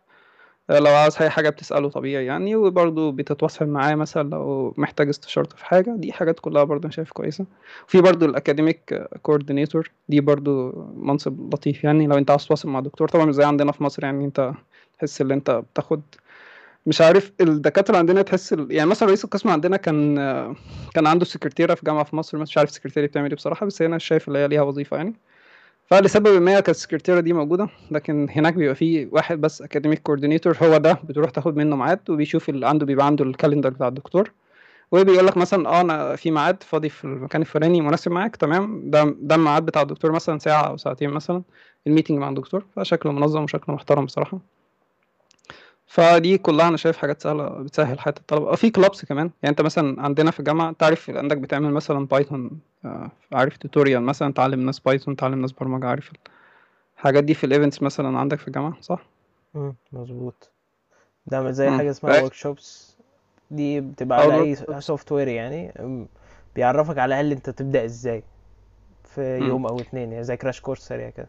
آه، 0.69 0.79
لو 0.79 0.91
عاوز 0.91 1.17
أي 1.21 1.29
حاجة 1.29 1.49
بتسأله 1.49 1.89
طبيعي 1.89 2.25
يعني 2.25 2.55
وبرضه 2.55 3.11
بتتواصل 3.11 3.65
معاه 3.65 3.95
مثلا 3.95 4.29
لو 4.29 4.73
محتاج 4.77 5.07
استشارته 5.09 5.55
في 5.55 5.65
حاجة. 5.65 5.93
دي 5.97 6.11
حاجات 6.11 6.39
كلها 6.39 6.63
برضه 6.63 6.83
أنا 6.83 6.91
شايف 6.91 7.11
كويسة. 7.11 7.45
وفي 7.87 8.01
برضه 8.01 8.25
ال 8.25 8.33
academic 8.33 8.93
coordinator 9.21 9.91
دي 10.09 10.21
برضه 10.21 10.73
منصب 10.95 11.53
لطيف 11.53 11.83
يعني. 11.83 12.07
لو 12.07 12.17
أنت 12.17 12.29
عاوز 12.29 12.45
تتواصل 12.45 12.69
مع 12.69 12.79
دكتور 12.79 13.07
طبعا 13.07 13.25
مش 13.25 13.35
زي 13.35 13.43
عندنا 13.43 13.71
في 13.71 13.83
مصر 13.83 14.03
يعني 14.03 14.25
أنت 14.25 14.53
تحس 14.99 15.21
إن 15.21 15.31
أنت 15.31 15.51
بتاخد 15.51 16.01
مش 16.89 17.01
عارف 17.01 17.31
الدكاترة 17.41 17.97
عندنا 17.97 18.21
تحس 18.21 18.53
ال... 18.53 18.67
يعني 18.71 18.89
مثلا 18.89 19.07
رئيس 19.07 19.25
القسم 19.25 19.49
عندنا 19.49 19.77
كان 19.77 20.15
كان 20.93 21.07
عنده 21.07 21.25
سكرتيره 21.25 21.73
في 21.75 21.85
جامعة 21.85 22.03
في 22.03 22.15
مصر 22.15 22.37
مش 22.37 22.57
عارف 22.57 22.69
السكرتيره 22.69 23.05
بتعمل 23.05 23.29
إيه 23.29 23.35
بصراحة 23.35 23.65
بس 23.65 23.81
أنا 23.81 23.97
شايف 23.97 24.27
اللي 24.27 24.39
هي 24.39 24.47
ليها 24.47 24.61
وظيفة 24.61 24.97
يعني. 24.97 25.13
فلسبب 25.85 26.41
ما 26.41 26.53
كانت 26.53 26.69
السكرتيرة 26.69 27.19
دي 27.19 27.33
موجودة 27.33 27.69
لكن 27.91 28.27
هناك 28.31 28.53
بيبقى 28.53 28.75
فيه 28.75 29.09
واحد 29.11 29.41
بس 29.41 29.61
academic 29.61 30.01
coordinator 30.01 30.57
هو 30.63 30.77
ده 30.77 30.93
بتروح 31.03 31.29
تاخد 31.31 31.55
منه 31.57 31.75
ميعاد 31.75 32.09
وبيشوف 32.09 32.49
اللي 32.49 32.67
عنده 32.67 32.85
بيبقى 32.85 33.05
عنده 33.05 33.25
ال 33.25 33.30
calendar 33.30 33.69
بتاع 33.69 33.87
الدكتور 33.87 34.31
وبيقول 34.91 35.27
لك 35.27 35.37
مثلا 35.37 35.69
آه 35.69 35.81
أنا 35.81 36.15
في 36.15 36.31
ميعاد 36.31 36.63
فاضي 36.63 36.89
في 36.89 37.05
المكان 37.05 37.41
الفلاني 37.41 37.81
مناسب 37.81 38.11
معاك 38.11 38.35
تمام. 38.35 38.89
ده 38.91 39.15
ده 39.21 39.35
الميعاد 39.35 39.65
بتاع 39.65 39.81
الدكتور 39.81 40.11
مثلا 40.11 40.39
ساعة 40.39 40.63
أو 40.67 40.77
ساعتين 40.77 41.09
مثلا 41.09 41.43
ال 41.87 41.91
meeting 41.91 42.19
مع 42.19 42.29
الدكتور 42.29 42.65
فشكله 42.75 43.11
منظم 43.11 43.43
وشكله 43.43 43.75
محترم 43.75 44.05
بصراحة. 44.05 44.58
فدي 45.89 46.37
كلها 46.37 46.67
أنا 46.67 46.77
شايف 46.77 46.97
حاجات 46.97 47.21
سهلة 47.21 47.49
بتسهل 47.49 47.99
حياة 47.99 48.13
الطلبة. 48.17 48.51
آه 48.51 48.55
في 48.55 48.69
clubs 48.69 49.05
كمان. 49.05 49.31
يعني 49.43 49.51
أنت 49.51 49.61
مثلا 49.61 50.01
عندنا 50.01 50.31
في 50.31 50.39
الجامعة 50.39 50.71
تعرف 50.79 51.09
عندك 51.09 51.37
بتعمل 51.37 51.71
مثلا 51.73 52.05
Python 52.07 52.59
آه، 52.85 53.11
عارف 53.31 53.57
tutorial 53.57 54.01
مثلا 54.03 54.33
تعلم 54.33 54.59
ناس 54.65 54.79
Python 54.79 55.15
تعلم 55.15 55.41
ناس 55.41 55.51
برمجة 55.51 55.85
عارف 55.87 56.11
الحاجات 56.97 57.23
دي 57.23 57.33
في 57.33 57.43
ال 57.43 57.48
events 57.48 57.81
مثلا 57.83 58.19
عندك 58.19 58.39
في 58.39 58.47
الجامعة 58.47 58.77
صح؟ 58.81 59.05
مم، 59.55 59.75
مظبوط. 59.91 60.51
ده 61.27 61.51
زي 61.51 61.69
مم. 61.69 61.77
حاجة 61.77 61.89
اسمها 61.91 62.29
ف- 62.29 62.29
workshops. 62.29 62.95
دي 63.51 63.81
بتبقى 63.81 64.19
على 64.21 64.33
أي 64.33 64.53
ال 64.53 64.79
work 64.79 65.11
software 65.11 65.27
يعني 65.27 65.73
بيعرفك 66.55 66.97
على 66.97 67.15
الأقل 67.15 67.31
أنت 67.31 67.49
تبدأ 67.49 67.85
إزاي 67.85 68.23
في 69.05 69.39
مم. 69.39 69.47
يوم 69.49 69.65
أو 69.65 69.81
اتنين 69.81 70.11
يعني 70.11 70.23
زي 70.23 70.37
crash 70.37 70.61
course 70.61 70.79
سريع 70.79 71.09
كده. 71.09 71.27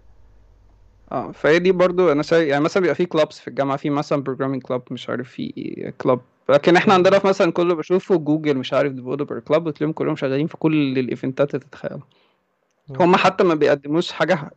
آه 1.13 1.33
فهي 1.33 1.59
دي 1.59 1.73
برضو 1.73 2.13
أنا 2.13 2.23
شايف 2.23 2.49
يعني 2.49 2.65
مثلا 2.65 2.81
بيبقى 2.81 2.95
في 2.95 3.07
clubs 3.07 3.41
في 3.41 3.49
الجامعة 3.49 3.77
في 3.77 3.91
مثلا 3.91 4.23
programming 4.23 4.63
club 4.63 4.83
مش 4.91 5.09
عارف 5.11 5.29
في 5.31 5.93
club 6.01 6.21
لكن 6.49 6.77
إحنا 6.77 6.95
عندنا. 6.95 7.19
في 7.19 7.27
مثلا 7.27 7.53
كله 7.53 7.75
بشوفه 7.75 8.17
جوجل 8.17 8.57
مش 8.59 8.73
عارف 8.73 8.93
developer 8.93 9.41
club 9.41 9.67
وتلاقيهم 9.67 9.93
كلهم 9.93 10.17
شغالين 10.17 10.47
في 10.47 10.57
كل 10.57 10.99
ال 10.99 11.07
event 11.07 11.47
ات 11.47 11.55
اللي 11.55 11.67
تتخيلها. 11.67 12.01
هم 13.01 13.17
حتى 13.17 13.45
ما 13.45 13.55
بيقدموش 13.55 14.13
حاجة 14.13 14.51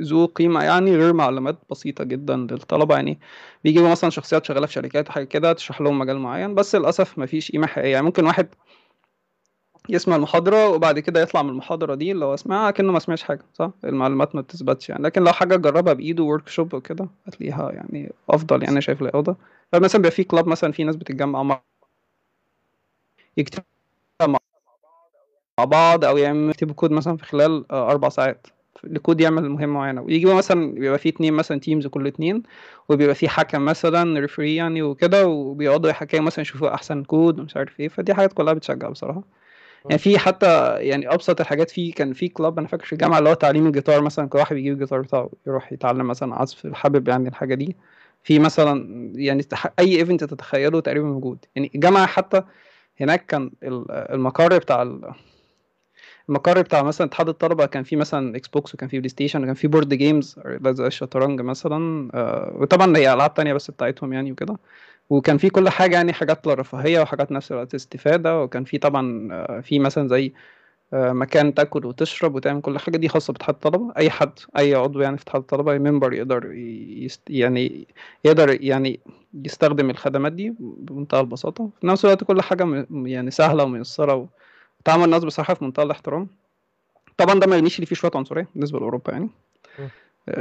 ذو 0.00 0.26
قيمة 0.26 0.62
يعني 0.64 0.96
غير 0.96 1.12
معلومات 1.12 1.58
بسيطة 1.70 2.04
جدا 2.04 2.36
للطلبة 2.36 2.94
يعني 2.94 3.18
بيجيبوا 3.64 3.88
مثلا 3.88 4.10
شخصيات 4.10 4.44
شغالة 4.44 4.66
في 4.66 4.72
شركات 4.72 5.08
وحاجة 5.08 5.24
كده 5.24 5.52
تشرح 5.52 5.80
لهم 5.80 5.98
مجال 5.98 6.18
معين 6.18 6.54
بس 6.54 6.74
للأسف 6.74 7.18
ما 7.18 7.26
فيش 7.26 7.52
قيمة 7.52 7.66
حقيقية 7.66 7.92
يعني 7.92 8.04
ممكن 8.06 8.24
واحد 8.26 8.48
يسمع 9.88 10.16
المحاضرة 10.16 10.68
وبعد 10.68 10.98
كده 10.98 11.20
يطلع 11.20 11.42
من 11.42 11.50
المحاضرة 11.50 11.94
دي 11.94 12.14
هو 12.14 12.36
سمعها 12.36 12.70
كأنه 12.70 12.92
ما 12.92 12.98
سمعش 12.98 13.22
حاجة 13.22 13.42
صح؟ 13.54 13.70
المعلومات 13.84 14.34
ما 14.34 14.40
بتثبتش 14.40 14.88
يعني. 14.88 15.02
لكن 15.02 15.22
لو 15.24 15.32
حاجة 15.32 15.56
جربها 15.56 15.92
بإيده 15.92 16.22
ورك 16.22 16.48
شوب 16.48 16.74
وكده 16.74 17.08
هتلاقيها 17.26 17.72
يعني 17.72 18.12
أفضل 18.30 18.62
يعني 18.62 18.80
شايف 18.80 19.02
لي 19.02 19.08
أفضل. 19.08 19.34
فمثلا 19.72 20.02
بيبقى 20.02 20.10
في 20.16 20.24
كلاب 20.24 20.46
مثلا 20.46 20.72
في 20.72 20.84
ناس 20.84 20.96
بتتجمع 20.96 21.42
مع 21.42 21.60
يكتبوا 23.36 23.64
مع 25.58 25.64
بعض 25.64 26.04
أو 26.04 26.16
يعملوا 26.16 26.50
يكتبوا 26.50 26.74
كود 26.74 26.90
مثلا 26.90 27.16
في 27.16 27.24
خلال 27.24 27.72
آه، 27.72 27.90
أربع 27.90 28.08
ساعات. 28.08 28.46
الكود 28.84 29.20
يعمل 29.20 29.48
مهمة 29.50 29.72
معينة. 29.72 30.00
ويجيبوا 30.02 30.34
مثلا 30.34 30.74
بيبقى 30.74 30.98
فيه 30.98 31.10
اتنين 31.10 31.32
مثلا 31.34 31.60
teams 31.60 31.86
كل 31.86 32.06
اتنين 32.06 32.42
وبيبقى 32.88 33.14
فيه 33.14 33.28
حكم 33.28 33.64
مثلا 33.64 34.20
referee 34.20 34.56
يعني 34.56 34.82
وكده 34.82 35.26
وبيقعدوا 35.28 35.90
يحكوا 35.90 36.20
مثلا 36.20 36.42
يشوفوا 36.42 36.74
أحسن 36.74 37.04
كود 37.04 37.40
ومش 37.40 37.56
عارف 37.56 37.80
إيه. 37.80 37.88
فدي 37.88 38.14
حاجات 38.14 38.32
كلها 38.32 38.52
بتشجع 38.52 38.88
بصراحة. 38.88 39.22
يعني. 39.90 39.98
في 39.98 40.18
حتى 40.18 40.76
يعني 40.78 41.14
أبسط 41.14 41.40
الحاجات 41.40 41.70
فيه 41.70 41.92
كان 41.94 42.12
في 42.12 42.28
club 42.28 42.58
أنا 42.58 42.68
فاكر 42.68 42.84
في 42.84 42.92
الجامعة 42.92 43.18
اللي 43.18 43.30
هو 43.30 43.34
تعليم 43.34 43.66
الجيتار 43.66 44.02
مثلا 44.02 44.28
كل 44.28 44.38
واحد 44.38 44.54
بيجيب 44.56 44.72
الجيتار 44.72 45.00
بتاعه 45.00 45.30
يروح 45.46 45.72
يتعلم 45.72 46.06
مثلا 46.06 46.34
عزف 46.34 46.66
حابب 46.72 47.08
يعني 47.08 47.28
الحاجة 47.28 47.54
دي 47.54 47.76
في 48.22 48.38
مثلا 48.38 49.12
يعني 49.14 49.44
أي 49.78 49.96
event 49.96 50.24
تتخيله 50.24 50.80
تقريبا 50.80 51.06
موجود 51.06 51.38
يعني 51.56 51.70
الجامعة 51.74 52.06
حتى 52.06 52.42
هناك 53.00 53.26
كان 53.26 53.50
ال- 53.62 53.90
المقر 53.90 54.58
بتاع 54.58 54.82
ال- 54.82 55.12
المقر 56.28 56.62
بتاع 56.62 56.82
مثلا 56.82 57.06
اتحاد 57.06 57.28
الطلبة 57.28 57.66
كان 57.66 57.82
فيه 57.82 57.96
مثلا 57.96 58.36
Xbox 58.36 58.74
وكان 58.74 58.88
فيه 58.88 58.98
PlayStation 58.98 59.42
وكان 59.42 59.54
فيه 59.54 59.68
board 59.68 59.94
games 59.94 60.40
زي 60.66 60.86
الشطرنج 60.86 61.40
مثلا 61.40 62.10
آه، 62.14 62.52
وطبعا 62.54 62.96
هي 62.96 63.12
ألعاب 63.12 63.34
تانية 63.34 63.54
بس 63.54 63.70
بتاعتهم 63.70 64.12
يعني 64.12 64.32
وكده 64.32 64.56
وكان 65.10 65.38
فيه 65.38 65.48
كل 65.48 65.68
حاجة 65.68 65.94
يعني 65.94 66.12
حاجات 66.12 66.46
للرفاهية 66.46 67.00
وحاجات 67.00 67.32
نفس 67.32 67.52
الوقت 67.52 67.74
استفادة 67.74 68.42
وكان 68.42 68.64
فيه 68.64 68.78
طبعا 68.78 69.28
آه، 69.32 69.60
في 69.60 69.78
مثلا 69.78 70.08
زي 70.08 70.32
آه، 70.92 71.12
مكان 71.12 71.54
تاكل 71.54 71.86
وتشرب 71.86 72.34
وتعمل 72.34 72.60
كل 72.60 72.78
حاجة 72.78 72.96
دي 72.96 73.08
خاصة 73.08 73.32
باتحاد 73.32 73.54
الطلبة. 73.54 73.92
أي 73.96 74.10
حد 74.10 74.30
أي 74.58 74.74
عضو 74.74 75.00
يعني 75.00 75.16
في 75.16 75.22
اتحاد 75.22 75.40
الطلبة 75.40 75.72
أي 75.72 75.78
member 75.78 76.12
يقدر 76.12 76.52
يست 76.52 77.20
يعني 77.30 77.86
يقدر 78.24 78.62
يعني 78.64 79.00
يستخدم 79.34 79.90
الخدمات 79.90 80.32
دي 80.32 80.54
بمنتهى 80.60 81.20
البساطة. 81.20 81.70
في 81.80 81.86
نفس 81.86 82.04
الوقت 82.04 82.24
كل 82.24 82.42
حاجة 82.42 82.64
م- 82.64 83.06
يعني 83.06 83.30
سهلة 83.30 83.64
وميسرة 83.64 84.28
وتعامل 84.80 85.04
الناس 85.04 85.24
بصراحة 85.24 85.54
في 85.54 85.64
منتهى 85.64 85.82
الاحترام. 85.82 86.28
طبعا 87.16 87.40
ده 87.40 87.46
ما 87.46 87.56
يغنيش 87.56 87.76
اللي 87.76 87.86
فيه 87.86 87.96
شوية 87.96 88.10
عنصرية 88.14 88.48
بالنسبة 88.54 88.78
لأوروبا 88.78 89.12
يعني. 89.12 89.28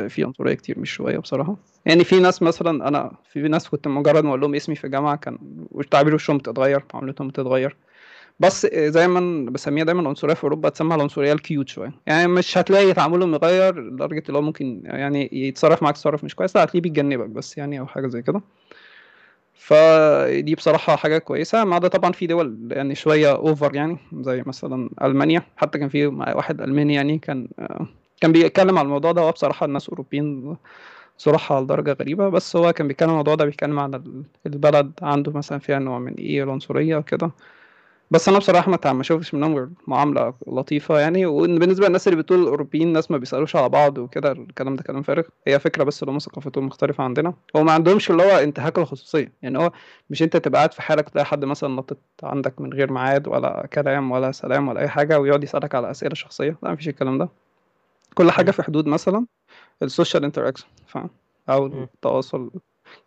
في 0.08 0.24
عنصرية 0.24 0.54
كتير 0.54 0.80
مش 0.80 0.92
شوية 0.94 1.18
بصراحة. 1.18 1.56
يعني 1.86 2.04
في 2.04 2.20
ناس 2.20 2.42
مثلا 2.42 2.88
أنا 2.88 3.12
في 3.32 3.40
ناس 3.42 3.70
كنت 3.70 3.88
مجرد 3.88 4.24
ما 4.24 4.30
أقول 4.30 4.42
لهم 4.42 4.56
اسمي 4.56 4.76
في 4.76 4.84
الجامعة 4.86 5.16
كان 5.16 5.38
تعبير 5.92 6.16
وشهم 6.16 6.38
بتتغير 6.38 6.84
معاملتهم 6.94 7.28
بتتغير. 7.28 7.76
بس 8.40 8.66
آه، 8.66 8.90
زي 8.90 9.08
ما 9.08 9.20
أنا 9.20 9.52
بسميها 9.52 9.84
دايما 9.86 10.02
العنصريه 10.02 10.34
في 10.34 10.44
أوروبا 10.44 10.70
تسمى 10.70 10.96
العنصرية 10.96 11.34
الكيوت 11.34 11.70
شوية. 11.70 11.92
يعني 12.08 12.28
مش 12.28 12.58
هتلاقي 12.58 12.94
تعامله 12.94 13.26
متغير 13.26 13.80
لدرجة 13.82 14.24
اللي 14.28 14.38
هو 14.38 14.42
ممكن 14.42 14.82
يعني 14.86 15.30
يتصرف 15.34 15.84
معاك 15.84 15.96
تصرف 15.96 16.24
مش 16.24 16.36
كويس 16.36 16.56
لا 16.56 16.64
هتلاقيه 16.64 16.82
بيتجنبك 16.82 17.30
بس 17.30 17.58
يعني 17.58 17.80
أو 17.80 17.88
حاجة 17.88 18.08
زي 18.08 18.22
كده. 18.22 18.42
فدي 19.54 20.56
بصراحة 20.56 20.96
حاجة 20.96 21.18
كويسة. 21.18 21.64
ما 21.64 21.76
عدا 21.76 21.88
طبعا 21.88 22.12
في 22.12 22.28
دول 22.28 22.68
يعني 22.72 22.96
شوية 22.96 23.32
اوفر 23.36 23.76
يعني 23.76 23.98
زي 24.14 24.44
مثلا 24.46 24.90
ألمانيا. 25.04 25.44
حتى 25.58 25.78
كان 25.80 25.90
في 25.90 26.06
واحد 26.08 26.62
ألماني 26.62 26.94
يعني 26.94 27.18
كان 27.18 27.48
آه، 27.60 27.88
كان 28.22 28.32
بيتكلم 28.32 28.78
على 28.78 28.86
الموضوع 28.86 29.12
ده 29.12 29.22
هو 29.22 29.32
بصراحة 29.32 29.66
الناس 29.66 29.90
أوروبيين 29.90 30.58
صراحة 31.18 31.62
لدرجة 31.62 31.94
غريبة 32.00 32.30
بس 32.30 32.56
هو 32.56 32.74
كان 32.74 32.88
بيتكلم 32.88 33.10
الموضوع 33.10 33.36
ده 33.36 33.46
بيتكلم 33.46 33.80
عن 33.80 33.94
ال- 33.96 34.24
البلد 34.46 34.92
عنده 35.02 35.32
مثلا 35.32 35.60
فيها 35.60 35.80
نوع 35.80 36.00
من 36.00 36.14
إيه 36.14 36.44
العنصرية 36.44 36.98
وكده. 36.98 37.32
بس 38.12 38.30
أنا 38.30 38.38
بصراحة 38.38 38.72
ما 38.72 38.94
ما 38.94 39.04
شوفش 39.04 39.34
منهم 39.34 39.56
غير 39.56 39.70
معاملة 39.88 40.34
لطيفة 40.48 41.00
يعني. 41.00 41.26
وبالنسبه 41.26 41.88
للناس 41.88 42.08
اللي 42.08 42.24
بتقول 42.24 42.42
الأوروبيين 42.44 42.94
ناس 42.94 43.12
ما 43.12 43.18
بيسألوش 43.18 43.56
على 43.56 43.70
بعض 43.70 43.98
وكده 43.98 44.32
الكلام 44.32 44.76
ده 44.76 44.84
كلام 44.84 45.02
فارغ. 45.02 45.24
هي 45.48 45.60
فكرة 45.60 45.84
بس 45.84 46.04
اللي 46.04 46.12
هم 46.14 46.20
ثقافتهم 46.20 46.66
مختلفة 46.68 47.04
عندنا. 47.04 47.34
هو 47.56 47.64
ما 47.64 47.72
عندهمش 47.72 48.12
اللي 48.12 48.24
هو 48.24 48.30
انتهاك 48.38 48.78
الخصوصية. 48.78 49.34
يعني 49.42 49.58
هو 49.60 49.72
مش 50.10 50.24
أنت 50.24 50.38
تبقى 50.38 50.60
قاعد 50.60 50.74
في 50.74 50.82
حالك 50.82 51.10
تلاقي 51.10 51.26
حد 51.26 51.46
مثلا 51.46 51.70
نط 51.76 52.00
عندك 52.24 52.62
من 52.62 52.74
غير 52.74 52.92
ميعاد 52.92 53.28
ولا 53.28 53.68
كلام 53.74 54.12
ولا 54.12 54.32
سلام 54.32 54.68
ولا 54.68 54.80
أي 54.82 54.90
حاجة 54.90 55.20
ويقعد 55.20 55.44
يسألك 55.44 55.76
على 55.76 55.92
أسئلة 55.92 56.16
شخصية. 56.16 56.58
لا 56.64 56.72
مفيش 56.72 56.88
الكلام 56.90 57.18
ده. 57.18 57.30
كل 58.16 58.32
حاجة. 58.32 58.52
في 58.52 58.64
حدود 58.64 58.88
مثلا 58.88 59.26
ال 59.84 59.89
social 59.89 60.24
interaction 60.24 60.66
فاهم 60.88 61.10
أو. 61.50 61.66
التواصل 61.66 62.52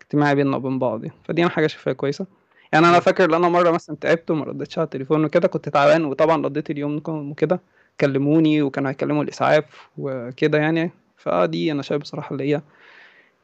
الاجتماعي 0.01 0.35
بيننا 0.35 0.57
وبين 0.57 0.79
بعض 0.79 1.05
يعني. 1.05 1.17
فدي 1.25 1.43
أنا 1.43 1.51
حاجة 1.51 1.67
شايفها 1.67 1.93
كويسة 1.93 2.27
يعني 2.73 2.89
أنا. 2.89 3.01
فاكر 3.01 3.25
إن 3.25 3.35
أنا 3.35 3.49
مرة 3.49 3.71
مثلا 3.71 3.97
تعبت 3.97 4.31
وما 4.31 4.45
ردتش 4.45 4.79
على 4.79 4.85
التليفون 4.85 5.25
وكده 5.25 5.49
كنت 5.49 5.69
تعبان 5.69 6.05
وطبعا 6.05 6.45
رديت 6.45 6.71
اليوم 6.71 7.03
وكده 7.09 7.61
كلموني 8.01 8.63
وكانوا 8.63 8.91
هيكلموا 8.91 9.23
الإسعاف 9.23 9.89
وكده 9.99 10.59
يعني 10.59 10.91
فدي 11.17 11.73
أنا 11.73 11.83
شايف 11.83 12.03
بصراحة 12.03 12.33
اللي 12.33 12.55
هي 12.55 12.63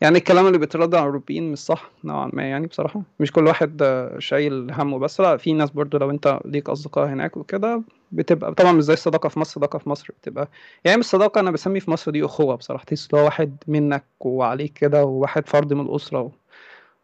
يعني 0.01 0.19
الكلام 0.19 0.47
اللي 0.47 0.59
بيتردد 0.59 0.95
على 0.95 1.03
الأوروبيين 1.03 1.53
مش 1.53 1.59
صح 1.59 1.91
نوعا 2.05 2.31
ما 2.33 2.43
يعني 2.43 2.67
بصراحة. 2.67 3.03
مش 3.21 3.33
كل 3.33 3.47
واحد 3.47 3.83
آه، 3.83 4.19
شايل 4.19 4.71
همه 4.73 4.99
بس 4.99 5.21
لا 5.21 5.37
في 5.37 5.53
ناس 5.53 5.71
برضو 5.71 5.99
لو 5.99 6.11
انت 6.11 6.41
ليك 6.45 6.69
أصدقاء 6.71 7.07
هناك 7.09 7.37
وكده 7.37 7.83
بتبقى 8.13 8.55
طبعا 8.55 8.73
مش 8.73 8.85
زي 8.85 8.93
الصداقة 8.93 9.29
في 9.29 9.41
مصر 9.41 9.51
الصداقة 9.51 9.79
في 9.79 9.89
مصر 9.89 10.09
بتبقى 10.23 10.49
يعني 10.85 10.99
مش 10.99 11.05
صداقة 11.05 11.41
أنا 11.41 11.51
بسمي 11.51 11.81
في 11.81 11.91
مصر 11.91 12.11
دي 12.11 12.25
أخوة 12.25 12.55
بصراحة 12.57 12.85
تحس 12.85 13.07
اللي 13.07 13.21
هو 13.21 13.25
واحد 13.25 13.57
منك 13.69 14.05
وعليك 14.21 14.73
كده 14.73 15.05
وواحد 15.05 15.49
فرد 15.49 15.73
من 15.73 15.81
الأسرة 15.87 16.21
و... 16.21 16.31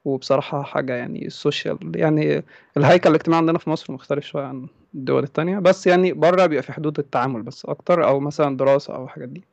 وبصراحة 0.04 0.62
حاجة 0.62 0.94
يعني 0.94 1.26
السوشيال 1.26 1.78
يعني 1.94 2.42
الهيكل 2.76 3.10
الاجتماعي 3.10 3.40
عندنا 3.40 3.58
في 3.58 3.70
مصر 3.70 3.92
مختلف 3.92 4.24
شوية 4.24 4.44
عن 4.44 4.66
الدول 4.94 5.22
التانية. 5.22 5.58
بس 5.58 5.86
يعني 5.86 6.12
بره 6.12 6.46
بيبقى 6.46 6.62
في 6.62 6.72
حدود 6.72 6.98
التعامل 6.98 7.42
بس 7.42 7.66
أكتر 7.66 8.04
أو 8.04 8.20
مثلا 8.20 8.56
دراسة 8.56 8.94
أو 8.94 9.08
حاجات 9.08 9.28
دي. 9.28 9.44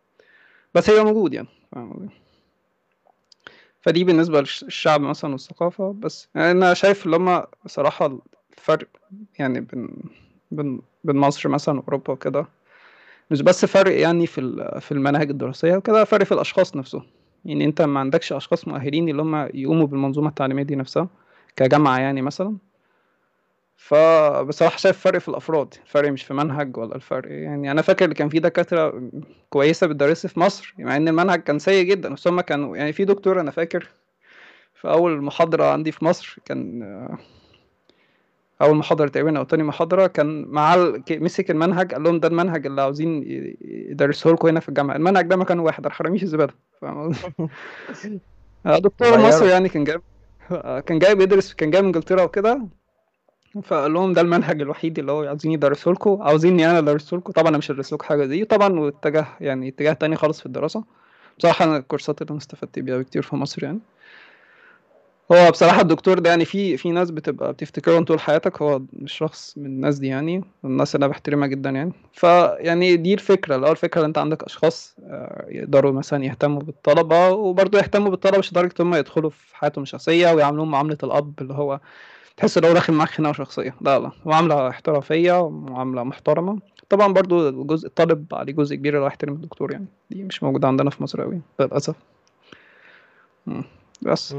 بس 0.74 0.90
هي 0.90 1.04
موجود 1.04 1.34
يعني 1.34 1.48
فاهم؟ 1.72 2.10
فدي 3.88 4.04
بالنسبة 4.04 4.40
للشعب 4.40 5.02
مثلا 5.02 5.32
والثقافة 5.32 5.96
بس 6.00 6.30
يعني 6.36 6.52
أنا 6.52 6.74
شايف 6.74 7.06
اللي 7.06 7.16
هما 7.18 7.48
صراحة 7.66 8.20
الفرق 8.58 8.88
يعني 9.40 9.60
بين 9.62 9.90
بين 10.52 10.82
بين 11.04 11.16
مصر 11.16 11.50
مثلا 11.50 11.80
وأوروبا 11.80 12.14
وكده 12.14 12.46
مش 13.32 13.42
بس 13.42 13.66
فرق 13.66 14.00
يعني 14.00 14.28
في 14.28 14.72
في 14.82 14.92
المناهج 14.92 15.30
الدراسية 15.30 15.76
وكده 15.76 16.04
فرق 16.04 16.24
في 16.26 16.32
الأشخاص 16.32 16.76
نفسهم 16.76 17.04
يعني 17.46 17.66
أنت 17.66 17.82
ما 17.82 18.00
عندكش 18.00 18.34
أشخاص 18.34 18.68
مؤهلين 18.68 19.10
اللي 19.10 19.22
هما 19.22 19.50
يقوموا 19.54 19.88
بالمنظومة 19.88 20.30
التعليمية 20.30 20.64
دي 20.64 20.76
نفسها 20.76 21.10
كجامعة 21.56 22.00
يعني 22.00 22.22
مثلا؟ 22.22 22.58
فبصراحة 23.78 24.78
شايف 24.78 25.00
فرق 25.00 25.18
في 25.20 25.28
الأفراد 25.30 25.74
الفرق 25.86 26.10
مش 26.12 26.24
في 26.24 26.34
منهج 26.34 26.78
ولا 26.78 26.96
الفرق 26.96 27.32
يعني 27.32 27.72
أنا 27.72 27.82
فاكر 27.82 28.14
كان 28.14 28.30
في 28.30 28.40
دكاترة 28.40 29.10
كويسة 29.50 29.88
بتدرس 29.88 30.28
في 30.28 30.40
مصر 30.40 30.74
مع 30.80 30.96
إن 30.96 31.08
المنهج 31.08 31.40
كان 31.44 31.60
سيء 31.60 31.86
جدا 31.86 32.14
بس 32.14 32.28
هما 32.28 32.42
كانوا 32.42 32.78
يعني 32.78 32.94
في 32.94 33.06
دكتور 33.06 33.40
أنا 33.42 33.52
فاكر 33.52 33.90
في 34.74 34.88
أول 34.90 35.22
محاضرة 35.22 35.64
عندي 35.66 35.92
في 35.92 36.06
مصر 36.06 36.36
كان 36.46 36.84
أول 38.62 38.76
محاضرة 38.78 39.08
تقريبا 39.08 39.38
أو 39.38 39.44
تاني 39.44 39.64
محاضرة 39.64 40.08
كان 40.08 40.58
ال- 40.58 41.04
ك- 41.04 41.12
مسك 41.22 41.52
المنهج 41.52 41.94
قال 41.94 42.04
لهم 42.04 42.20
ده 42.20 42.28
المنهج 42.28 42.66
اللي 42.66 42.82
عاوزين 42.82 43.24
ي- 43.24 43.58
يدرسوه 43.62 44.34
لكم 44.34 44.48
هنا 44.48 44.60
في 44.60 44.70
الجامعة 44.70 44.96
المنهج 44.96 45.26
ده 45.28 45.36
مكان 45.36 45.60
واحد 45.60 45.86
الحراميش 45.86 46.24
قصدي؟ 46.24 46.48
آه، 48.66 48.78
دكتور 48.78 49.18
مصري 49.28 49.50
يعني 49.50 49.70
كان 49.70 49.84
جايب 49.84 50.02
آه، 50.52 50.80
كان 50.80 51.00
جاي 51.00 51.16
بيدرس 51.16 51.54
كان 51.54 51.72
جاي 51.72 51.82
من 51.82 51.88
إنجلترا 51.88 52.24
وكده 52.24 52.68
فقال 53.62 53.94
لهم 53.94 54.14
ده 54.14 54.22
المنهج 54.22 54.62
الوحيد 54.62 55.00
اللي 55.00 55.12
هو 55.12 55.24
عاوزين 55.24 55.52
يدرسوه 55.52 55.94
لكم 55.94 56.22
عاوزيني 56.22 56.70
أنا 56.70 56.78
ادرسه 56.80 57.18
لكم. 57.18 57.32
طبعا 57.32 57.50
أنا 57.50 57.58
مش 57.58 57.72
هدرس 57.72 57.94
لكم 57.94 58.06
حاجة 58.06 58.26
دي 58.26 58.46
طبعا 58.46 58.80
واتجه 58.80 59.26
يعني 59.42 59.68
اتجاه 59.68 59.94
تاني 59.94 60.16
خالص 60.16 60.40
في 60.40 60.46
الدراسة. 60.46 60.84
بصراحة 61.40 61.66
أنا 61.66 61.78
الكورسات 61.78 62.22
اللي 62.22 62.30
أنا 62.32 62.38
استفدت 62.40 62.80
بيها 62.80 62.98
بكتير 62.98 63.22
في 63.22 63.36
مصر 63.36 63.64
يعني. 63.64 63.80
هو 65.32 65.52
بصراحة 65.52 65.82
الدكتور 65.82 66.20
ده 66.20 66.30
يعني 66.30 66.46
في 66.46 66.78
في 66.78 66.92
ناس 66.92 67.12
بتبقى 67.12 67.54
بتفتكره 67.54 68.00
طول 68.00 68.20
حياتك 68.20 68.62
هو 68.62 68.82
مش 68.94 69.14
شخص 69.14 69.58
من 69.58 69.66
الناس 69.66 70.00
دي 70.00 70.08
يعني 70.08 70.44
الناس 70.66 70.96
اللي 70.96 71.06
أنا 71.06 71.12
بحترمها 71.12 71.48
جدا 71.48 71.70
يعني. 71.70 71.92
فيعني 72.14 72.96
دي 72.96 73.14
الفكرة 73.14 73.56
اللي 73.56 73.68
هو 73.68 73.72
الفكرة 73.72 74.02
ان 74.02 74.06
أنت 74.06 74.18
عندك 74.18 74.44
أشخاص 74.44 74.96
آه، 75.04 75.46
يقدروا 75.50 75.92
مثلا 75.92 76.26
يهتموا 76.26 76.62
بالطلبة 76.62 77.30
وبرضه 77.30 77.80
يهتموا 77.80 78.10
بالطلبة 78.10 78.38
مش 78.38 78.52
لدرجة 78.52 78.74
إن 78.80 78.86
هم 78.86 78.96
يدخلوا 78.96 79.30
في 79.30 79.56
حياتهم 79.58 79.84
الشخصية 79.84 80.32
ويعاملوهم 80.34 80.72
معاملة 80.72 80.98
الأب 81.04 81.34
اللي 81.42 81.54
هو 81.54 81.80
تحس 82.38 82.58
إن 82.58 82.66
هو 82.66 82.74
داخل 82.74 82.94
معاك 82.94 83.10
خناقة 83.10 83.34
شخصية. 83.34 83.76
لا 83.82 84.00
لا. 84.00 84.12
معاملة 84.26 84.70
احترافية 84.70 85.42
ومعامله 85.42 86.04
محترمة. 86.04 86.60
طبعا 86.90 87.14
برضو 87.14 87.50
الجزء 87.50 87.88
الطالب 87.88 88.26
عليه 88.34 88.54
جزء 88.54 88.76
كبير 88.76 88.94
اللي 88.94 89.04
هو 89.04 89.08
يحترم 89.08 89.34
الدكتور 89.34 89.72
يعني. 89.72 89.86
دي 90.10 90.24
مش 90.24 90.44
موجودة 90.44 90.68
عندنا 90.68 90.90
في 90.90 91.04
مصر 91.04 91.22
قوي 91.22 91.42
للأسف. 91.60 91.96
بس. 94.02 94.36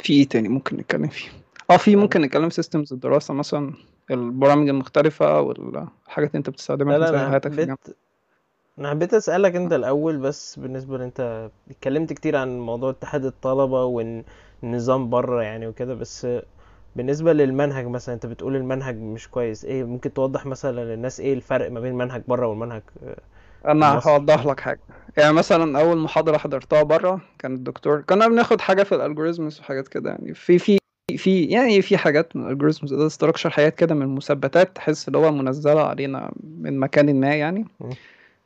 في 0.00 0.12
إيه 0.12 0.28
تاني 0.28 0.48
ممكن 0.48 0.76
نتكلم 0.76 1.08
فيه؟ 1.08 1.28
آه 1.70 1.76
في 1.76 1.96
ممكن 1.96 2.20
نتكلم 2.20 2.48
في 2.48 2.54
سيستمز 2.54 2.92
الدراسة 2.92 3.34
مثلا 3.34 3.72
البرامج 4.10 4.68
المختلفة 4.68 5.40
والحاجات 5.40 6.28
اللي 6.30 6.38
أنت 6.38 6.50
بتستخدمها 6.50 7.10
في 7.10 7.18
حياتك 7.18 7.52
في 7.52 7.60
الجامعة. 7.60 7.78
أنا 8.78 8.90
حبيت 8.90 9.14
أسألك 9.14 9.56
أنت 9.56 9.72
الأول 9.72 10.16
بس 10.16 10.58
بالنسبة 10.58 10.98
لأنت 10.98 11.50
اتكلمت 11.70 12.12
كتير 12.12 12.36
عن 12.36 12.60
موضوع 12.60 12.90
اتحاد 12.90 13.24
الطلبة 13.24 13.84
والنظام 13.84 15.10
بره 15.10 15.42
يعني 15.42 15.66
وكده 15.66 15.94
بس 15.94 16.26
بالنسبة 16.96 17.32
للمنهج 17.32 17.86
مثلا 17.86 18.14
أنت 18.14 18.26
بتقول 18.26 18.56
المنهج 18.56 18.96
مش 18.96 19.28
كويس 19.28 19.64
إيه 19.64 19.84
ممكن 19.84 20.12
توضح 20.12 20.46
مثلا 20.46 20.84
للناس 20.84 21.20
إيه 21.20 21.34
الفرق 21.34 21.70
ما 21.70 21.80
بين 21.80 21.90
المنهج 21.92 22.22
بره 22.28 22.46
والمنهج؟ 22.46 22.82
أنا 23.66 24.00
هوضح 24.06 24.46
لك 24.46 24.60
حاجة. 24.60 24.80
يعني 25.16 25.32
مثلا 25.32 25.80
أول 25.80 25.98
محاضرة 25.98 26.38
حضرتها 26.38 26.82
بره 26.82 27.20
كان 27.38 27.54
الدكتور 27.54 28.00
كنا 28.00 28.28
بناخد 28.28 28.60
حاجة 28.60 28.82
في 28.82 28.94
ال 28.94 29.00
algorithms 29.00 29.60
وحاجات 29.60 29.88
كده 29.88 30.10
يعني. 30.10 30.34
في 30.34 30.58
في 30.58 30.78
في 31.16 31.44
يعني 31.44 31.82
في 31.82 31.96
حاجات 31.96 32.36
من 32.36 32.46
ال 32.46 32.50
algorithms 32.50 32.94
data 32.94 33.08
structure 33.08 33.50
حاجات 33.50 33.74
كده 33.74 33.94
من 33.94 34.02
المثبتات 34.02 34.76
تحس 34.76 35.08
اللي 35.08 35.18
هو 35.18 35.32
منزلة 35.32 35.82
علينا 35.82 36.32
من 36.58 36.78
مكان 36.78 37.20
ما 37.20 37.34
يعني. 37.34 37.64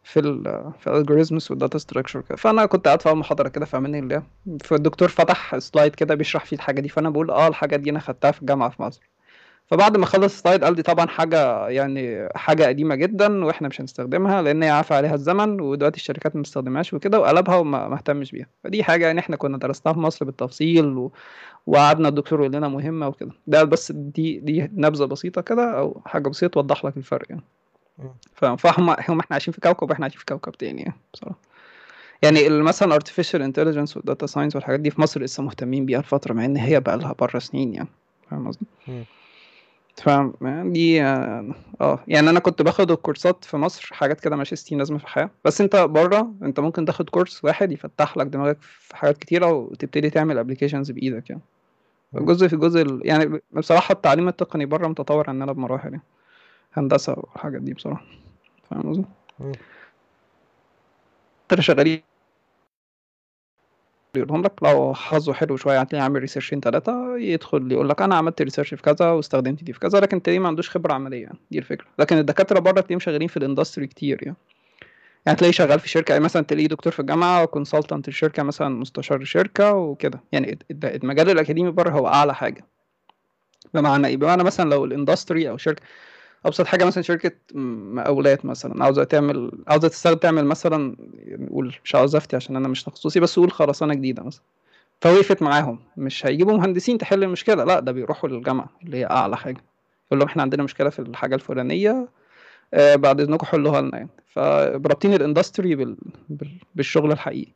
في 0.05 0.21
ال 0.21 0.73
في 0.81 0.87
ال 0.87 0.92
algorithms 0.92 1.47
وال 1.51 1.60
data 1.60 1.79
structure 1.79 2.21
كده 2.21 2.37
فأنا 2.37 2.67
كنت 2.67 2.87
قاعد 2.87 3.03
في 3.03 3.09
أول 3.09 3.19
محاضرة 3.19 3.49
كده 3.49 3.65
في 3.67 3.77
أمان 3.77 3.95
الله 3.95 4.23
فالدكتور 4.65 5.09
فتح 5.09 5.59
سلايد 5.59 5.95
كده 5.95 6.15
بيشرح 6.15 6.45
فيه 6.45 6.57
الحاجة 6.57 6.81
دي. 6.81 6.89
فأنا 6.89 7.11
بقول 7.11 7.31
آه 7.31 7.49
الحاجة 7.49 7.77
دي 7.77 7.91
أنا 7.91 8.01
خدتها 8.01 8.31
في 8.31 8.41
الجامعة 8.41 8.69
في 8.71 8.83
مصر. 8.83 9.03
فبعد 9.67 9.97
ما 9.97 10.07
خلص 10.07 10.25
السلايد 10.35 10.65
قال 10.65 10.77
لي 10.77 10.83
طبعا 10.83 11.07
حاجة 11.07 11.69
يعني 11.69 12.29
حاجة 12.35 12.65
قديمة 12.65 12.95
جدا 12.95 13.45
وإحنا 13.45 13.69
مش 13.69 13.81
هنستخدمها 13.81 14.43
لأن 14.43 14.63
هي 14.63 14.71
عافى 14.71 14.95
عليها 14.95 15.15
الزمن 15.15 15.61
ودلوقتي 15.61 15.97
الشركات 15.97 16.37
ما 16.37 16.43
بتستخدمهاش 16.43 16.95
وكده 16.95 17.21
وقلبها 17.21 17.57
وما 17.57 17.89
ما 17.89 17.95
اهتمش 17.97 18.33
بيها. 18.33 18.47
فدي 18.65 18.85
حاجة 18.85 19.07
يعني 19.07 19.21
إحنا 19.21 19.37
كنا 19.37 19.59
درسناها 19.59 19.95
في 19.95 20.01
مصر 20.01 20.25
بالتفصيل 20.25 20.87
و... 20.87 21.13
وقعدنا 21.67 22.09
الدكتور 22.09 22.41
يقول 22.41 22.53
لنا 22.53 22.69
مهمة 22.69 23.09
وكده. 23.09 23.33
ده 23.47 23.65
بس 23.65 23.93
دي 23.93 24.41
دي 24.41 24.71
نبذة 24.75 25.05
بسيطة 25.05 25.41
كده 25.43 25.79
أو 25.79 26.03
حاجة 26.07 26.29
بسيطة 26.29 26.53
توضح 26.53 26.85
لك 26.85 26.97
الفرق 26.97 27.27
يعني. 27.31 27.43
فهم 28.35 28.57
هم 28.67 28.91
إحنا 28.91 29.27
عايشين 29.31 29.55
في 29.55 29.61
كوكب 29.61 29.91
وإحنا 29.91 30.05
عايشين 30.05 30.19
في 30.19 30.27
كوكب 30.27 30.53
تاني 30.53 30.83
يعني 30.83 30.95
بصراحة 31.15 31.39
يعني 32.23 32.49
مثلا 32.49 32.99
artificial 32.99 33.39
intelligence 33.53 33.97
وال 33.97 34.07
data 34.07 34.27
science 34.27 34.57
والحاجات 34.57 34.81
دي 34.81 34.91
في 34.91 35.01
مصر 35.01 35.23
لسه 35.23 35.43
مهتمين 35.43 35.87
بيها 35.87 35.99
الفترة 35.99 36.33
مع 36.33 36.45
إن 36.45 36.57
هي 36.57 36.81
بقى 36.81 36.99
لها 36.99 37.13
بره 37.13 37.39
سنين 37.39 37.75
يعني 37.75 37.89
فاهم 38.31 38.49
قصدي؟ 38.49 38.67
فاهم 39.97 40.35
دي 40.73 41.03
آه 41.03 41.55
آه. 41.81 41.99
يعني 42.09 42.31
أنا 42.31 42.41
كنت 42.41 42.63
باخد 42.63 42.91
الكورسات 42.91 43.45
في 43.45 43.57
مصر 43.57 43.89
حاجات 43.93 44.21
كده 44.21 44.37
ماشي 44.37 44.57
ستين 44.57 44.79
لازمة 44.79 44.99
في 44.99 45.05
الحياة 45.05 45.31
بس 45.45 45.61
أنت 45.61 45.77
بره 45.77 46.35
أنت 46.43 46.61
ممكن 46.61 46.85
تاخد 46.85 47.11
كورس 47.11 47.45
واحد 47.45 47.73
يفتح 47.73 48.17
لك 48.17 48.27
دماغك 48.27 48.59
في 48.61 48.97
حاجات 48.97 49.19
كتيرة 49.19 49.53
وتبتدي 49.53 50.11
تعمل 50.11 50.39
applications 50.39 50.91
بإيدك 50.91 51.31
يعني. 51.31 51.43
جزء 52.15 52.49
في 52.49 52.57
جزء. 52.57 52.99
يعني 53.03 53.41
بصراحة 53.53 53.93
التعليم 53.93 54.29
التقني 54.29 54.67
بره 54.67 54.89
متطور 54.89 55.31
عننا 55.31 55.53
بمراحل 55.53 55.89
يعني 55.91 56.03
هندسة 56.75 57.15
والحاجات 57.17 57.63
دي 57.63 57.75
بصراحة. 57.75 58.05
فاهم 58.71 58.91
قصدي؟ 58.91 59.05
مم. 59.41 59.53
انت 61.53 61.61
شغالين. 61.61 62.03
يقولهم 64.17 64.43
لك 64.43 64.53
لو 64.63 64.95
حظه 64.95 65.33
حلو 65.33 65.57
شوية 65.57 65.81
هتلاقيه 65.81 66.03
عامل 66.03 66.21
research 66.21 66.53
ين 66.53 66.61
ثلاثة 66.61 67.17
يدخل 67.17 67.73
يقول 67.73 67.89
لك 67.89 68.03
أنا 68.03 68.15
عملت 68.15 68.43
research 68.43 68.75
في 68.75 68.83
كذا 68.83 69.11
واستخدمت 69.11 69.65
دي 69.65 69.73
في 69.73 69.81
كذا 69.81 70.01
لكن 70.01 70.23
تلاقيه 70.23 70.39
ما 70.39 70.49
عندوش 70.49 70.71
خبرة 70.71 70.93
عملية. 70.93 71.23
يعني 71.23 71.39
دي 71.51 71.59
الفكرة. 71.59 71.87
لكن 71.99 72.19
الدكاترة 72.19 72.59
بره 72.59 72.73
تلاقيهم 72.73 72.99
شغالين 72.99 73.29
في 73.29 73.37
ال 73.37 73.42
industry 73.42 73.87
كتير 73.87 74.19
يعني. 74.23 74.37
يعني 75.27 75.39
تلاقيه 75.39 75.53
شغال 75.53 75.81
في 75.81 75.89
شركة 75.89 76.13
يعني 76.13 76.25
مثلا 76.25 76.43
تلاقيه 76.43 76.67
دكتور 76.67 76.93
في 76.93 77.01
الجامعة 77.01 77.45
consultant 77.45 78.09
الشركة 78.09 78.43
مثلا 78.43 78.69
مستشار 78.69 79.21
الشركة 79.21 79.73
وكده. 79.73 80.21
يعني 80.33 80.59
المجال 80.85 81.31
الأكاديمي 81.31 81.71
بره 81.71 81.91
هو 81.91 82.09
أعلى 82.09 82.35
حاجة. 82.35 82.65
بمعنى 83.75 84.07
إيه؟ 84.07 84.17
بمعنى 84.17 84.45
مثلا 84.45 84.71
لو 84.71 84.85
ال 84.85 84.92
industry 84.92 85.51
أو 85.51 85.57
شركة 85.57 85.83
أبسط 86.47 86.67
حاجة 86.67 86.85
مثلا 86.85 87.03
شركة 87.03 87.33
مقاولات 87.55 88.45
مثلا 88.45 88.85
عاوزة 88.85 89.05
تعمل 89.05 89.53
عاوزة 89.69 89.89
تستخدم 89.89 90.19
تعمل 90.19 90.45
مثلا 90.45 90.97
نقول 91.29 91.75
مش 91.85 91.95
عاوز 91.95 92.17
أفتي 92.17 92.37
عشان 92.37 92.57
أنا 92.57 92.69
مش 92.69 92.83
تخصصي 92.85 93.21
بس 93.21 93.39
قول 93.39 93.53
خرسانة 93.53 93.95
جديدة 93.95 94.23
مثلا. 94.23 94.43
فوقفت 95.01 95.43
معاهم 95.43 95.79
مش 95.97 96.27
هيجيبوا 96.27 96.57
مهندسين 96.57 96.99
تحل 96.99 97.23
المشكلة 97.25 97.65
لا 97.65 97.81
ده 97.81 97.93
بيروحوا 97.93 98.29
للجامعة 98.29 98.69
اللي 98.85 98.97
هي 98.97 99.07
أعلى 99.07 99.37
حاجة. 99.37 99.61
يقول 100.07 100.19
لهم 100.19 100.29
إحنا 100.29 100.43
عندنا 100.43 100.63
مشكلة 100.63 100.91
في 100.91 100.99
الحاجة 100.99 101.35
الفلانية 101.35 102.09
آه 102.75 102.97
بعد 102.97 103.21
إذنكم 103.21 103.47
حلوها 103.47 103.81
لنا 103.81 103.97
يعني. 103.97 104.09
فرابطين 104.35 105.15
ال 105.15 105.21
industry 105.21 105.75
بال... 105.75 105.97
بال... 106.29 106.51
بالشغل 106.75 107.13
الحقيقي. 107.13 107.53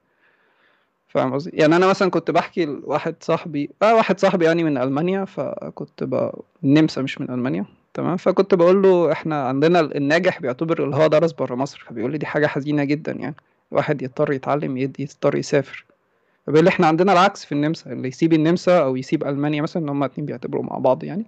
فاهم 1.09 1.33
قصدي؟ 1.35 1.51
يعني 1.55 1.77
أنا 1.77 1.87
مثلا 1.87 2.11
كنت 2.11 2.31
بحكي 2.31 2.65
لواحد 2.65 3.15
صاحبي 3.21 3.71
آه 3.83 3.95
واحد 3.95 4.21
صاحبي 4.21 4.45
يعني 4.45 4.65
من 4.65 4.79
ألمانيا 4.79 5.25
فكنت 5.25 6.05
ب... 6.05 6.31
النمسا 6.65 7.03
مش 7.03 7.21
من 7.21 7.31
ألمانيا. 7.31 7.65
تمام؟ 7.97 8.17
فكنت 8.17 8.55
بقول 8.55 8.83
له 8.83 9.13
إحنا 9.13 9.49
عندنا 9.49 9.81
الناجح 9.81 10.41
بيعتبر 10.41 10.85
اللي 10.85 10.97
هو 10.97 11.07
درس 11.07 11.33
بره 11.33 11.55
مصر 11.55 11.85
فبيقول 11.89 12.13
لي 12.13 12.19
دي 12.19 12.27
حاجة 12.27 12.47
حزينة 12.47 12.85
جدا 12.85 13.13
يعني. 13.13 13.35
الواحد 13.73 14.03
يضطر 14.03 14.33
يتعلم 14.33 14.77
يضطر 14.77 15.37
يسافر. 15.37 15.85
قال 16.47 16.58
لي 16.58 16.69
إحنا 16.69 16.87
عندنا 16.87 17.13
العكس 17.13 17.45
في 17.45 17.53
النمسا 17.53 17.93
اللي 17.93 18.09
يسيب 18.09 18.33
النمسا 18.33 18.79
أو 18.79 18.97
يسيب 18.97 19.25
ألمانيا 19.25 19.63
مثلا 19.63 19.83
إن 19.83 19.89
هما 19.89 20.07
اتنين 20.07 20.27
بيعتبروا 20.27 20.63
مع 20.63 20.79
بعض 20.79 21.05
يعني. 21.05 21.27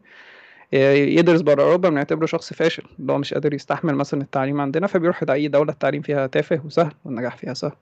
يدرس 1.16 1.40
بره 1.40 1.62
أوروبا 1.62 1.88
بنعتبره 1.88 2.26
شخص 2.26 2.52
فاشل 2.52 2.82
اللي 2.98 3.12
هو 3.12 3.18
مش 3.18 3.34
قادر 3.34 3.54
يستحمل 3.54 3.94
مثلا 3.94 4.20
التعليم 4.22 4.60
عندنا 4.60 4.86
فبيروح 4.86 5.24
أي 5.30 5.48
دولة 5.48 5.72
التعليم 5.72 6.02
فيها 6.02 6.26
تافه 6.26 6.60
وسهل 6.64 6.92
والنجاح 7.04 7.36
فيها 7.36 7.54
سهل. 7.54 7.72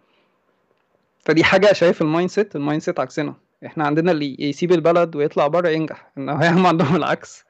فدي 1.25 1.45
حاجة 1.45 1.73
شايف 1.73 2.03
ال 2.03 2.31
mindset 2.31 2.57
ال 2.57 2.83
mindset 2.83 3.01
عكسنا. 3.01 3.35
إحنا 3.67 3.85
عندنا 3.87 4.13
اللي 4.13 4.37
يسيب 4.39 4.73
البلد 4.73 5.17
ويطلع 5.17 5.47
بره 5.47 5.69
ينجح 5.69 6.11
ان 6.19 6.29
هم 6.29 6.67
عندهم 6.67 6.97
العكس. 6.97 7.46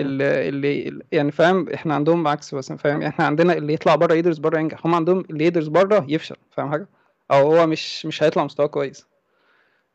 اللي, 0.00 0.48
اللي 0.48 1.02
يعني 1.12 1.32
فاهم 1.32 1.68
إحنا 1.68 1.94
عندهم 1.94 2.28
عكس 2.28 2.54
بس 2.54 2.72
فاهم 2.72 3.02
إحنا 3.02 3.26
عندنا 3.26 3.52
اللي 3.52 3.72
يطلع 3.72 3.94
بره 3.94 4.14
يدرس 4.14 4.38
بره 4.38 4.58
ينجح. 4.58 4.86
هم 4.86 4.94
عندهم 4.94 5.24
اللي 5.30 5.44
يدرس 5.44 5.66
بره 5.66 6.06
يفشل 6.08 6.36
فاهم 6.50 6.70
حاجة؟ 6.70 6.86
أو 7.30 7.56
هو 7.56 7.66
مش 7.66 8.06
مش 8.06 8.22
هيطلع 8.22 8.44
مستوى 8.44 8.68
كويس. 8.68 9.06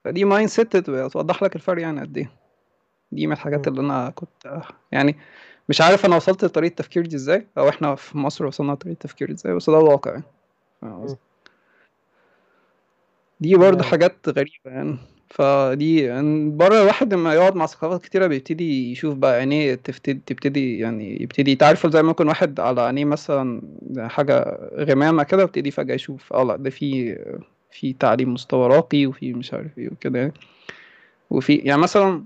فدي 0.04 0.26
mindset 0.26 0.78
توضح 0.78 1.44
لك 1.44 1.56
الفرق 1.56 1.82
يعني 1.82 2.02
قد 2.02 2.18
إيه. 2.18 2.32
دي 3.12 3.28
من 3.28 3.34
الحاجات 3.34 3.68
اللي 3.68 3.82
أنا 3.82 4.10
كنت 4.10 4.62
يعني 4.92 5.16
مش 5.70 5.82
عارف 5.82 6.06
أنا 6.06 6.16
وصلت 6.16 6.46
لطريقة 6.46 6.72
التفكير 6.72 7.06
دي 7.06 7.16
إزاي 7.16 7.48
أو 7.58 7.70
إحنا 7.70 7.96
في 7.96 8.18
مصر 8.18 8.46
وصلنا 8.46 8.72
لطريقة 8.72 8.94
التفكير 8.94 9.32
إزاي 9.32 9.54
بس 9.54 9.70
ده 9.70 9.80
الواقع 9.80 10.12
يعني. 10.84 11.18
دي 13.40 13.56
برضه 13.56 13.84
حاجات 13.84 14.30
غريبة 14.30 14.52
يعني. 14.66 14.98
فدي 15.30 16.00
يعني 16.02 16.50
بره 16.50 16.82
الواحد 16.82 17.14
لما 17.14 17.34
يقعد 17.34 17.56
مع 17.56 17.66
ثقافات 17.66 18.04
كتيرة 18.04 18.28
بيبتدي 18.28 18.92
يشوف 18.92 19.16
بقى 19.16 19.34
عينيه 19.36 19.76
تبتدي 19.76 20.22
تبتدي 20.26 20.80
يعني 20.80 21.22
يبتدي 21.24 21.56
تعرف 21.56 21.88
زي 21.88 22.04
ما 22.04 22.12
يكون 22.12 22.28
واحد 22.28 22.60
على 22.60 22.82
عينيه 22.82 23.06
مثلا 23.06 23.62
حاجة 23.98 24.60
غمامة 24.76 25.24
كده 25.24 25.44
يبتدي 25.44 25.72
فجأة 25.72 25.96
يشوف 25.96 26.34
آه 26.34 26.44
لأ 26.44 26.56
ده 26.56 26.70
في 26.70 27.16
في 27.72 27.94
تعليم 27.94 28.34
مستوى 28.34 28.68
راقي 28.68 29.06
وفي 29.06 29.34
مش 29.34 29.54
عارف 29.54 29.78
إيه 29.78 29.90
وكده 29.90 30.20
يعني. 30.20 30.34
وفي 31.30 31.56
يعني 31.56 31.82
مثلا 31.82 32.24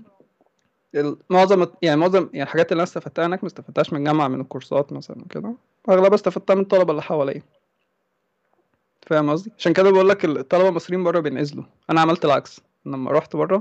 معظم 1.30 1.66
يعني 1.82 2.00
معظم 2.00 2.28
يعني 2.32 2.42
الحاجات 2.42 2.72
اللي 2.72 2.80
أنا 2.80 2.88
استفدتها 2.88 3.26
هناك 3.26 3.44
ما 3.44 3.46
استفدتهاش 3.46 3.92
من 3.92 3.98
الجامعة 3.98 4.28
من 4.28 4.40
الكورسات 4.40 4.92
مثلا 4.92 5.16
كده 5.30 5.54
أغلبها 5.88 6.14
استفدتها 6.14 6.54
من 6.54 6.62
الطلبة 6.62 6.90
اللي 6.90 7.02
حواليا. 7.02 7.42
فاهم 9.06 9.30
قصدي؟ 9.30 9.52
عشان 9.58 9.72
كده 9.72 9.90
بقول 9.90 10.08
لك 10.08 10.24
الطلبة 10.24 10.68
المصريين 10.68 11.04
بره 11.04 11.20
بينعزلوا. 11.20 11.64
أنا 11.90 12.00
عملت 12.00 12.24
العكس. 12.24 12.60
لما 12.86 13.10
رحت 13.10 13.36
بره 13.36 13.56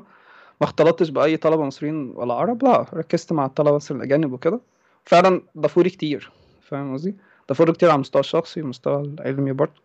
ما 0.62 0.68
اختلطتش 0.68 1.10
بأي 1.10 1.38
طلبة 1.38 1.64
مصريين 1.64 2.12
ولا 2.16 2.34
عرب 2.34 2.64
لا 2.64 2.86
ركزت 2.94 3.34
مع 3.34 3.46
الطلبة 3.46 3.78
بس 3.78 3.92
الأجانب 3.92 4.34
وكده. 4.34 4.60
فعلا 5.06 5.42
ضافولي 5.58 5.90
كتير 5.90 6.32
فاهم 6.62 6.94
قصدي؟ 6.94 7.16
ضافولي 7.50 7.72
كتير 7.74 7.90
على 7.90 7.96
المستوى 7.96 8.20
الشخصي 8.20 8.62
والمستوى 8.62 9.02
العلمي 9.02 9.52
برضه. 9.52 9.82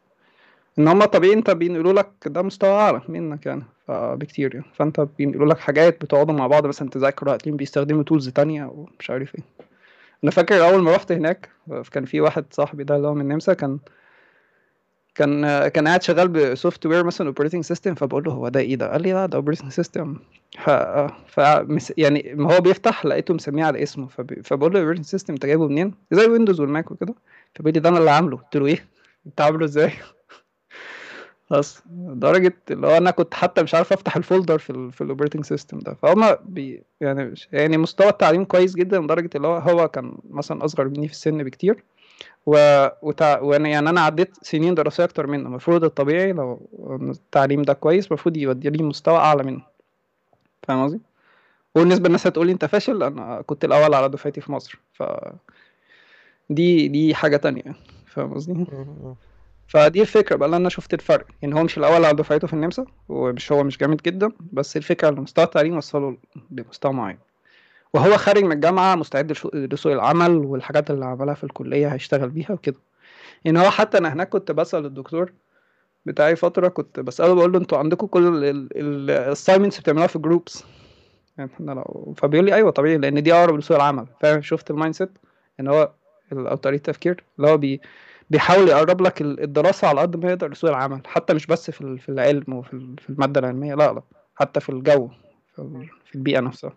إن 0.78 0.89
هما 0.89 1.07
طبيعي 1.07 1.35
انت 1.35 1.51
بينقلوا 1.51 1.93
لك 1.93 2.11
ده 2.26 2.43
مستوى 2.43 2.70
أعلى 2.70 3.03
منك 3.09 3.47
يعني 3.47 3.62
فبكتير 3.87 4.55
يعني. 4.55 4.66
فأنت 4.74 5.01
بينقلوا 5.18 5.47
لك 5.47 5.59
حاجات 5.59 6.05
بتقعدوا 6.05 6.35
مع 6.35 6.47
بعض 6.47 6.66
مثلا 6.66 6.91
تذاكروا 6.91 7.35
هتلاقيهم 7.35 7.57
بيستخدموا 7.57 8.03
تولز 8.03 8.28
تانية 8.28 8.64
ومش 8.64 9.11
عارف 9.11 9.35
إيه. 9.35 9.45
أنا 10.24 10.30
فاكر 10.30 10.68
أول 10.68 10.82
ما 10.82 10.95
رحت 10.95 11.12
هناك 11.12 11.49
كان 11.93 12.05
في 12.05 12.20
واحد 12.20 12.45
صاحبي 12.51 12.85
ده 12.85 12.97
اللي 12.97 13.09
هو 13.09 13.14
من 13.14 13.20
النمسا 13.20 13.55
كان 13.55 13.78
كان 15.15 15.69
كان 15.69 15.89
قاعد 15.89 16.03
شغال 16.03 16.29
ب 16.29 16.87
software 16.87 17.05
مثلا 17.05 17.27
operating 17.27 17.64
system 17.64 17.95
فبقول 17.95 18.25
له 18.25 18.33
هو 18.33 18.49
ده 18.49 18.61
إيه 18.61 18.77
ده؟ 18.77 18.93
قال 18.93 19.03
لي 19.03 19.12
لا 19.12 19.27
ده 19.27 19.37
operating 19.37 19.72
system 19.72 20.16
ف... 21.27 21.39
يعني 21.97 22.35
ما 22.35 22.55
هو 22.55 22.61
بيفتح 22.61 23.07
لقيته 23.07 23.35
مسميه 23.35 23.65
على 23.65 23.83
اسمه 23.83 24.07
فب... 24.07 24.43
فبقول 24.45 24.73
له 24.73 24.81
operating 24.81 25.05
system 25.05 25.35
أنت 25.35 25.47
جايبه 25.47 25.69
منين؟ 25.69 25.95
زي 26.12 26.27
Windows 26.27 26.61
وال 26.61 26.72
Mac 26.72 26.91
وكده 26.91 27.15
فبيقول 27.55 27.75
لي 27.75 27.81
ده 27.81 27.89
أنا 27.89 27.99
اللي 27.99 28.11
عامله 28.11 28.37
قلت 28.37 28.57
له 28.57 28.67
إيه؟ 28.67 28.89
أنت 29.27 29.41
عامله 29.41 29.65
إزاي؟ 29.65 29.93
بس 31.51 31.83
لدرجة 31.91 32.55
اللي 32.71 32.87
هو 32.87 32.97
أنا 32.97 33.11
كنت 33.11 33.35
حتى 33.35 33.62
مش 33.62 33.75
عارف 33.75 33.93
أفتح 33.93 34.17
ال 34.16 34.22
folder 34.22 34.59
في 34.59 34.91
في 34.93 35.01
ال 35.01 35.05
operating 35.05 35.45
system 35.45 35.79
ده 35.79 35.95
فهما 35.95 36.39
بي 36.45 36.83
يعني 37.01 37.35
يعني 37.53 37.77
مستوى 37.77 38.09
التعليم 38.09 38.45
كويس 38.45 38.75
جدا 38.75 39.01
لدرجة 39.01 39.31
اللي 39.35 39.49
هو 39.49 39.57
هو 39.57 39.89
كان 39.89 40.19
مثلا 40.31 40.65
أصغر 40.65 40.89
مني 40.89 41.09
في 41.09 41.15
السن 41.15 41.43
بكتير 41.43 41.85
و... 42.47 42.87
وتع... 43.03 43.41
وأنا 43.41 43.69
يعني 43.69 43.89
أنا 43.89 44.01
عديت 44.01 44.37
سنين 44.43 44.75
دراسية 44.75 45.05
أكتر 45.05 45.27
منه. 45.27 45.49
المفروض 45.49 45.85
الطبيعي 45.85 46.33
لو 46.33 46.69
التعليم 46.91 47.62
ده 47.62 47.73
كويس 47.73 48.07
المفروض 48.07 48.37
يودي 48.37 48.71
لي 48.71 48.83
مستوى 48.83 49.17
أعلى 49.19 49.43
منه. 49.43 49.62
فاهم 50.62 50.85
قصدي؟ 50.85 51.01
وبالنسبه 51.75 52.07
للناس 52.09 52.27
هتقول 52.27 52.47
لي 52.47 52.53
أنت 52.53 52.65
فاشل؟ 52.65 53.03
أنا 53.03 53.43
كنت 53.47 53.65
الأول 53.65 53.95
على 53.95 54.09
دفعتي 54.09 54.41
في 54.41 54.53
مصر. 54.53 54.79
ف 54.93 55.03
دي 56.51 56.89
دي 56.89 57.15
حاجة 57.15 57.37
تانية. 57.37 57.75
فاهم 58.07 58.35
قصدي؟ 58.35 58.67
فدي 59.69 60.01
الفكرة 60.01 60.37
بقى 60.37 60.47
اللي 60.47 60.57
أنا 60.57 60.69
شفت 60.69 60.95
الفرق. 60.95 61.27
يعني 61.43 61.55
هو 61.55 61.62
مش 61.62 61.79
الأول 61.79 62.05
على 62.05 62.17
دفعته 62.17 62.47
في 62.47 62.53
النمسا 62.53 62.85
ومش 63.09 63.53
هو 63.53 63.62
مش 63.65 63.79
جامد 63.79 64.03
جدا 64.03 64.33
بس 64.53 64.77
الفكرة 64.77 65.09
إن 65.09 65.15
مستوى 65.15 65.45
التعليم 65.45 65.77
وصله 65.77 66.17
لمستوى 66.51 66.93
معين. 66.93 67.19
وهو 67.95 68.16
خارج 68.16 68.45
من 68.45 68.53
الجامعة 68.53 68.95
مستعد 68.95 69.32
لسوق 69.55 69.92
العمل 69.92 70.36
والحاجات 70.36 70.90
اللي 70.90 71.05
عملها 71.05 71.34
في 71.34 71.45
الكلية 71.45 71.88
هيشتغل 71.88 72.28
بيها 72.28 72.53
وكده. 72.53 72.76
يعني 73.45 73.59
هو 73.59 73.70
حتى 73.70 73.99
أنا 73.99 74.12
هناك 74.12 74.28
كنت 74.28 74.53
بسأل 74.53 74.86
الدكتور 74.86 75.32
بتاعي 76.07 76.36
فترة 76.36 76.68
كنت 76.68 77.01
بسأله 77.01 77.34
بقول 77.34 77.53
له 77.53 77.59
أنتوا 77.59 77.78
عندكم 77.78 78.07
كل 78.07 78.45
ال 78.77 78.85
assignments 78.85 79.81
بتعملوها 79.80 80.07
في 80.07 80.18
groups 80.18 80.64
يعني 81.38 81.51
إحنا 81.55 81.72
لو 81.72 82.14
فبيقول 82.16 82.47
لي 82.47 82.55
أيوه 82.55 82.70
طبيعي 82.70 82.99
لأن 82.99 83.22
دي 83.22 83.34
أقرب 83.34 83.59
لسوق 83.59 83.76
العمل. 83.76 84.07
فاهم؟ 84.20 84.42
شفت 84.42 84.70
ال 84.70 84.95
mindset 84.95 85.11
إن 85.61 85.68
هو 85.68 85.90
أو 86.32 86.57
طريقة 86.57 86.76
التفكير 86.76 87.24
اللي 87.38 87.51
هو 87.51 87.57
بي 87.57 87.80
بيحاول 88.30 88.68
يقرب 88.68 89.01
لك 89.03 89.22
الدراسة 89.22 89.88
على 89.88 90.01
قد 90.01 90.24
ما 90.24 90.30
يقدر 90.30 90.51
لسوق 90.53 90.70
العمل 90.70 91.01
حتى 91.07 91.34
مش 91.34 91.47
بس 91.47 91.70
في 91.70 92.09
العلم 92.09 92.45
وفي 92.49 92.97
في 92.99 93.11
المادة 93.11 93.40
العلمية 93.40 93.74
لا 93.74 93.92
لا 93.92 94.03
حتى 94.36 94.61
في 94.61 94.68
الجو 94.68 95.09
في 96.05 96.14
البيئة 96.14 96.40
نفسها. 96.40 96.72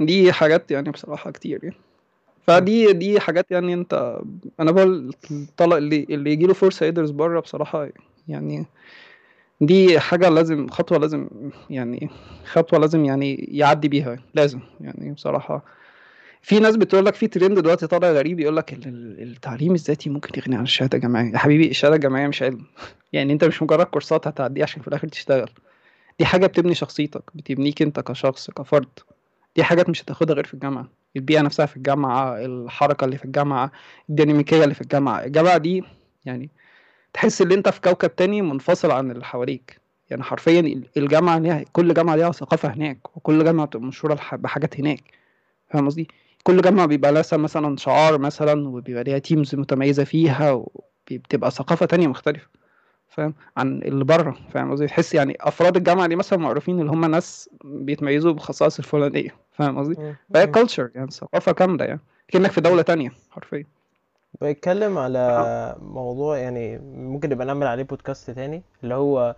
دي 0.00 0.32
حاجات 0.32 0.70
يعني 0.70 0.90
بصراحة 0.90 1.30
كتير 1.30 1.60
يعني. 1.64 1.76
فدي 2.46 2.92
دي 2.92 3.20
حاجات 3.20 3.50
يعني 3.50 3.74
انت 3.74 4.20
أنا 4.60 4.70
بقول 4.70 5.14
الطلق 5.30 5.76
اللي 5.76 6.06
اللي 6.10 6.32
يجي 6.32 6.46
له 6.46 6.54
فرصة 6.54 6.86
يدرس 6.86 7.10
بره 7.10 7.40
بصراحة 7.40 7.88
يعني 8.28 8.66
دي 9.60 10.00
حاجة 10.00 10.28
لازم 10.28 10.68
خطوة 10.68 10.98
لازم 10.98 11.28
يعني 11.70 12.08
خطوة 12.44 12.78
لازم 12.78 13.04
يعني 13.04 13.34
يعدي 13.34 13.88
بيها 13.88 14.18
لازم 14.34 14.60
يعني 14.80 15.12
بصراحة. 15.12 15.64
في 16.42 16.58
ناس 16.60 16.76
بتقول 16.76 17.06
لك 17.06 17.14
في 17.14 17.26
ترند 17.26 17.58
دلوقتي 17.58 17.86
طالع 17.86 18.10
غريب 18.10 18.40
يقول 18.40 18.56
لك 18.56 18.72
التعليم 18.86 19.74
الذاتي 19.74 20.10
ممكن 20.10 20.40
يغني 20.40 20.56
عن 20.56 20.62
الشهادة 20.62 20.96
الجامعية. 20.98 21.32
يا 21.32 21.38
حبيبي 21.38 21.70
الشهادة 21.70 21.96
الجامعية 21.96 22.26
مش 22.26 22.42
علم. 22.42 22.66
يعني 23.12 23.32
انت 23.32 23.44
مش 23.44 23.62
مجرد 23.62 23.86
كورسات 23.86 24.26
هتعديه 24.26 24.62
عشان 24.62 24.82
في 24.82 24.88
الآخر 24.88 25.08
تشتغل. 25.08 25.50
دي 26.22 26.26
حاجة 26.26 26.46
بتبني 26.46 26.74
شخصيتك 26.74 27.22
بتبنيك 27.34 27.82
أنت 27.82 28.00
كشخص 28.00 28.50
كفرد. 28.50 28.88
دي 29.56 29.64
حاجات 29.64 29.88
مش 29.88 30.02
هتاخدها 30.02 30.34
غير 30.34 30.44
في 30.46 30.54
الجامعة. 30.54 30.88
البيئة 31.16 31.40
نفسها 31.40 31.66
في 31.66 31.76
الجامعة 31.76 32.44
الحركة 32.44 33.04
اللي 33.04 33.16
في 33.18 33.24
الجامعة 33.24 33.72
الديناميكية 34.10 34.64
اللي 34.64 34.74
في 34.74 34.80
الجامعة. 34.80 35.24
الجامعة 35.24 35.58
دي 35.58 35.84
يعني 36.24 36.50
تحس 37.12 37.42
إن 37.42 37.52
أنت 37.52 37.68
في 37.68 37.80
كوكب 37.80 38.16
تاني 38.16 38.42
منفصل 38.42 38.90
عن 38.90 39.10
اللي 39.10 39.24
حواليك. 39.24 39.80
يعني 40.10 40.22
حرفيا 40.22 40.82
الجامعة 40.96 41.38
ليها 41.38 41.64
كل 41.72 41.94
جامعة 41.94 42.16
ليها 42.16 42.32
ثقافة 42.32 42.68
هناك 42.68 43.16
وكل 43.16 43.44
جامعة 43.44 43.66
بتبقى 43.66 43.86
مشهورة 43.86 44.18
بحاجات 44.32 44.80
هناك. 44.80 45.02
فاهم 45.70 45.86
قصدي؟ 45.86 46.08
كل 46.42 46.62
جامعة 46.62 46.86
بيبقى 46.86 47.12
لها 47.12 47.24
مثلا 47.32 47.76
شعار 47.76 48.18
مثلا 48.18 48.68
وبيبقى 48.68 49.04
ليها 49.04 49.18
تيمز 49.18 49.54
متميزة 49.54 50.04
فيها 50.04 50.52
وبتبقى 51.10 51.50
ثقافة 51.50 51.86
تانية 51.86 52.06
مختلفة. 52.06 52.48
فاهم؟ 53.12 53.34
عن 53.56 53.78
اللي 53.82 54.04
بره 54.04 54.36
فاهم 54.48 54.70
قصدي؟ 54.70 54.86
تحس 54.86 55.14
يعني 55.14 55.36
أفراد 55.40 55.76
الجامعة 55.76 56.06
دي 56.06 56.16
مثلا 56.16 56.38
معروفين 56.38 56.80
اللي 56.80 56.90
هم 56.90 57.04
ناس 57.04 57.50
بيتميزوا 57.64 58.32
بالخصائص 58.32 58.78
الفلانية 58.78 59.30
فاهم 59.52 59.78
قصدي؟ 59.78 59.96
فهي 60.34 60.46
culture 60.46 60.90
يعني 60.94 61.10
ثقافة 61.10 61.52
كاملة 61.52 61.84
يعني 61.84 62.00
كأنك 62.28 62.50
في 62.50 62.60
دولة 62.60 62.82
تانية 62.82 63.12
حرفيا. 63.30 63.64
بيتكلم 64.40 64.98
على 64.98 65.76
موضوع 65.82 66.38
يعني 66.38 66.78
ممكن 66.78 67.28
نبقى 67.28 67.46
نعمل 67.46 67.66
عليه 67.66 67.82
بودكاست 67.82 68.30
تاني 68.30 68.62
اللي 68.82 68.94
هو 68.94 69.36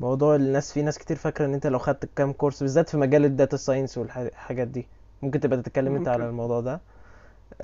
موضوع 0.00 0.36
الناس 0.36 0.72
في 0.72 0.82
ناس 0.82 0.98
كتير 0.98 1.16
فاكرة 1.16 1.44
إن 1.44 1.54
أنت 1.54 1.66
لو 1.66 1.78
خدت 1.78 2.08
كام 2.16 2.32
كورس 2.32 2.62
بالذات 2.62 2.88
في 2.88 2.96
مجال 2.96 3.24
ال 3.24 3.30
data 3.30 3.56
science 3.56 3.98
والحاجات 3.98 4.68
دي. 4.68 4.88
ممكن 5.22 5.40
تبقى 5.40 5.62
تتكلم 5.62 5.94
أنت 5.94 6.08
على 6.08 6.28
الموضوع 6.28 6.60
ده. 6.60 6.80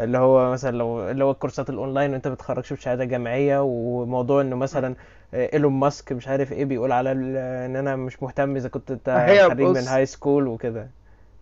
اللي 0.01 0.19
هو 0.19 0.53
مثلا 0.53 0.77
لو 0.77 1.11
اللي 1.11 1.25
هو 1.25 1.31
الكورسات 1.31 1.71
الأونلاين 1.71 2.13
وأنت 2.13 2.29
بتخرجش 2.29 2.73
بشهاده 2.73 3.05
جامعية 3.05 3.63
وموضوع 3.63 4.41
إنه 4.41 4.57
مثلا 4.57 4.95
إيلون 5.35 5.73
ماسك 5.73 6.13
مش 6.13 6.29
عارف 6.29 6.53
إيه 6.53 6.65
بيقول 6.65 6.93
على 6.93 7.13
إن 7.13 7.77
أنا 7.77 7.97
مش 7.97 8.23
مهتم 8.23 8.57
إذا 8.57 8.69
كنت 8.69 8.91
أنت 8.91 9.27
خريج 9.49 9.67
من 9.77 9.89
high 9.89 10.07
school 10.07 10.47
وكده. 10.47 10.91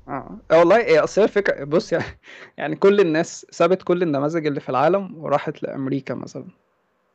آه. 0.09 0.31
والله 0.53 0.77
إيه 0.77 1.05
أصل 1.05 1.23
الفكرة 1.23 1.65
بص 1.65 1.93
يعني 1.93 2.05
يعني 2.59 2.77
كل 2.77 3.01
الناس 3.01 3.47
سابت 3.51 3.83
كل 3.83 4.03
النماذج 4.03 4.47
اللي 4.47 4.61
في 4.61 4.69
العالم 4.69 5.25
وراحت 5.25 5.63
لأمريكا 5.63 6.15
مثلا. 6.15 6.45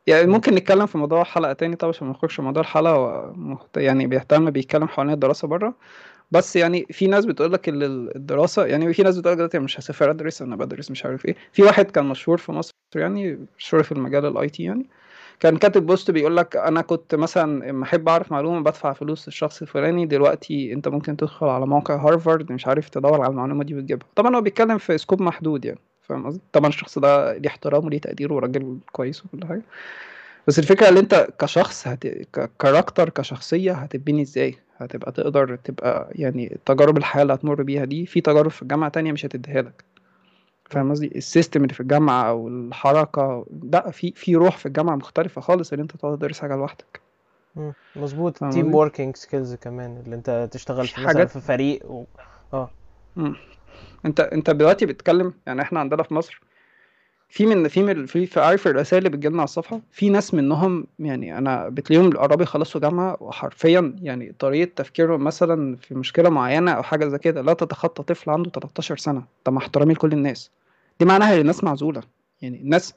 يعني 0.06 0.26
ممكن 0.26 0.54
نتكلم 0.54 0.86
في 0.86 0.98
موضوع 0.98 1.24
حلقة 1.24 1.52
تاني 1.52 1.76
طبعا 1.76 1.92
عشان 1.92 2.06
ما 2.06 2.12
نخرجش 2.12 2.40
موضوع 2.40 2.60
الحلقة 2.62 3.34
يعني 3.76 4.06
بيهتم 4.06 4.50
بيتكلم 4.50 4.88
حوالين 4.88 5.14
الدراسة 5.14 5.48
بره. 5.48 5.74
بس 6.32 6.56
يعني 6.56 6.86
في 6.90 7.06
ناس 7.06 7.24
بتقول 7.24 7.52
لك 7.52 7.68
الدراسة 7.68 8.66
يعني 8.66 8.94
في 8.94 9.02
ناس 9.02 9.18
بتقول 9.18 9.32
لك 9.32 9.36
دلوقتي 9.36 9.58
مش 9.58 9.80
هسافر 9.80 10.10
ادرس 10.10 10.42
أنا 10.42 10.56
بدرس 10.56 10.90
مش 10.90 11.04
عارف 11.06 11.26
إيه. 11.26 11.36
في 11.52 11.62
واحد 11.62 11.90
كان 11.90 12.04
مشهور 12.04 12.38
في 12.38 12.52
مصر 12.52 12.72
يعني 12.94 13.46
مشهور 13.58 13.82
في 13.82 13.92
المجال 13.92 14.26
ال 14.26 14.48
IT 14.48 14.62
يعني. 14.62 14.86
كان 15.40 15.56
كاتب 15.56 15.86
post 15.86 16.10
بيقول 16.10 16.36
لك 16.36 16.56
أنا 16.56 16.80
كنت 16.82 17.14
مثلا 17.14 17.66
لما 17.68 17.84
أحب 17.84 18.08
أعرف 18.08 18.32
معلومة 18.32 18.60
بدفع 18.60 18.92
فلوس 18.92 19.28
للشخص 19.28 19.62
الفلاني 19.62 20.06
دلوقتي 20.06 20.72
أنت 20.72 20.88
ممكن 20.88 21.16
تدخل 21.16 21.46
على 21.46 21.66
موقع 21.66 21.96
هارفارد 21.96 22.52
مش 22.52 22.66
عارف 22.66 22.88
تدور 22.88 23.20
على 23.20 23.30
المعلومة 23.30 23.64
دي 23.64 23.74
وتجيبها. 23.74 24.06
طبعا 24.16 24.36
هو 24.36 24.40
بيتكلم 24.40 24.78
في 24.78 24.98
scope 24.98 25.22
محدود 25.22 25.64
يعني 25.64 25.78
فاهم 26.02 26.26
قصدي؟ 26.26 26.40
طبعا 26.52 26.68
الشخص 26.68 26.98
ده 26.98 27.32
ليه 27.38 27.48
احترام 27.48 27.84
وليه 27.84 27.98
تقدير 27.98 28.32
وراجل 28.32 28.78
كويس 28.92 29.24
وكل 29.24 29.46
حاجة. 29.46 29.62
بس 30.46 30.58
الفكرة 30.58 30.88
اللي 30.88 31.00
أنت 31.00 31.28
كشخص 31.38 31.88
هت... 31.88 32.06
ك 32.06 32.16
character 32.16 33.08
كشخصية 33.08 33.72
هتبني 33.72 34.22
إزاي؟ 34.22 34.56
هتبقى 34.84 35.12
تقدر 35.12 35.56
تبقى 35.56 36.08
يعني 36.12 36.58
تجارب 36.66 36.96
الحياة 36.96 37.22
اللي 37.22 37.34
هتمر 37.34 37.62
بيها 37.62 37.84
دي 37.84 38.06
في 38.06 38.20
تجارب 38.20 38.50
في 38.50 38.62
الجامعة 38.62 38.90
تانية 38.90 39.12
مش 39.12 39.26
هتديها 39.26 39.62
لك 39.62 39.84
فاهم 40.64 40.90
قصدي 40.90 41.06
ال 41.06 41.14
system 41.14 41.62
اللي 41.62 41.74
في 41.74 41.80
الجامعة 41.80 42.28
أو 42.28 42.48
الحركة 42.48 43.46
لا 43.72 43.90
في 43.90 44.12
في 44.16 44.36
روح 44.36 44.56
في 44.56 44.66
الجامعة 44.66 44.96
مختلفة 44.96 45.40
خالص 45.40 45.72
اللي 45.72 45.82
أنت 45.82 45.96
تقعد 45.96 46.18
تدرس 46.18 46.40
حاجة 46.40 46.56
لوحدك. 46.56 47.00
مظبوط 47.96 48.44
team؟ 48.44 48.74
working 48.74 49.16
skills 49.16 49.54
كمان 49.54 50.02
اللي 50.04 50.16
أنت 50.16 50.48
تشتغل 50.52 50.86
في 50.86 51.00
مثلا 51.00 51.06
حاجات 51.06 51.30
في 51.30 51.40
فريق 51.40 51.90
و... 51.90 52.04
آه. 52.52 52.70
أنت 54.06 54.20
أنت 54.20 54.50
دلوقتي 54.50 54.86
بتتكلم 54.86 55.34
يعني 55.46 55.62
إحنا 55.62 55.80
عندنا 55.80 56.02
في 56.02 56.14
مصر 56.14 56.40
في 57.32 57.46
من 57.46 57.68
في 57.68 57.82
من 57.82 58.06
في 58.06 58.26
في 58.26 58.40
عارف 58.40 58.66
الرسائل 58.66 59.06
اللي 59.06 59.16
بتجيلنا 59.16 59.38
على 59.38 59.44
الصفحة؟ 59.44 59.80
في 59.92 60.10
ناس 60.10 60.34
منهم 60.34 60.86
يعني 60.98 61.38
أنا 61.38 61.68
بتلاقيهم 61.68 62.16
قربوا 62.16 62.42
يخلصوا 62.42 62.80
جامعة 62.80 63.16
وحرفيا 63.20 63.96
يعني 64.02 64.34
طريقة 64.38 64.70
تفكيرهم 64.76 65.24
مثلا 65.24 65.76
في 65.76 65.94
مشكلة 65.94 66.28
معينة 66.28 66.72
أو 66.72 66.82
حاجة 66.82 67.08
زي 67.08 67.18
كده 67.18 67.42
لا 67.42 67.52
تتخطى 67.52 68.02
طفل 68.02 68.30
عنده 68.30 68.50
13 68.50 68.96
سنة. 68.96 69.22
ده 69.46 69.52
مع 69.52 69.62
احترامي 69.62 69.94
لكل 69.94 70.12
الناس. 70.12 70.50
دي 71.00 71.06
معناها 71.06 71.34
إن 71.34 71.40
الناس 71.40 71.64
معزولة. 71.64 72.02
يعني 72.42 72.56
الناس 72.56 72.94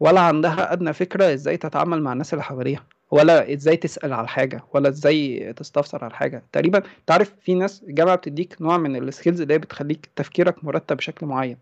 ولا 0.00 0.20
عندها 0.20 0.72
أدنى 0.72 0.92
فكرة 0.92 1.34
إزاي 1.34 1.56
تتعامل 1.56 2.02
مع 2.02 2.12
الناس 2.12 2.32
اللي 2.32 2.44
حواليها 2.44 2.84
ولا 3.10 3.52
إزاي 3.52 3.76
تسأل 3.76 4.12
على 4.12 4.28
حاجة 4.28 4.64
ولا 4.74 4.88
إزاي 4.88 5.52
تستفسر 5.52 6.04
على 6.04 6.14
حاجة. 6.14 6.42
تقريبا 6.52 6.82
تعرف 7.06 7.32
في 7.40 7.54
ناس 7.54 7.82
الجامعة 7.88 8.16
بتديك 8.16 8.56
نوع 8.60 8.78
من 8.78 8.96
ال 8.96 9.02
skills 9.02 9.40
اللي 9.40 9.54
هي 9.54 9.58
بتخليك 9.58 10.08
تفكيرك 10.16 10.64
مرتب 10.64 10.96
بشكل 10.96 11.26
معين. 11.26 11.56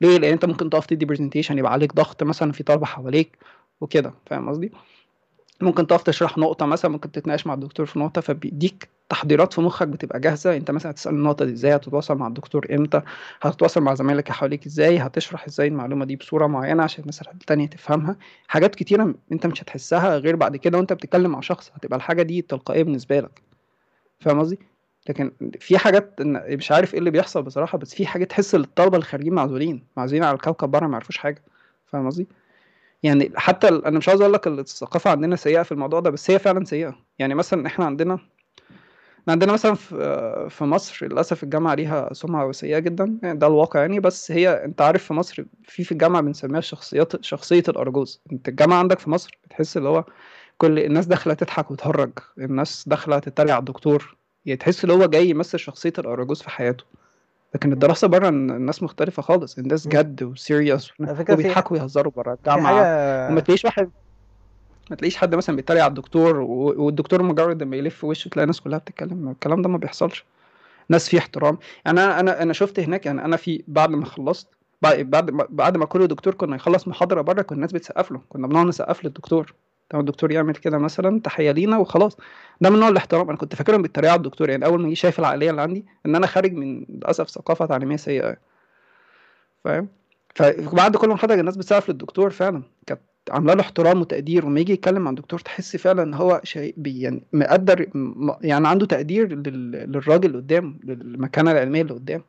ليه؟ 0.00 0.18
لأن 0.18 0.32
أنت 0.32 0.44
ممكن 0.44 0.70
تقف 0.70 0.86
تدي 0.86 1.04
presentation 1.04 1.58
يبقى 1.58 1.72
عليك 1.72 1.94
ضغط 1.94 2.22
مثلا 2.22 2.52
في 2.52 2.62
طلبة 2.62 2.86
حواليك 2.86 3.38
وكده 3.80 4.14
فاهم 4.26 4.48
قصدي؟ 4.48 4.72
ممكن 5.60 5.86
تقف 5.86 6.02
تشرح 6.02 6.38
نقطة 6.38 6.66
مثلا 6.66 6.90
ممكن 6.90 7.12
تتناقش 7.12 7.46
مع 7.46 7.54
الدكتور 7.54 7.86
في 7.86 7.98
نقطة 7.98 8.20
فبيديك 8.20 8.88
تحضيرات 9.08 9.52
في 9.52 9.60
مخك 9.60 9.88
بتبقى 9.88 10.20
جاهزة. 10.20 10.56
أنت 10.56 10.70
مثلا 10.70 10.92
هتسأل 10.92 11.14
النقطة 11.14 11.44
دي 11.44 11.52
إزاي؟ 11.52 11.76
هتتواصل 11.76 12.14
مع 12.16 12.26
الدكتور 12.26 12.66
إمتى؟ 12.72 13.02
هتتواصل 13.42 13.80
مع 13.80 13.94
زمايلك 13.94 14.24
اللي 14.26 14.34
حواليك 14.34 14.66
إزاي؟ 14.66 14.98
هتشرح 14.98 15.46
إزاي 15.46 15.66
المعلومة 15.68 16.04
دي 16.04 16.16
بصورة 16.16 16.46
معينة 16.46 16.82
عشان 16.82 17.00
الناس 17.00 17.22
التانية 17.22 17.66
تفهمها؟ 17.66 18.16
حاجات 18.48 18.74
كتيرة 18.74 19.14
أنت 19.32 19.46
مش 19.46 19.62
هتحسها 19.62 20.16
غير 20.18 20.36
بعد 20.36 20.56
كده 20.56 20.78
وأنت 20.78 20.92
بتتكلم 20.92 21.30
مع 21.30 21.40
شخص 21.40 21.70
هتبقى 21.74 21.96
الحاجة 21.96 22.22
دي 22.22 22.42
تلقائية 22.42 22.82
بالنسبة 22.82 23.20
لك. 23.20 23.42
فاهم 24.20 24.38
قصدي؟ 24.40 24.58
لكن 25.08 25.32
في 25.60 25.78
حاجات 25.78 26.14
مش 26.22 26.72
عارف 26.72 26.94
إيه 26.94 26.98
اللي 26.98 27.10
بيحصل 27.10 27.42
بصراحة 27.42 27.78
بس 27.78 27.94
في 27.94 28.06
حاجات 28.06 28.30
تحس 28.30 28.54
إن 28.54 28.60
الطلبة 28.60 28.96
اللي 28.96 29.06
خارجين 29.06 29.34
معزولين 29.34 29.86
معزولين 29.96 30.24
على 30.24 30.34
الكوكب 30.34 30.68
بره 30.70 30.86
ما 30.86 30.92
يعرفوش 30.92 31.18
حاجة. 31.18 31.42
فاهم 31.86 32.06
قصدي؟ 32.06 32.28
يعني 33.02 33.32
حتى 33.36 33.68
أنا 33.68 33.98
مش 33.98 34.08
عاوز 34.08 34.20
أقول 34.20 34.32
لك 34.32 34.46
الثقافة 34.46 35.10
عندنا 35.10 35.36
سيئة 35.36 35.62
في 35.62 35.72
الموضوع 35.72 36.00
ده 36.00 36.10
بس 36.10 36.30
هي 36.30 36.38
فعلا 36.38 36.64
سيئة. 36.64 36.98
يعني 37.18 37.34
مثلا 37.34 37.66
إحنا 37.66 37.84
عندنا 37.84 38.18
عندنا 39.28 39.52
مثلا 39.52 39.74
في 39.74 40.46
في 40.50 40.64
مصر 40.64 41.06
للأسف 41.06 41.42
الجامعة 41.42 41.74
ليها 41.74 42.12
سمعة 42.12 42.52
سيئه 42.52 42.78
جدا 42.78 43.18
يعني 43.22 43.38
ده 43.38 43.46
الواقع 43.46 43.80
يعني 43.80 44.00
بس 44.00 44.32
هي 44.32 44.64
أنت 44.64 44.80
عارف 44.82 45.04
في 45.04 45.14
مصر 45.14 45.44
في 45.64 45.84
في 45.84 45.92
الجامعة 45.92 46.22
بنسميها 46.22 46.60
شخصيات 46.60 47.24
شخصية 47.24 47.62
الأرجوز. 47.68 48.20
أنت 48.32 48.48
الجامعة 48.48 48.78
عندك 48.78 48.98
في 48.98 49.10
مصر 49.10 49.38
بتحس 49.44 49.76
اللي 49.76 49.88
هو 49.88 50.04
كل 50.58 50.78
الناس 50.78 51.06
داخلة 51.06 51.34
تضحك 51.34 51.70
وتهرج 51.70 52.12
الناس 52.38 52.88
داخلة 52.88 53.18
تتريق 53.18 53.52
على 53.54 53.60
الدكتور. 53.60 54.16
يعني 54.46 54.56
تحس 54.56 54.84
ان 54.84 54.90
هو 54.90 55.06
جاي 55.06 55.28
يمثل 55.30 55.58
شخصية 55.58 55.92
الارجوز 55.98 56.42
في 56.42 56.50
حياته. 56.50 56.84
لكن 57.54 57.72
الدراسة 57.72 58.08
بره 58.08 58.28
الناس 58.28 58.82
مختلفة 58.82 59.22
خالص. 59.22 59.58
الناس. 59.58 59.88
جد 59.88 60.22
وسيريس 60.22 60.86
في 60.86 61.24
وبيضحكوا 61.30 61.76
ويهزروا 61.76 62.12
بره. 62.16 62.34
الجامعة 62.34 62.72
وما 63.30 63.40
تلاقيش 63.40 63.64
واحد 63.64 63.90
ما 64.90 64.96
تلاقيش 64.96 65.16
حد 65.16 65.34
مثلا 65.34 65.56
بيتريق 65.56 65.82
على 65.82 65.88
الدكتور 65.88 66.36
والدكتور 66.40 67.22
مجرد 67.22 67.62
ما 67.62 67.76
يلف 67.76 68.04
وشه 68.04 68.28
تلاقي 68.28 68.44
الناس 68.44 68.60
كلها 68.60 68.78
بتتكلم. 68.78 69.28
الكلام 69.28 69.62
ده 69.62 69.68
ما 69.68 69.78
بيحصلش. 69.78 70.24
ناس 70.88 71.08
فيه 71.08 71.18
احترام. 71.18 71.58
يعني 71.86 72.00
أنا 72.00 72.20
أنا 72.20 72.42
أنا 72.42 72.52
شفت 72.52 72.80
هناك 72.80 73.06
يعني 73.06 73.24
أنا 73.24 73.36
في 73.36 73.62
بعد 73.68 73.90
ما 73.90 74.04
خلصت 74.04 74.48
بعد 74.82 75.10
بعد 75.50 75.76
ما 75.76 75.84
كل 75.84 76.06
دكتور 76.06 76.34
كنا 76.34 76.56
يخلص 76.56 76.88
محاضرة 76.88 77.20
بره 77.20 77.42
كنا 77.42 77.56
الناس 77.56 77.72
بتسقف 77.72 78.12
له. 78.12 78.20
كنا 78.28 78.46
بنقعد 78.46 78.66
نسقف 78.66 79.04
للدكتور. 79.04 79.54
طب 79.90 80.00
الدكتور 80.00 80.32
يعمل 80.32 80.54
كده 80.54 80.78
مثلا 80.78 81.20
تحية 81.20 81.50
لينا 81.50 81.78
وخلاص. 81.78 82.16
ده 82.60 82.70
من 82.70 82.78
نوع 82.78 82.88
الاحترام. 82.88 83.28
أنا 83.28 83.36
كنت 83.38 83.54
فاكرهم 83.54 83.82
بيتريقوا 83.82 84.12
على 84.12 84.18
الدكتور. 84.18 84.50
يعني 84.50 84.64
أول 84.64 84.82
ما 84.82 84.90
جه 84.90 84.94
شايف 84.94 85.18
العقلية 85.18 85.50
اللي 85.50 85.62
عندي 85.62 85.84
إن 86.06 86.14
أنا 86.16 86.26
خارج 86.26 86.52
من 86.52 86.84
للأسف 86.88 87.28
ثقافة 87.30 87.66
تعليمية 87.66 87.96
سيئة 87.96 88.36
فاهم؟ 89.64 89.88
فبعد 90.34 90.96
كل 90.96 91.08
محاضره 91.08 91.40
الناس 91.40 91.56
بتسقف 91.56 91.88
للدكتور 91.88 92.30
فعلا. 92.30 92.62
كانت 92.86 93.00
عاملة 93.30 93.54
له 93.54 93.60
احترام 93.60 94.00
وتقدير. 94.00 94.46
وما 94.46 94.60
يجي 94.60 94.72
يتكلم 94.72 95.02
مع 95.02 95.10
الدكتور 95.10 95.38
تحس 95.40 95.76
فعلا 95.76 96.02
إن 96.02 96.14
هو 96.14 96.40
شيء 96.44 96.74
يعني 96.86 97.22
مقدر 97.32 97.86
يعني 98.40 98.68
عنده 98.68 98.86
تقدير 98.86 99.28
لل- 99.34 99.92
للراجل 99.92 100.26
اللي 100.26 100.38
قدامه 100.38 100.74
للمكانة 100.84 101.52
العلمية 101.52 101.82
اللي 101.82 101.94
قدامه 101.94 102.24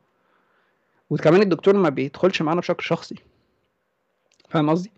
وكمان 1.10 1.42
الدكتور 1.42 1.76
ما 1.76 1.88
بيدخلش 1.88 2.42
معانا 2.42 2.60
بشكل 2.60 2.84
شخصي. 2.84 3.14
فاهم 4.48 4.70
قصدي؟ 4.70 4.90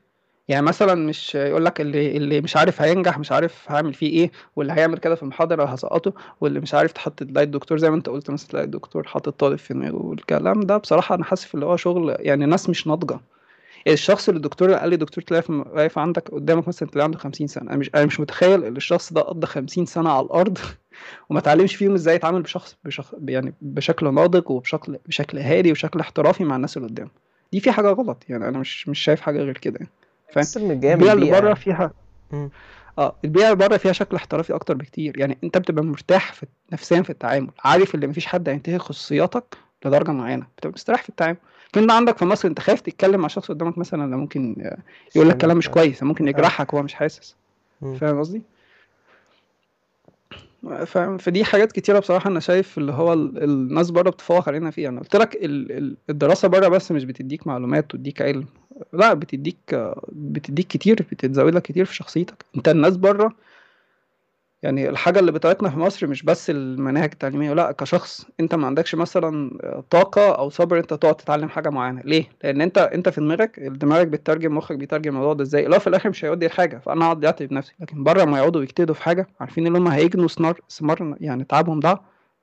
يعني 0.48 0.66
مثلا 0.66 0.94
مش 0.94 1.34
يقول 1.34 1.64
لك 1.64 1.80
اللي 1.80 2.16
اللي 2.16 2.40
مش 2.40 2.56
عارف 2.56 2.82
هينجح 2.82 3.18
مش 3.18 3.32
عارف 3.32 3.72
هعمل 3.72 3.94
فيه 3.94 4.06
إيه 4.10 4.30
واللي 4.56 4.72
هيعمل 4.72 4.98
كده 4.98 5.14
في 5.14 5.22
المحاضرة 5.22 5.64
هسقطه 5.64 6.12
واللي 6.40 6.60
مش 6.60 6.74
عارف 6.74 6.92
تحط 6.92 7.22
تلاقي 7.22 7.44
الدكتور 7.44 7.78
زي 7.78 7.90
ما 7.90 7.96
أنت 7.96 8.08
قلت 8.08 8.30
مثلا 8.30 8.48
تلاقي 8.48 8.64
الدكتور 8.64 9.06
حاطط 9.08 9.40
طالب 9.40 9.58
في 9.58 9.74
دماغه 9.74 9.96
والكلام 9.96 10.60
ده. 10.60 10.76
بصراحة 10.76 11.14
أنا 11.14 11.24
حاسس 11.24 11.54
اللي 11.54 11.66
هو 11.66 11.76
شغل 11.76 12.16
يعني 12.18 12.46
ناس 12.46 12.68
مش 12.70 12.86
ناضجة. 12.86 13.20
الشخص 13.88 14.28
اللي 14.28 14.36
الدكتور 14.36 14.72
قال 14.72 14.90
لي 14.90 14.96
دكتور 14.96 15.24
تلاقي 15.24 15.44
واقف 15.54 15.98
عندك 15.98 16.28
قدامك 16.28 16.68
مثلا 16.68 16.88
تلاقي 16.88 17.04
عنده 17.04 17.18
50 17.18 17.46
سنة. 17.46 17.70
أنا 17.70 17.76
مش 17.76 17.90
أنا 17.94 18.06
مش 18.06 18.20
متخيل 18.20 18.64
إن 18.64 18.76
الشخص 18.76 19.12
ده 19.12 19.20
قضى 19.20 19.46
50 19.46 19.86
سنة 19.86 20.10
على 20.10 20.26
الأرض 20.26 20.58
وما 21.30 21.38
اتعلمش 21.38 21.76
فيهم 21.76 21.94
إزاي 21.94 22.14
يتعامل 22.14 22.42
بشخص 22.42 22.76
بشخ... 22.84 23.14
يعني 23.28 23.54
بشكل 23.62 24.14
ناضج 24.14 24.50
وبشكل 24.50 24.98
بشكل 25.06 25.38
هادي 25.38 25.72
وشكل 25.72 26.00
احترافي 26.00 26.44
مع 26.44 26.56
الناس 26.56 26.76
اللي 26.76 26.88
قدامه. 26.88 27.10
دي 27.52 27.60
في 27.60 27.72
حاجة 27.72 27.88
غلط 27.88 28.24
يعني 28.28 28.48
أنا 28.48 28.58
مش 28.58 28.88
مش 28.88 28.98
شايف 28.98 29.20
حاجة 29.20 29.38
غير 29.38 29.58
كده 29.58 29.76
يعني. 29.80 29.90
فاهم؟ 30.34 30.70
البيئه 30.70 31.12
اللي 31.12 31.30
بره 31.30 31.46
يعني. 31.46 31.56
فيها. 31.56 31.90
آه 32.98 33.14
البيئه 33.24 33.44
اللي 33.52 33.68
بره 33.68 33.76
فيها 33.76 33.92
شكل 33.92 34.16
احترافي 34.16 34.54
أكتر 34.54 34.74
بكتير. 34.74 35.18
يعني 35.18 35.38
أنت 35.44 35.58
بتبقى 35.58 35.84
مرتاح 35.84 36.32
في 36.32 36.46
نفسيا 36.72 37.02
في 37.02 37.10
التعامل. 37.10 37.50
عارف 37.64 37.94
ان 37.94 38.08
مفيش 38.08 38.26
حد 38.26 38.48
هينتهي 38.48 38.78
خصوصياتك 38.78 39.56
لدرجة 39.84 40.10
معينة. 40.10 40.46
بتبقى 40.58 40.74
مستريح 40.74 41.02
في 41.02 41.08
التعامل. 41.08 41.36
ده 41.76 41.92
عندك 41.92 42.18
في 42.18 42.24
مصر؟ 42.24 42.48
أنت 42.48 42.60
خايف 42.60 42.80
تتكلم 42.80 43.20
مع 43.20 43.28
شخص 43.28 43.48
قدامك 43.48 43.78
مثلا 43.78 44.16
ممكن 44.16 44.56
آه، 44.60 44.78
يقول 45.16 45.28
لك 45.28 45.36
كلام 45.36 45.56
مش 45.56 45.64
شمال 45.64 45.74
كويس 45.74 46.02
ممكن 46.02 46.26
آه. 46.26 46.30
يجرحك 46.30 46.74
وهو 46.74 46.82
مش 46.82 46.94
حاسس. 46.94 47.36
فاهم 47.80 48.18
قصدي؟ 48.18 48.42
فاهم 50.86 51.18
فدي 51.18 51.44
حاجات 51.44 51.72
كتيرة 51.72 51.98
بصراحة 51.98 52.30
أنا 52.30 52.40
شايف 52.40 52.78
اللي 52.78 52.92
هو 52.92 53.12
ال- 53.12 53.42
الناس 53.42 53.90
بره 53.90 54.10
بتتفوق 54.10 54.48
علينا 54.48 54.70
فيها. 54.70 54.88
أنا 54.88 55.00
قلت 55.00 55.16
لك 55.16 55.34
ال- 55.36 55.72
ال- 55.72 55.96
الدراسة 56.10 56.48
بره 56.48 56.68
بس 56.68 56.92
مش 56.92 57.04
بتديك 57.04 57.46
معلومات 57.46 57.94
وتديك 57.94 58.22
علم. 58.22 58.46
لا 58.92 59.14
بتديك 59.14 59.56
بتديك 60.12 60.66
كتير 60.66 61.06
بتزود 61.12 61.54
لك 61.54 61.62
كتير 61.62 61.84
في 61.84 61.94
شخصيتك. 61.94 62.44
أنت 62.56 62.68
الناس 62.68 62.96
بره 62.96 63.32
يعني 64.64 64.88
الحاجة 64.88 65.20
اللي 65.20 65.32
بتاعتنا 65.32 65.70
في 65.70 65.78
مصر 65.78 66.06
مش 66.06 66.22
بس 66.22 66.50
المناهج 66.50 67.10
التعليمية 67.12 67.52
لا 67.52 67.72
كشخص. 67.72 68.26
انت 68.40 68.54
ما 68.54 68.66
عندكش 68.66 68.94
مثلا 68.94 69.50
طاقة 69.90 70.32
أو 70.34 70.50
صبر 70.50 70.78
إنت 70.78 70.94
تقعد 70.94 71.14
تتعلم 71.14 71.48
حاجة 71.48 71.68
معينة. 71.70 72.02
ليه؟ 72.04 72.24
لأن 72.44 72.60
انت 72.60 72.78
انت 72.78 73.08
في 73.08 73.20
دماغك 73.20 73.60
دماغك 73.60 74.06
بتترجم 74.06 74.56
مخك 74.56 74.76
بيترجم 74.76 75.10
الموضوع 75.10 75.32
ده 75.32 75.42
إزاي؟ 75.42 75.64
لو 75.66 75.78
في 75.78 75.86
الآخر 75.86 76.08
مش 76.10 76.24
هيودي 76.24 76.46
لحاجة 76.46 76.78
فأنا 76.78 77.04
اقعد 77.04 77.24
اعتب 77.24 77.52
نفسي. 77.52 77.74
لكن 77.80 78.04
بره 78.04 78.24
ما 78.24 78.38
يقعدوا 78.38 78.62
يجتهدوا 78.62 78.94
في 78.94 79.02
حاجة 79.02 79.26
عارفين 79.40 79.66
ان 79.66 79.76
هم 79.76 79.88
هيجنوا 79.88 80.28
ثمار 80.28 80.60
ثمار 80.70 81.16
يعني 81.20 81.44
تعبهم 81.44 81.80
ده 81.80 82.00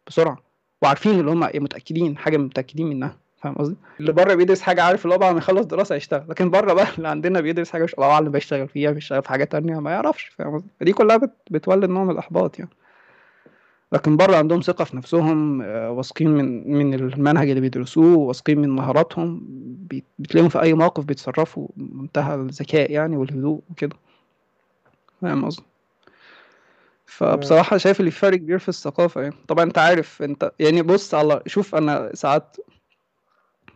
بسرعة. 0.08 0.38
وعارفين 0.82 1.20
ان 1.20 1.28
هم 1.28 1.40
متأكدين 1.56 2.18
حاجة 2.18 2.38
متأكدين 2.38 2.88
منها. 2.90 3.18
فاهم 3.42 3.56
قصدي؟ 3.56 3.76
اللي 4.00 4.12
بره 4.12 4.34
بيدرس 4.34 4.62
حاجة 4.62 4.84
عارف 4.84 5.06
اللي 5.06 5.16
هو 5.16 5.20
بعد 5.20 5.32
ما 5.34 5.38
يخلص 5.38 5.66
دراسة 5.66 5.96
هيشتغل 5.96 6.24
لكن 6.30 6.50
بره 6.50 6.74
بقى 6.74 6.88
اللي 6.98 7.08
عندنا 7.08 7.42
بيدرس 7.42 7.72
حاجة 7.72 7.84
مش 7.84 7.94
الله 7.94 8.08
اعلم 8.12 8.32
بيشتغل 8.32 8.68
فيها 8.68 8.92
بيشتغل 8.92 9.22
في 9.24 9.30
حاجة 9.30 9.44
تانية 9.44 9.80
ما 9.80 9.92
يعرفش 9.92 10.26
فاهم 10.26 10.56
قصدي؟ 10.56 10.68
فدي 10.80 10.94
كلها 10.94 11.18
بت... 11.18 11.32
بتولد 11.52 11.90
نوع 11.90 12.04
من 12.04 12.12
الإحباط 12.12 12.60
يعني. 12.60 12.72
لكن 13.92 14.18
بره 14.18 14.36
عندهم 14.36 14.62
ثقة 14.62 14.84
في 14.86 14.98
نفسهم 14.98 15.62
آه، 15.62 15.92
واثقين 15.92 16.30
من 16.30 16.74
من 16.74 16.94
المنهج 16.94 17.50
اللي 17.50 17.62
بيدرسوه 17.62 18.18
واثقين 18.18 18.60
من 18.60 18.70
مهاراتهم 18.70 19.42
بتلاقيهم 20.20 20.50
في 20.50 20.62
أي 20.62 20.74
موقف 20.74 21.06
بيتصرفوا 21.06 21.68
بمنتهى 21.76 22.36
الذكاء 22.36 22.92
يعني 22.92 23.18
والهدوء 23.18 23.62
وكده. 23.70 23.96
فاهم 25.22 25.46
قصدي؟ 25.46 25.64
فبصراحة 27.06 27.78
شايف 27.78 28.00
اللي 28.00 28.12
فرق 28.12 28.38
كبير 28.38 28.60
في 28.60 28.70
الثقافة 28.70 29.22
يعني. 29.22 29.36
طبعا 29.48 29.64
أنت 29.64 29.78
عارف 29.78 30.22
أنت 30.22 30.52
يعني 30.60 30.82
بص 30.82 31.14
على 31.14 31.42
شوف 31.48 31.76
أنا 31.76 32.12
ساعات 32.14 32.58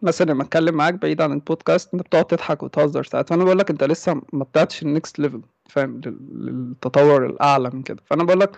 مثلا 0.05 0.31
لما 0.31 0.43
أتكلم 0.43 0.75
معاك 0.75 0.93
بعيد 0.93 1.21
عن 1.21 1.31
البودكاست 1.33 1.93
أنت 1.93 2.03
بتقعد 2.03 2.25
تضحك 2.25 2.63
وتهزر 2.63 3.03
ساعات. 3.03 3.29
فأنا 3.29 3.43
بقول 3.43 3.59
لك 3.59 3.69
أنت 3.69 3.83
لسه 3.83 4.21
ما 4.33 4.45
طلعتش 4.53 4.83
ال 4.83 4.90
next 4.90 5.19
level 5.19 5.41
فاهم؟ 5.69 6.01
للتطور 6.31 7.25
الأعلى 7.25 7.69
من 7.73 7.81
كده. 7.83 8.01
فأنا 8.05 8.23
بقول 8.23 8.39
لك 8.39 8.57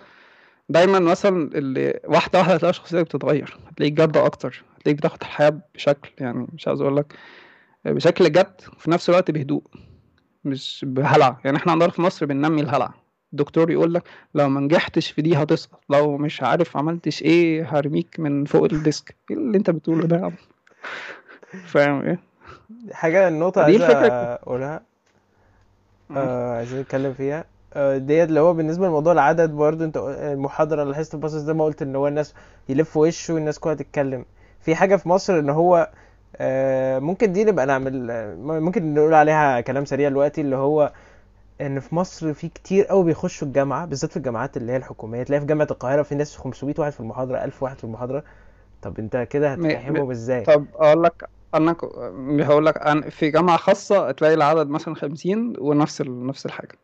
دايما 0.68 0.98
مثلا 0.98 1.50
اللي 1.54 2.00
واحدة 2.04 2.38
واحدة 2.38 2.54
هتلاقي 2.54 2.72
شخصيتك 2.72 3.04
بتتغير. 3.04 3.58
هتلاقيك 3.68 3.92
جد 3.92 4.16
أكتر. 4.16 4.62
هتلاقيك 4.76 4.98
بتاخد 4.98 5.18
الحياة 5.22 5.60
بشكل 5.74 6.10
يعني 6.18 6.46
مش 6.54 6.68
عايز 6.68 6.80
أقول 6.80 6.96
لك 6.96 7.14
بشكل 7.84 8.32
جد 8.32 8.60
وفي 8.76 8.90
نفس 8.90 9.08
الوقت 9.08 9.30
بهدوء 9.30 9.62
مش 10.44 10.84
بهلع. 10.88 11.38
يعني 11.44 11.56
إحنا 11.56 11.72
عندنا 11.72 11.90
في 11.90 12.02
مصر 12.02 12.26
بننمي 12.26 12.60
الهلع. 12.60 12.94
الدكتور 13.32 13.70
يقول 13.70 13.94
لك 13.94 14.02
لو 14.34 14.48
ما 14.48 14.60
نجحتش 14.60 15.10
في 15.10 15.22
دي 15.22 15.36
هتسقط 15.36 15.80
لو 15.90 16.16
مش 16.18 16.42
عارف 16.42 16.76
عملتش 16.76 17.22
إيه 17.22 17.64
هرميك 17.78 18.20
من 18.20 18.44
فوق 18.44 18.64
الديسك. 18.72 19.14
إيه 19.30 19.36
اللي 19.36 19.58
أنت 19.58 19.70
بتقوله 19.70 20.06
ده 20.06 20.16
يا 20.16 20.24
عم؟ 20.24 20.32
فاهم 21.66 22.02
إيه؟ 22.02 22.18
حاجة 22.92 23.28
النقطة 23.28 23.60
دي 23.66 23.72
عايز 23.72 23.82
الفكرة. 23.82 24.12
أقولها 24.12 24.80
آه 26.16 26.56
عايزين 26.56 26.80
نتكلم 26.80 27.12
فيها. 27.12 27.44
آه، 27.74 27.96
ديت 27.96 28.28
اللي 28.28 28.40
هو 28.40 28.54
بالنسبة 28.54 28.86
لموضوع 28.86 29.12
العدد 29.12 29.50
برضه 29.50 29.84
أنت 29.84 29.96
المحاضرة 30.06 30.82
اللي 30.82 30.94
حصه 30.94 31.16
الباصص 31.16 31.34
زي 31.36 31.52
ما 31.52 31.64
قلت 31.64 31.82
إن 31.82 31.96
هو 31.96 32.08
الناس 32.08 32.34
يلف 32.68 32.96
وشه 32.96 33.34
والناس 33.34 33.58
كلها 33.58 33.74
تتكلم. 33.74 34.24
في 34.60 34.74
حاجة 34.74 34.96
في 34.96 35.08
مصر 35.08 35.38
إن 35.38 35.50
هو 35.50 35.90
آه، 36.36 36.98
ممكن 36.98 37.32
دي 37.32 37.44
نبقى 37.44 37.66
نعمل 37.66 38.10
آه، 38.10 38.34
ممكن 38.34 38.94
نقول 38.94 39.14
عليها 39.14 39.60
كلام 39.60 39.84
سريع 39.84 40.08
دلوقتي 40.08 40.40
اللي 40.40 40.56
هو 40.56 40.92
إن 41.60 41.80
في 41.80 41.94
مصر 41.94 42.32
في 42.32 42.48
كتير 42.48 42.84
قوي 42.84 43.04
بيخشوا 43.04 43.48
الجامعة 43.48 43.86
بالذات 43.86 44.10
في 44.10 44.16
الجامعات 44.16 44.56
اللي 44.56 44.72
هي 44.72 44.76
الحكومية. 44.76 45.22
تلاقي 45.22 45.40
في 45.40 45.46
جامعة 45.46 45.68
القاهرة 45.70 46.02
في 46.02 46.14
ناس 46.14 46.36
500 46.36 46.74
واحد 46.78 46.92
في 46.92 47.00
المحاضرة 47.00 47.44
1000 47.44 47.62
واحد 47.62 47.78
في 47.78 47.84
المحاضرة. 47.84 48.24
طب 48.82 48.98
أنت 48.98 49.16
كده 49.16 49.52
هتفهمهم 49.52 50.10
إزاي؟ 50.10 50.42
طب 50.44 50.64
أقول 50.74 51.02
لك 51.02 51.28
أنا 51.54 51.76
هقول 52.42 52.66
لك 52.66 52.78
أنا 52.78 53.10
في 53.10 53.30
جامعة 53.30 53.56
خاصة 53.56 54.10
تلاقي 54.10 54.34
العدد 54.34 54.68
مثلا 54.68 54.94
50 54.94 55.54
ونفس 55.58 56.00
ال... 56.00 56.26
نفس 56.26 56.46
الحاجة. 56.46 56.78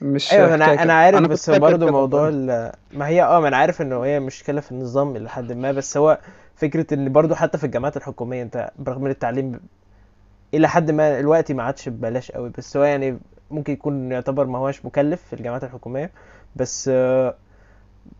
مش 0.00 0.32
أيوه 0.32 0.54
أنا 0.54 0.82
أنا 0.82 0.92
عارف 0.92 1.18
كنت 1.20 1.30
بس 1.30 1.50
برضه 1.50 1.90
موضوع 1.90 2.28
ال... 2.28 2.72
ما 2.94 3.06
هي 3.08 3.22
آه 3.22 3.40
ما 3.40 3.48
أنا 3.48 3.56
عارف 3.56 3.82
إنه 3.82 4.04
هي 4.04 4.20
مشكلة 4.20 4.60
في 4.60 4.72
النظام 4.72 5.16
لحد 5.16 5.52
ما 5.52 5.72
بس 5.72 5.96
هو 5.96 6.18
فكرة 6.56 6.94
إن 6.94 7.12
برضه 7.12 7.34
حتى 7.34 7.58
في 7.58 7.64
الجامعات 7.64 7.96
الحكومية 7.96 8.42
أنت 8.42 8.70
برغم 8.78 9.04
إن 9.04 9.10
التعليم 9.10 9.60
إلى 10.54 10.68
حد 10.68 10.90
ما 10.90 11.20
الوقت 11.20 11.52
ما 11.52 11.62
عادش 11.62 11.88
ببلاش 11.88 12.32
قوي 12.32 12.50
بس 12.58 12.76
هو 12.76 12.82
يعني 12.84 13.18
ممكن 13.50 13.72
يكون 13.72 14.12
يعتبر 14.12 14.46
ما 14.46 14.58
هوش 14.58 14.84
مكلف 14.84 15.22
في 15.22 15.32
الجامعات 15.32 15.64
الحكومية 15.64 16.10
بس 16.56 16.90
آه، 16.92 17.34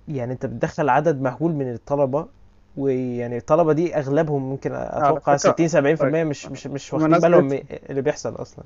يعني 0.08 0.32
أنت 0.32 0.46
بتدخل 0.46 0.88
عدد 0.88 1.20
مهول 1.20 1.52
من 1.52 1.72
الطلبة 1.72 2.28
ويعني 2.76 3.36
الطلبة 3.36 3.72
دي 3.72 3.96
أغلبهم 3.96 4.50
ممكن 4.50 4.72
أتوقع 4.72 5.36
فكرة 5.36 5.66
60 5.66 5.96
70% 5.96 5.98
طيب. 5.98 6.14
مش 6.14 6.46
مش 6.46 6.66
مش 6.66 6.92
واخدين 6.94 7.18
بالهم 7.18 7.60
اللي 7.90 8.02
بيحصل 8.02 8.34
أصلا. 8.34 8.64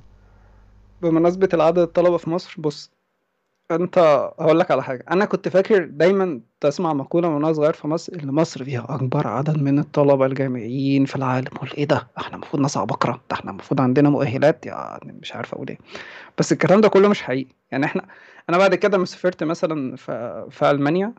بمناسبة 1.01 1.49
العدد 1.53 1.79
الطلبة 1.79 2.17
في 2.17 2.29
مصر 2.29 2.55
بص 2.57 2.91
أنت 3.71 3.97
هقول 4.39 4.59
لك 4.59 4.71
على 4.71 4.83
حاجة. 4.83 5.05
أنا 5.11 5.25
كنت 5.25 5.47
فاكر 5.47 5.85
دايما 5.85 6.41
تسمع 6.59 6.93
مقولة 6.93 7.29
من 7.29 7.35
وأنا 7.35 7.53
صغير 7.53 7.73
في 7.73 7.87
مصر 7.87 8.13
ان 8.23 8.31
مصر 8.31 8.63
فيها 8.63 8.85
أكبر 8.89 9.27
عدد 9.27 9.57
من 9.61 9.79
الطلبة 9.79 10.25
الجامعيين 10.25 11.05
في 11.05 11.15
العالم. 11.15 11.47
قول 11.47 11.69
إيه 11.77 11.85
ده؟ 11.85 12.07
إحنا 12.17 12.35
المفروض 12.35 12.61
ناس 12.61 12.77
عباقره 12.77 13.11
ده 13.29 13.35
إحنا 13.35 13.51
المفروض 13.51 13.81
عندنا 13.81 14.09
مؤهلات. 14.09 14.65
يعني 14.65 15.11
مش 15.21 15.35
عارف 15.35 15.53
أقول 15.53 15.67
إيه. 15.69 15.77
بس 16.37 16.51
الكلام 16.51 16.81
ده 16.81 16.89
كله 16.89 17.07
مش 17.07 17.21
حقيقي. 17.21 17.51
يعني 17.71 17.85
إحنا 17.85 18.05
أنا 18.49 18.57
بعد 18.57 18.75
كده 18.75 18.97
لما 18.97 19.05
سافرت 19.05 19.43
مثلا 19.43 19.95
في 19.95 20.45
في 20.51 20.71
ألمانيا 20.71 21.13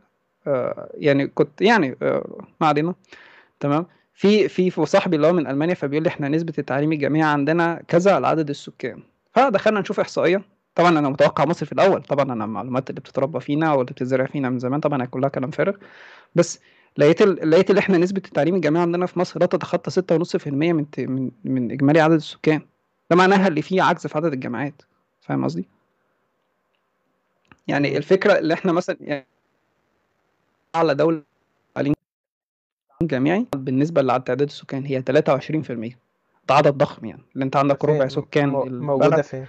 يعني 0.94 1.26
كنت 1.26 1.60
يعني 1.60 1.96
آه، 2.02 2.44
ما 2.60 2.66
علينا 2.66 2.94
تمام 3.60 3.86
في 4.14 4.48
في 4.48 4.86
صاحبي 4.86 5.16
اللي 5.16 5.26
هو 5.26 5.32
من 5.32 5.46
ألمانيا 5.46 5.74
فبيقول 5.74 6.04
لي 6.04 6.08
إحنا 6.08 6.28
نسبة 6.28 6.52
التعليم 6.58 6.92
الجامعي 6.92 7.22
عندنا 7.22 7.82
كذا 7.88 8.14
على 8.14 8.26
عدد 8.26 8.48
السكان 8.50 9.02
فدخلنا 9.32 9.80
نشوف 9.80 10.00
إحصائية 10.00 10.42
طبعا 10.74 10.98
أنا 10.98 11.08
متوقع 11.08 11.44
مصر 11.44 11.66
في 11.66 11.72
الأول 11.72 12.02
طبعا 12.02 12.32
أنا 12.32 12.44
المعلومات 12.44 12.90
اللي 12.90 13.00
بتتربى 13.00 13.40
فينا 13.40 13.72
واللي 13.72 13.92
بتتزرع 13.92 14.26
فينا 14.26 14.50
من 14.50 14.58
زمان 14.58 14.80
طبعا 14.80 15.04
كلها 15.04 15.28
كلام 15.28 15.50
فارغ 15.50 15.76
بس 16.34 16.60
لقيت. 16.96 17.22
لقيت 17.22 17.70
اللي 17.70 17.78
إحنا 17.78 17.98
نسبة 17.98 18.22
التعليم 18.26 18.54
الجامعي 18.54 18.82
عندنا 18.82 19.06
في 19.06 19.18
مصر 19.18 19.40
لا 19.40 19.46
تتخطى 19.46 19.90
6.5% 19.90 20.46
من. 20.46 20.86
من 20.98 21.30
من 21.44 21.70
إجمالي 21.70 22.00
عدد 22.00 22.14
السكان 22.14 22.60
ده 23.10 23.16
معناها 23.16 23.48
اللي 23.48 23.62
فيه 23.62 23.82
عجز 23.82 24.06
في 24.06 24.18
عدد 24.18 24.32
الجامعات 24.32 24.82
فاهم 25.20 25.44
قصدي 25.44 25.68
يعني. 27.68 27.96
الفكرة 27.96 28.38
اللي 28.38 28.54
إحنا 28.54 28.72
مثلا 28.72 28.96
يعني 29.00 29.26
دولة 30.76 31.22
تعليم 31.74 31.94
جامعي 33.02 33.46
بالنسبة 33.56 34.02
لعدد 34.02 34.24
تعداد 34.24 34.48
السكان 34.48 34.84
هي 34.84 35.02
23% 35.02 35.98
ده 36.48 36.54
عدد 36.54 36.74
ضخم 36.78 37.06
يعني. 37.06 37.22
اللي 37.34 37.44
أنت 37.44 37.56
عندك 37.56 37.84
ربع 37.84 38.08
سكان 38.08 38.54
البلد 38.62 39.20
فين؟ 39.20 39.46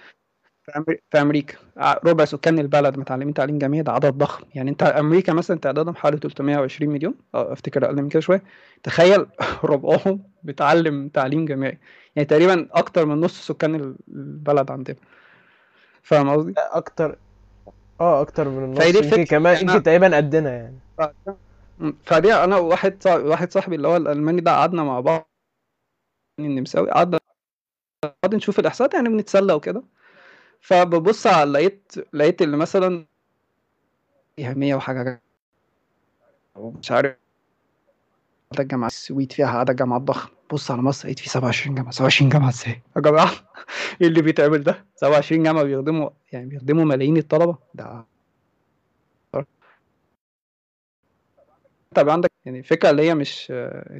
في 1.12 1.22
أمريكا. 1.22 1.58
ع- 1.78 1.98
ربع 2.06 2.26
سكان 2.26 2.60
البلد 2.60 2.98
متعلمين 2.98 3.34
تعليم 3.34 3.58
جامعي 3.58 3.82
ده 3.82 3.92
عدد 3.92 4.14
ضخم. 4.18 4.44
يعني 4.56 4.70
أنت 4.72 4.84
أمريكا 4.84 5.34
مثلا 5.34 5.60
تعدادهم 5.60 5.96
حوالي 5.96 6.18
320 6.18 6.92
مليون. 6.92 7.16
آه 7.36 7.54
أفتكر 7.54 7.86
أقل 7.86 8.02
من 8.02 8.10
كده 8.10 8.20
شوية. 8.20 8.44
تخيل 8.84 9.26
ربعهم 9.64 10.24
بيتعلم 10.44 11.08
تعليم 11.10 11.46
جامعي. 11.46 11.80
يعني 12.16 12.26
تقريبا 12.26 12.68
أكتر 12.72 13.06
من 13.06 13.22
نص 13.22 13.48
سكان 13.48 13.76
ال- 13.76 13.96
البلد 14.08 14.72
عندنا. 14.72 14.98
فاهم 16.04 16.30
قصدي؟ 16.30 16.54
أكتر 16.58 17.18
آه 18.02 18.22
أكتر 18.22 18.49
من 18.49 18.64
النص 18.64 18.84
دي 18.86 18.97
يمكن 18.97 19.26
كمان 19.26 19.56
إحنا 19.56 19.72
يمكن 19.72 19.84
تقريبا 19.84 20.18
قدنا 20.18 20.49
يعني. 20.54 20.80
فدي 22.06 22.34
أنا 22.34 22.58
واحد 22.58 23.04
صاحبي 23.04 23.24
واحد 23.24 23.52
صاحبي 23.52 23.76
اللي 23.76 23.88
هو 23.88 23.97
الألماني 23.97 24.41
ده 24.41 24.52
قعدنا 24.52 24.84
مع 24.84 24.99
بعض 24.99 25.30
النمساوي 26.39 26.91
قعدنا 26.91 27.20
قعدنا 28.24 28.38
نشوف 28.38 28.60
الإحصاءات 28.60 28.93
يعني 28.93 29.10
بنتسلى 29.10 29.54
وكده. 29.54 29.84
فببص 30.62 31.28
على 31.28 31.52
لقيت 31.52 31.93
لقيت 32.14 32.41
اللي 32.41 32.58
مثلا 32.58 33.06
فيها 34.36 34.54
100 34.54 34.76
وحاجة 34.76 35.22
مش 36.58 36.91
عارف 36.91 37.16
عدد 38.54 38.68
جامعات 38.68 38.91
السويد 38.91 39.32
فيها 39.32 39.47
عدد 39.47 39.76
جامعات 39.76 40.02
ضخم 40.02 40.30
بص 40.54 40.72
على 40.72 40.82
مصر 40.82 41.06
لقيت 41.08 41.20
في 41.20 41.30
27 41.30 41.76
جامعة. 41.76 41.91
27 41.91 42.30
جامعة 42.30 42.49
إزاي؟ 42.49 42.82
يا 42.95 43.02
جماعة 43.02 43.32
إيه 44.02 44.08
اللي 44.08 44.22
بيتعمل 44.22 44.64
ده؟ 44.64 44.86
27 44.95 45.43
جامعة 45.43 45.64
بيخدموا 45.64 46.10
يعني 46.32 46.45
بيخدموا 46.45 46.86
ملايين 46.86 47.18
الطلبة؟ 47.18 47.58
ده 47.74 48.06
طب 51.95 52.10
عندك 52.10 52.32
يعني 52.45 52.64
فكرة 52.64 52.89
اللي 52.89 53.02
هي 53.10 53.16
مش 53.16 53.54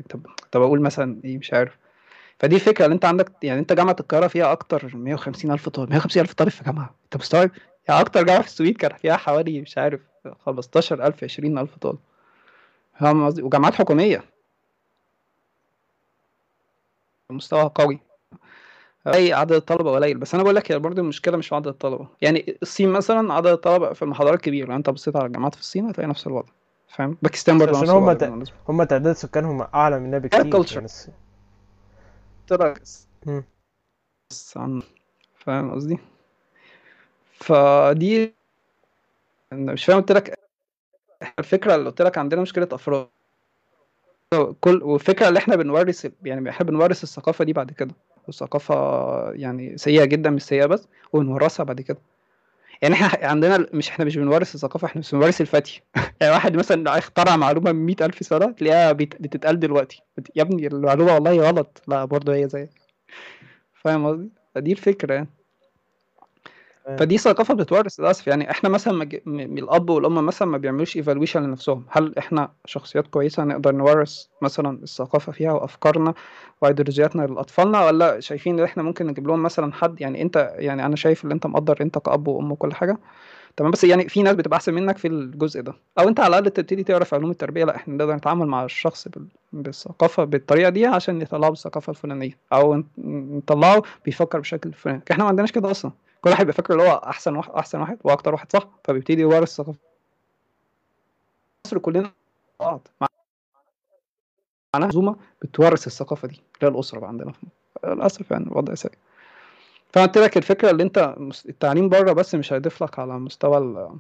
طب 0.10 0.26
طب 0.52 0.62
أقول 0.62 0.82
مثلا 0.82 1.22
إيه 1.26 1.38
مش 1.38 1.54
عارف. 1.54 1.78
فدي 2.40 2.56
الفكرة 2.56 2.86
اللي 2.86 2.94
أنت 2.96 3.06
عندك 3.06 3.32
يعني 3.44 3.60
أنت 3.60 3.74
جامعة 3.74 3.96
القاهرة 4.00 4.28
فيها 4.28 4.52
أكتر 4.52 4.92
من 4.96 5.04
150 5.04 5.52
ألف 5.52 5.70
طالب. 5.70 5.90
150 5.90 6.22
ألف 6.22 6.34
طالب 6.34 6.50
في 6.52 6.64
جامعة. 6.64 6.96
أنت 7.06 7.18
مستوعب؟ 7.18 7.52
يعني 7.90 8.02
أكتر 8.02 8.24
جامعة 8.24 8.42
في 8.42 8.48
السويد 8.48 8.78
كان 8.78 8.98
فيها 8.98 9.18
حوالي 9.18 9.62
مش 9.62 9.78
عارف 9.78 10.02
15 10.46 11.08
ألف 11.08 11.24
20 11.24 11.58
ألف 11.58 11.78
طالب. 11.78 12.00
فاهم 13.00 13.26
قصدي؟ 13.26 13.42
وجامعات 13.42 13.74
حكومية. 13.76 14.24
مستوى 17.32 17.72
قوي. 17.76 18.00
أي 19.08 19.34
عدد 19.34 19.52
الطلبة 19.52 19.92
قليل 19.92 20.18
بس 20.18 20.34
أنا 20.34 20.44
بقول 20.44 20.56
لك 20.56 20.72
هي 20.72 20.80
برضه 20.80 21.02
المشكلة 21.02 21.38
مش 21.38 21.48
في 21.48 21.56
عدد 21.56 21.68
الطلبة. 21.68 22.08
يعني 22.22 22.58
الصين 22.62 22.90
مثلا 22.90 23.34
عدد 23.34 23.48
الطلبة 23.48 23.94
في 23.94 24.02
المحاضرات 24.02 24.42
كبير 24.42 24.70
لو 24.70 24.76
أنت 24.76 24.90
بصيت 24.90 25.16
على 25.16 25.26
الجامعات 25.26 25.56
في 25.56 25.62
الصين 25.62 25.86
هتلاقي 25.86 26.08
نفس 26.08 26.28
الوضع 26.28 26.50
فاهم؟ 26.88 27.18
باكستان 27.22 27.58
بس 27.58 27.66
برضه 27.66 27.78
عشان 27.78 27.90
هم 27.90 28.12
ت... 28.12 28.24
هم 28.70 28.84
تعداد 28.84 29.16
سكانهم 29.16 29.62
أعلى 29.62 30.00
مننا 30.00 30.18
بكتير 30.18 30.50
كلتشر 30.50 30.76
يعني 30.76 30.88
مم. 33.28 33.44
عن 34.56 34.82
فاهم 35.38 35.72
قصدي؟ 35.72 35.98
فدي 37.34 38.34
مش 39.54 39.86
فاهم 39.86 40.00
قلت 40.00 40.12
لك 40.12 40.40
الفكرة 41.40 41.76
اللي 41.76 41.90
قلت 41.90 42.02
لك 42.02 42.18
عندنا 42.18 42.42
مشكلة 42.42 42.68
أفراد. 42.72 43.08
كل 44.40 44.84
والفكرة 44.84 45.28
اللي 45.28 45.40
إحنا 45.40 45.56
بنورث 45.56 46.08
يعني 46.26 46.50
إحنا 46.50 46.66
بنورث 46.66 47.04
الثقافة 47.04 47.46
دي 47.46 47.54
بعد 47.54 47.72
كده. 47.72 47.96
والثقافة 48.28 48.76
يعني 49.32 49.78
سيئة 49.78 50.06
جدا 50.06 50.30
مش 50.30 50.44
سيئة 50.44 50.66
بس 50.66 50.88
ونورثها 51.14 51.64
بعد 51.64 51.82
كده. 51.82 51.98
يعني 52.82 52.96
إحنا 52.96 53.28
عندنا 53.30 53.68
مش 53.74 53.90
إحنا 53.90 54.06
مش 54.06 54.18
بنورث 54.18 54.56
الثقافة 54.56 54.86
إحنا 54.86 55.00
مش 55.00 55.12
بنورث 55.16 55.42
الفتي 55.42 55.82
يعني 56.22 56.34
واحد 56.34 56.56
مثلا 56.56 56.98
اخترع 56.98 57.36
معلومة 57.38 57.72
من 57.72 57.86
100000 57.86 58.24
سنة 58.26 58.52
تلاقيها 58.52 58.92
بت- 58.92 59.22
بتتقال 59.22 59.60
دلوقتي. 59.60 60.04
يا 60.36 60.42
ابني 60.42 60.68
المعلومة 60.68 61.14
والله 61.14 61.50
غلط. 61.50 61.82
لا 61.88 62.06
برضه 62.06 62.36
هي 62.36 62.48
زي 62.50 62.70
فاهم 63.74 64.08
قصدي؟ 64.08 64.30
فدي 64.56 64.72
الفكرة 64.72 65.14
يعني. 65.14 65.28
فدي 66.86 67.18
ثقافة 67.18 67.54
بتتورث 67.54 68.00
للأسف. 68.00 68.28
يعني 68.28 68.52
إحنا 68.52 68.70
مثلا 68.70 68.94
مج... 68.94 69.18
م... 69.26 69.40
الأب 69.40 69.90
والأم 69.90 70.26
مثلا 70.26 70.48
ما 70.48 70.58
بيعملوش 70.58 70.98
ايفالويشن 70.98 71.44
لنفسهم. 71.44 71.86
هل 71.90 72.18
إحنا 72.18 72.52
شخصيات 72.66 73.08
كويسة 73.08 73.44
نقدر 73.44 73.76
نورث 73.76 74.26
مثلا 74.42 74.80
الثقافة 74.84 75.32
فيها 75.32 75.52
وأفكارنا 75.52 76.14
وأيديولوجياتنا 76.62 77.22
لأطفالنا 77.22 77.86
ولا 77.86 78.20
شايفين 78.20 78.60
إن 78.60 78.66
إحنا 78.66 78.84
ممكن 78.84 79.08
نجيب 79.08 79.28
لهم 79.28 79.44
مثلا 79.44 79.74
حد؟ 79.74 80.02
يعني 80.02 80.22
أنت 80.22 80.54
يعني 80.56 80.86
أنا 80.86 80.96
شايف 80.96 81.26
إن 81.26 81.32
أنت 81.32 81.48
مقدر 81.48 81.78
أنت 81.82 81.98
كأب 81.98 82.28
وأم 82.28 82.52
وكل 82.52 82.74
حاجة. 82.74 82.98
تمام. 83.58 83.72
بس 83.72 83.84
يعني 83.84 84.10
في 84.10 84.22
ناس 84.24 84.36
بتبقى 84.36 84.58
أحسن 84.58 84.74
منك 84.74 84.98
في 84.98 85.08
الجزء 85.08 85.62
ده. 85.62 85.74
أو 86.00 86.08
أنت 86.08 86.20
على 86.20 86.28
الأقل 86.28 86.50
تبتدي 86.50 86.84
تعرف 86.84 87.14
علوم 87.14 87.32
التربية. 87.32 87.66
لا 87.66 87.76
إحنا 87.76 87.96
نقدر 87.96 88.16
نتعامل 88.16 88.46
مع 88.48 88.66
الشخص 88.66 89.08
بال... 89.08 89.28
بالثقافة 89.54 90.24
بالطريقة 90.24 90.70
دي 90.70 90.86
عشان 90.86 91.20
نطلعه 91.20 91.50
بالثقافه 91.50 91.90
الفلانية. 91.90 92.38
أو 92.54 92.84
نطلعه 92.98 93.82
بيفكر 94.06 94.40
بشكل 94.40 94.74
فلاني. 94.74 95.02
إحنا 95.12 95.24
ما 95.24 95.30
عندناش 95.30 95.52
كده 95.52 95.72
أصلا. 95.72 95.92
كل 96.22 96.30
واحد 96.30 96.46
بيفكر 96.46 96.74
اللي 96.74 96.84
هو 96.90 96.96
أحسن 96.96 97.36
واحد 97.36 97.52
أحسن 97.52 97.80
واحد 97.82 97.98
وأكتر 98.04 98.34
واحد 98.34 98.52
صح؟ 98.52 98.68
فبيبتدي 98.84 99.22
يورث 99.22 99.50
الثقافة. 99.50 99.80
مصر 101.66 101.78
كلنا 101.78 102.12
بعض. 102.60 102.88
معناها 103.02 104.88
منظومه 104.88 105.16
بتورث 105.42 105.88
الثقافة 105.88 106.28
دي 106.28 106.34
اللي 106.36 106.46
هي 106.64 106.68
الأسرة 106.68 107.00
بقى 107.00 107.10
عندنا. 107.10 107.32
في. 107.32 107.46
للأسف 107.86 108.32
يعني 108.32 108.44
الوضع 108.46 108.74
سيء. 108.74 108.92
فانا 109.94 110.06
قلت 110.06 110.18
لك 110.18 110.38
الفكرة 110.38 110.70
اللي 110.72 110.84
أنت 110.84 111.16
التعليم 111.50 111.90
بره 111.90 112.14
بس 112.14 112.36
مش 112.36 112.54
هيضيف 112.54 112.84
لك 112.84 113.00
على 113.00 113.14
مستوى 113.20 113.92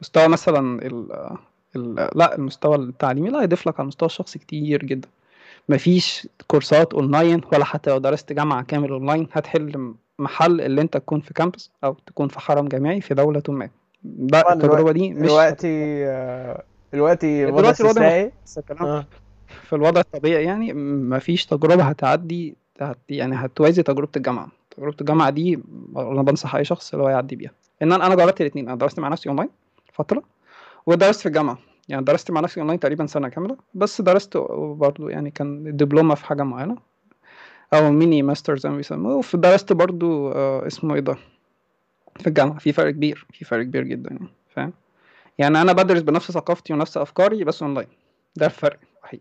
مستوى 0.00 0.28
مثلا 0.28 0.82
ال 0.86 1.12
ال 1.76 1.94
لا 2.14 2.34
المستوى 2.34 2.76
التعليمي 2.76 3.30
لا 3.30 3.42
هيضيف 3.42 3.66
لك 3.68 3.74
على 3.74 3.82
المستوى 3.82 4.06
الشخصي 4.06 4.38
كتير 4.38 4.84
جدا. 4.84 5.08
مفيش 5.68 6.28
كورسات 6.46 6.94
أونلاين 6.94 7.40
ولا 7.52 7.64
حتى 7.64 7.90
لو 7.90 7.98
درست 7.98 8.32
جامعة 8.32 8.62
كامل 8.64 8.90
أونلاين 8.90 9.28
هتحل 9.32 9.94
محل 10.18 10.60
اللي 10.60 10.80
انت 10.80 10.96
تكون 10.96 11.20
في 11.20 11.34
campus 11.34 11.70
أو 11.84 11.96
تكون 12.06 12.28
في 12.28 12.40
حرم 12.40 12.68
جامعي 12.68 13.00
في 13.00 13.14
دولة 13.14 13.42
ما. 13.48 13.68
ده 14.02 14.40
طبعا 14.40 14.54
التجربة 14.54 14.92
دي 14.92 15.10
مش 15.10 15.22
دلوقتي 15.22 16.06
آه، 16.06 16.62
دلوقتي 16.92 17.46
وضع 17.46 17.58
دلوقتي 17.60 17.82
الوضع 17.82 18.28
آه. 18.80 19.06
في 19.48 19.72
الوضع 19.72 20.00
الطبيعي 20.00 20.44
يعني 20.44 20.72
مفيش 20.74 21.46
تجربة 21.46 21.82
هتعدي 21.84 22.56
هت 22.80 22.98
يعني 23.08 23.36
هتوازي 23.36 23.82
تجربة 23.82 24.08
الجامعة. 24.16 24.48
تجربة 24.76 24.96
الجامعة 25.00 25.30
دي 25.30 25.62
أنا 25.96 26.22
بنصح 26.22 26.54
أي 26.54 26.64
شخص 26.64 26.92
اللي 26.92 27.04
هو 27.04 27.08
يعدي 27.08 27.36
بيها. 27.36 27.50
إن 27.82 27.92
أنا 27.92 28.06
أنا 28.06 28.14
جربت 28.14 28.40
الاتنين. 28.40 28.68
أنا 28.68 28.76
درست 28.78 28.98
مع 29.00 29.08
نفسي 29.08 29.28
أونلاين 29.28 29.48
فترة 29.92 30.22
ودرست 30.86 31.20
في 31.20 31.26
الجامعة 31.26 31.58
يعني 31.88 32.04
درست 32.04 32.30
مع 32.30 32.40
نفسي 32.40 32.60
أونلاين 32.60 32.80
تقريبا 32.80 33.06
سنة 33.06 33.28
كاملة 33.28 33.56
بس 33.74 34.00
درست 34.00 34.36
برضو 34.60 35.08
يعني 35.08 35.30
كان 35.30 35.76
دبلومة 35.76 36.14
في 36.14 36.26
حاجة 36.26 36.42
معينة. 36.42 36.76
أو 37.74 37.90
mini 37.90 38.22
master 38.22 38.58
زي 38.58 38.68
ما 38.68 38.76
بيسموه. 38.76 39.24
ودرست 39.34 39.72
برضو 39.72 40.32
آه، 40.32 40.66
اسمه 40.66 40.94
إيه 40.94 41.00
ده؟ 41.00 41.16
في 42.20 42.26
الجامعة. 42.26 42.58
في 42.58 42.72
فرق 42.72 42.90
كبير. 42.90 43.26
في 43.32 43.44
فرق 43.44 43.62
كبير 43.64 43.82
جدا 43.82 44.10
يعني 44.10 44.28
فاهم؟ 44.54 44.72
يعني 45.38 45.60
أنا 45.60 45.72
بدرس 45.72 46.00
بنفس 46.02 46.30
ثقافتي 46.32 46.72
ونفس 46.72 46.96
أفكاري 46.96 47.44
بس 47.44 47.62
أونلاين 47.62 47.88
ده 48.36 48.46
الفرق 48.46 48.78
الوحيد. 48.98 49.20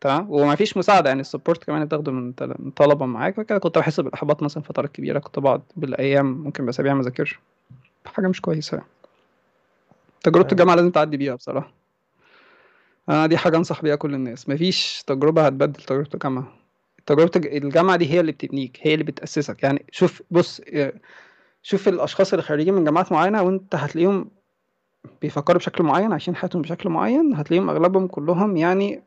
تمام؟ 0.00 0.26
وما 0.30 0.54
فيش 0.54 0.76
مساعدة 0.76 1.08
يعني 1.08 1.20
السبورت 1.20 1.64
كمان 1.64 1.84
بتاخده 1.84 2.12
من 2.12 2.32
طلبة 2.76 3.06
معاك 3.06 3.38
وكده. 3.38 3.58
كنت 3.58 3.78
بحس 3.78 4.00
بالإحباط 4.00 4.42
مثلا 4.42 4.62
فترات 4.62 4.92
كبيرة. 4.92 5.18
كنت 5.18 5.38
بقعد 5.38 5.62
بالأيام 5.76 6.26
ممكن 6.26 6.66
باسابيع 6.66 6.94
ما 6.94 7.00
أذاكرش. 7.00 7.38
حاجة 8.06 8.28
مش 8.28 8.40
كويسة 8.40 8.76
يعني. 8.76 8.88
تجربة 10.22 10.42
فاهم. 10.42 10.52
الجامعة 10.52 10.74
لازم 10.74 10.90
تعدي 10.90 11.16
بيها 11.16 11.34
بصراحة. 11.34 11.72
أنا 13.08 13.26
دي 13.26 13.36
حاجة 13.36 13.56
أنصح 13.56 13.82
بيها 13.82 13.96
كل 13.96 14.14
الناس. 14.14 14.48
مفيش 14.48 15.02
تجربة 15.06 15.46
هتبدل 15.46 15.82
تجربة 15.82 16.08
الجامعة. 16.14 16.63
تجربة 17.06 17.30
الج- 17.36 17.64
الجامعة 17.64 17.96
دي 17.96 18.10
هي 18.12 18.20
اللي 18.20 18.32
بتبنيك 18.32 18.78
هي 18.82 18.94
اللي 18.94 19.04
بتأسسك. 19.04 19.62
يعني 19.62 19.84
شوف 19.90 20.22
بص 20.30 20.60
آه، 20.74 20.92
شوف 21.62 21.88
الأشخاص 21.88 22.32
اللي 22.32 22.42
خارجين 22.42 22.74
من 22.74 22.84
جامعات 22.84 23.12
معينة 23.12 23.42
وأنت 23.42 23.74
هتلاقيهم 23.74 24.30
بيفكروا 25.22 25.58
بشكل 25.58 25.84
معين 25.84 26.12
عايشين 26.12 26.36
حياتهم 26.36 26.62
بشكل 26.62 26.88
معين 26.88 27.34
هتلاقيهم 27.34 27.70
أغلبهم 27.70 28.06
كلهم 28.06 28.56
يعني 28.56 29.02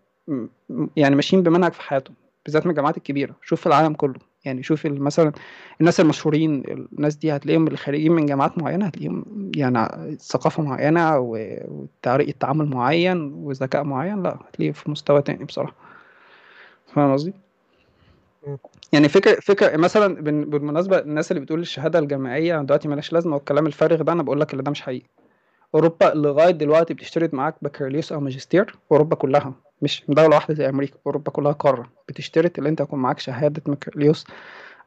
يعني 0.97 1.15
ماشيين 1.15 1.43
بمنهج 1.43 1.71
في 1.73 1.81
حياتهم 1.81 2.15
بالذات 2.45 2.65
من 2.65 2.71
الجامعات 2.71 2.97
الكبيرة. 2.97 3.35
شوف 3.41 3.67
العالم 3.67 3.93
كله. 3.93 4.15
يعني 4.45 4.63
شوف 4.63 4.85
مثلا 4.85 5.31
الناس 5.79 5.99
المشهورين 5.99 6.63
الناس 6.93 7.15
دي 7.15 7.35
هتلاقيهم 7.35 7.67
اللي 7.67 7.77
خارجين 7.77 8.11
من 8.11 8.25
جامعات 8.25 8.57
معينة 8.57 8.85
هتلاقيهم 8.85 9.51
يعني 9.55 9.87
ثقافة 10.15 10.63
معينة 10.63 11.17
وطريقة 11.19 12.33
تعامل 12.39 12.65
معين 12.65 13.33
وذكاء 13.33 13.83
معين 13.83 14.23
لا 14.23 14.39
هتلاقيه 14.49 14.71
في 14.71 14.91
مستوى 14.91 15.21
تاني 15.21 15.43
بصراحة. 15.43 15.73
فاهم 16.93 17.13
قصدي. 17.13 17.33
يعني 18.93 19.09
فكرة 19.09 19.39
فكرة 19.39 19.77
مثلا 19.77 20.15
بال- 20.15 20.45
بالمناسبة 20.45 20.99
الناس 20.99 21.31
اللي 21.31 21.41
بتقول 21.41 21.59
الشهادة 21.59 21.99
الجامعية 21.99 22.61
دلوقتي 22.61 22.87
ملهاش 22.87 23.13
لازمة 23.13 23.35
والكلام 23.35 23.67
الفارغ 23.67 24.01
ده 24.01 24.11
أنا 24.13 24.23
بقول 24.23 24.39
لك 24.41 24.51
اللي 24.53 24.63
ده 24.63 24.71
مش 24.71 24.81
حقيقي. 24.81 25.05
أوروبا 25.75 26.05
لغاية 26.15 26.51
دلوقتي 26.51 26.93
بتشترط 26.93 27.33
معاك 27.33 27.55
بكالوريوس 27.61 28.11
أو 28.11 28.19
ماجستير 28.19 28.75
أوروبا 28.91 29.15
كلها 29.15 29.53
مش 29.81 30.03
دولة 30.09 30.35
واحدة 30.35 30.53
زي 30.53 30.69
أمريكا 30.69 30.95
أوروبا 31.07 31.31
كلها 31.31 31.51
قارة. 31.51 31.89
بتشترط 32.09 32.59
إن 32.59 32.65
أنت 32.65 32.81
يكون 32.81 32.99
معاك 32.99 33.19
شهادة 33.19 33.61
بكالوريوس 33.65 34.25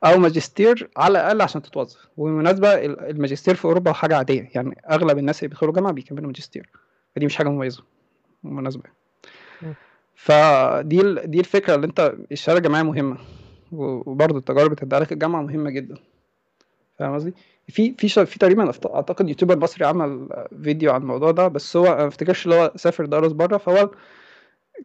أو 0.05 0.19
ماجستير 0.19 0.91
على 0.97 1.21
الأقل 1.21 1.41
عشان 1.43 1.63
تتوظف. 1.63 2.09
وبالمناسبة 2.17 2.75
ال- 2.75 3.01
الماجستير 3.11 3.55
في 3.55 3.65
أوروبا 3.65 3.93
حاجة 3.93 4.17
عادية 4.17 4.51
يعني 4.55 4.83
أغلب 4.91 5.19
الناس 5.19 5.39
اللي 5.39 5.49
بيدخلوا 5.49 5.73
جامعة 5.75 5.93
بيكملوا 5.93 6.27
ماجستير. 6.27 6.69
فدي 7.17 7.27
مش 7.27 7.37
حاجة 7.37 7.49
مميزة 7.49 7.83
بالمناسبة. 8.43 8.83
فدي 10.15 11.15
دي 11.27 11.41
الفكرة 11.41 11.75
اللي 11.75 11.87
أنت 11.87 12.15
الشهادة 12.33 12.59
الجامعية 12.59 12.83
مهمة. 12.83 13.17
وبرضه 13.73 14.39
التجارب 14.39 14.71
بتديها 14.71 15.01
لك 15.01 15.13
الجامعة 15.13 15.43
مهمة 15.43 15.71
جدا. 15.71 15.95
فاهم 16.99 17.15
قصدي؟ 17.15 17.35
في 17.69 17.95
في 17.99 18.27
في 18.27 18.39
تقريبا 18.39 18.73
أعتقد 18.87 19.29
يوتيوبر 19.29 19.59
مصري 19.59 19.87
عمل 19.87 20.29
فيديو 20.63 20.93
عن 20.93 21.01
الموضوع 21.01 21.31
ده 21.31 21.49
بس 21.49 21.77
هو 21.77 21.85
ما 21.85 22.07
افتكرش 22.07 22.45
اللي 22.45 22.57
هو 22.57 22.73
سافر 22.77 23.07
درس 23.07 23.33
بره 23.33 23.57
فهو 23.57 23.91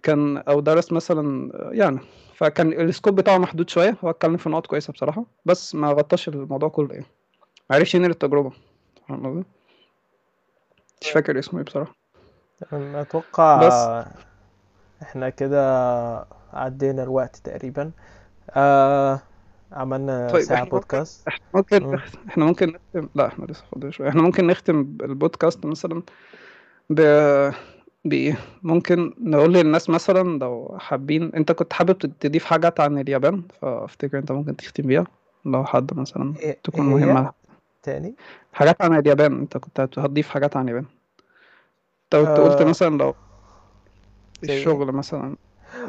كان 0.04 0.38
أو 0.38 0.60
درس 0.60 0.92
مثلا 0.92 1.52
يعني 1.74 2.00
فكان 2.36 2.74
السكوب 2.74 3.16
بتاعه 3.16 3.38
محدود 3.38 3.70
شوية 3.70 3.98
هو 4.04 4.10
اتكلم 4.10 4.38
في 4.38 4.50
نقط 4.50 4.68
كويسة 4.68 4.94
بصراحة 4.94 5.26
بس 5.46 5.76
ما 5.76 5.88
غطاش 5.92 6.28
الموضوع 6.28 6.70
كله 6.70 6.94
يعني. 6.94 7.06
ما 7.70 7.76
عرفش 7.76 7.96
ينقل 7.96 8.10
التجربة. 8.10 8.52
فاهم 9.08 9.28
قصدي؟ 9.28 9.46
مش 11.02 11.10
فاكر 11.10 11.40
اسمه 11.40 11.60
إيه 11.60 11.66
بصراحة. 11.66 11.96
أنا 12.74 13.02
أتوقع 13.02 13.68
بس 13.68 14.06
إحنا 15.02 15.30
كده 15.30 16.28
عدينا 16.54 17.04
الوقت 17.04 17.36
تقريبا. 17.36 17.92
آه 18.50 19.22
عملنا 19.72 20.30
طيب 20.32 20.42
ساعة 20.42 20.56
إحنا 20.56 20.64
ممكن 20.66 20.78
بودكاست 20.78 21.28
إحنا 21.28 21.44
ممكن 21.54 21.84
مم. 21.84 21.94
نخ- 21.96 22.16
إحنا 22.28 22.46
ممكن 22.46 22.68
نختم 22.68 23.10
لا 23.16 23.28
إحنا 23.28 23.46
لسه 23.46 23.64
فاضل 23.72 23.94
شوية. 23.94 24.10
إحنا 24.10 24.22
ممكن 24.22 24.48
نختم 24.48 24.80
البودكاست 25.02 25.66
مثلا 25.66 26.02
ب 26.90 27.02
بإيه 28.06 28.38
ممكن 28.64 29.14
نقول 29.20 29.54
للناس 29.54 29.90
مثلا 29.90 30.40
لو 30.40 30.76
حابين 30.80 31.32
أنت 31.36 31.52
كنت 31.52 31.74
حابب 31.74 31.98
تضيف 31.98 32.46
حاجات 32.46 32.80
عن 32.80 32.98
اليابان 32.98 33.44
فأفتكر 33.62 34.18
أنت 34.18 34.32
ممكن 34.32 34.56
تختم 34.56 34.84
بيها. 34.84 35.06
لو 35.46 35.66
حد 35.66 35.94
مثلا 35.98 36.34
إيه 36.40 36.58
تكون 36.64 36.98
إيه 36.98 37.06
مهمة. 37.06 37.32
تاني؟ 37.84 38.16
حاجات 38.54 38.82
عن 38.82 38.98
اليابان. 39.00 39.40
أنت 39.40 39.58
كنت 39.58 39.80
هت- 39.80 40.00
هتضيف 40.00 40.30
حاجات 40.30 40.58
عن 40.58 40.64
اليابان. 40.64 40.86
أنت 42.04 42.16
قلت 42.16 42.40
قلت 42.40 42.62
آه 42.62 42.66
مثلا 42.70 42.98
لو 42.98 43.16
الشغل 44.44 44.92
مثلا 44.92 45.36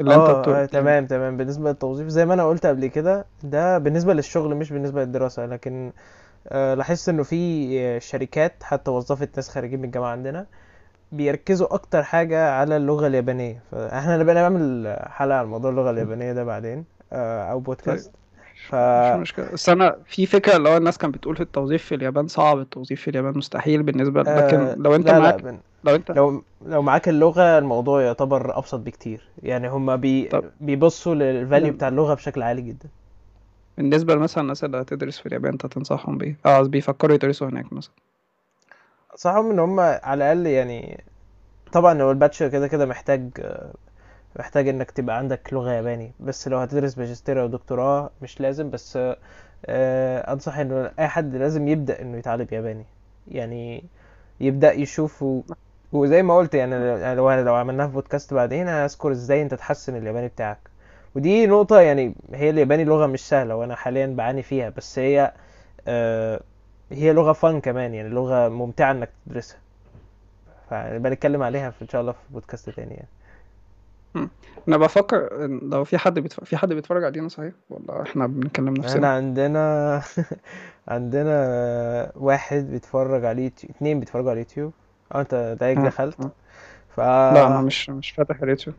اللي 0.01 0.15
انت 0.15 0.21
آه. 0.21 0.45
آه، 0.47 0.55
يعني 0.55 0.67
تمام 0.67 1.07
تمام. 1.07 1.37
بالنسبة 1.37 1.69
للتوظيف 1.71 2.09
زي 2.09 2.27
ما 2.27 2.35
أنا 2.35 2.49
قلت 2.49 2.67
قبل 2.67 2.87
كده 2.87 3.25
ده 3.43 3.79
بالنسبة 3.79 4.15
للشغل 4.15 4.55
مش 4.55 4.73
بالنسبة 4.73 5.05
للدراسة. 5.05 5.47
لكن 5.47 5.93
آه 6.49 6.75
لاحظت 6.75 7.09
إنه 7.09 7.23
في 7.23 7.71
آه، 7.81 7.99
شركات 7.99 8.53
حتى 8.63 8.91
وظفت 8.91 9.37
ناس 9.37 9.49
خارجين 9.49 9.79
من 9.79 9.85
الجامعة 9.85 10.11
عندنا 10.11 10.47
بيركزوا 11.13 11.75
أكتر 11.75 12.03
حاجة 12.03 12.51
على 12.51 12.77
اللغة 12.77 13.07
اليابانية. 13.07 13.61
فإحنا 13.73 14.17
نبقى 14.17 14.35
نعمل 14.35 14.97
حلقة 15.07 15.39
عن 15.39 15.47
موضوع 15.47 15.71
اللغة 15.71 15.91
اليابانية 15.91 16.33
ده 16.33 16.45
بعدين 16.45 16.85
آه 17.13 17.43
أو 17.43 17.57
طيب. 17.59 17.65
بودكاست. 17.65 18.13
ف 18.69 18.75
مش 18.75 19.21
مشكلة. 19.21 19.51
بس 19.53 19.69
أنا 19.69 19.97
في 20.07 20.27
فكرة 20.27 20.57
اللي 20.57 20.69
هو 20.69 20.77
الناس 20.77 20.99
كانت 20.99 21.15
بتقول 21.15 21.37
في 21.37 21.43
التوظيف 21.43 21.85
في 21.85 21.95
اليابان 21.95 22.29
صعب 22.29 22.59
التوظيف 22.59 23.01
في 23.01 23.11
اليابان 23.11 23.39
مستحيل 23.39 23.83
بالنسبة 23.83 24.21
لكن 24.23 24.61
آه 24.61 24.75
لو 24.75 24.95
أنت 24.95 25.07
لا 25.07 25.13
لا 25.13 25.19
معاك 25.19 25.43
بن... 25.43 25.59
لو 25.87 25.95
أنت 25.95 26.11
لو 26.11 26.43
لو 26.67 26.83
معاك 26.83 27.09
اللغة 27.09 27.59
الموضوع 27.59 28.03
يعتبر 28.03 28.59
أبسط 28.59 28.81
بكتير. 28.81 29.29
يعني 29.43 29.69
هما 29.69 29.97
بي... 29.97 30.29
طب 30.29 30.45
بيبصوا 30.61 31.15
لل 31.15 31.31
value 31.31 31.73
بتاع 31.73 31.89
اللغة 31.89 32.15
بشكل 32.15 32.43
عالي 32.43 32.63
جدا. 32.63 32.89
بالنسبة 33.77 34.15
مثلا 34.15 34.43
الناس 34.43 34.65
اللي 34.65 34.81
هتدرس 34.81 35.19
في 35.19 35.27
اليابان 35.27 35.53
أنت 35.53 35.67
تنصحهم 35.67 36.19
بإيه؟ 36.19 36.37
آه 36.47 36.63
بيفكروا 36.63 37.15
يدرسوا 37.15 37.49
هناك 37.49 37.73
مثلا. 37.73 37.93
انصحهم 39.15 39.51
إن 39.51 39.59
هما 39.59 40.01
على 40.03 40.33
الأقل 40.33 40.47
يعني 40.47 41.05
طبعا 41.73 42.03
هو 42.03 42.11
ال 42.11 42.15
bachelor 42.15 42.49
كده 42.49 42.69
كده 42.69 42.87
محتاج 42.87 43.31
محتاج 44.39 44.69
إنك 44.69 44.91
تبقى 44.91 45.19
عندك 45.19 45.53
لغة 45.53 45.71
ياباني. 45.71 46.13
بس 46.21 46.49
لو 46.49 46.59
هتدرس 46.59 46.99
ماجستير 46.99 47.43
أو 47.43 47.47
دكتوراه 47.47 48.11
مش 48.23 48.41
لازم. 48.41 48.71
بس 48.71 48.99
آه، 49.67 50.33
أنصح 50.33 50.59
إنه 50.59 50.91
أي 50.99 51.09
حد 51.09 51.37
لازم 51.37 51.69
يبدأ 51.69 52.03
إنه 52.03 52.19
يتعلم 52.19 52.47
ياباني. 52.53 52.85
يعني 53.29 53.85
يبدأ 54.41 54.73
يشوف. 54.73 55.25
وزي 55.93 56.23
ما 56.23 56.37
قلت 56.37 56.55
يعني 56.55 57.15
لو 57.15 57.31
لو 57.33 57.55
عملناها 57.55 57.87
في 57.87 57.93
بودكاست 57.93 58.35
بعدين 58.35 58.69
هذكر 58.69 59.13
إزاي 59.13 59.43
أنت 59.43 59.55
تحسن 59.55 59.97
الياباني 59.97 60.29
بتاعك. 60.29 60.59
ودي 61.15 61.47
نقطة 61.47 61.81
يعني 61.81 62.15
هي 62.33 62.51
الياباني 62.51 62.85
لغة 62.85 63.07
مش 63.07 63.29
سهلة 63.29 63.57
وأنا 63.57 63.75
حاليا 63.77 64.07
بعاني 64.07 64.43
فيها 64.43 64.71
بس 64.71 64.99
هي 64.99 65.33
آه، 65.89 66.41
هي 66.91 67.13
لغة 67.13 67.33
فن 67.33 67.61
كمان 67.61 67.95
يعني 67.95 68.09
لغة 68.09 68.49
ممتعة 68.49 68.91
إنك 68.91 69.11
تدرسها. 69.27 69.59
فنبقى 70.71 71.11
نتكلم 71.13 71.43
عليها 71.43 71.71
في 71.71 71.83
إن 71.83 71.89
شاء 71.89 72.01
الله 72.01 72.13
في 72.13 72.19
بودكاست 72.31 72.71
تاني 72.71 72.95
يعني. 72.95 73.09
أنا 74.69 74.77
بفكر 74.77 75.47
لو 75.63 75.85
في 75.85 75.99
حد 75.99 76.19
بيتف... 76.19 76.45
في 76.45 76.57
حد 76.57 76.73
بيتفرج 76.73 77.05
علينا 77.05 77.29
صحيح؟ 77.29 77.53
ولا 77.71 78.03
إحنا 78.03 78.27
نفسنا. 78.59 79.09
عندنا 79.09 80.03
عندنا 80.89 82.13
واحد 82.17 82.71
بيتفرج 82.71 83.25
على 83.25 83.39
اليوتيوب 83.39 83.73
اتنين 83.77 84.01
بيتفرجوا 84.01 84.31
على 84.31 84.41
اليوتيوب. 84.41 84.73
آه 85.15 85.21
انت 85.21 85.57
دايك 85.61 85.79
دخلت. 85.79 86.31
ف 86.97 87.01
لا 87.01 87.47
أنا 87.47 87.61
مش 87.61 87.91
مش 87.91 88.11
فاتح 88.11 88.43
اليوتيوب. 88.43 88.77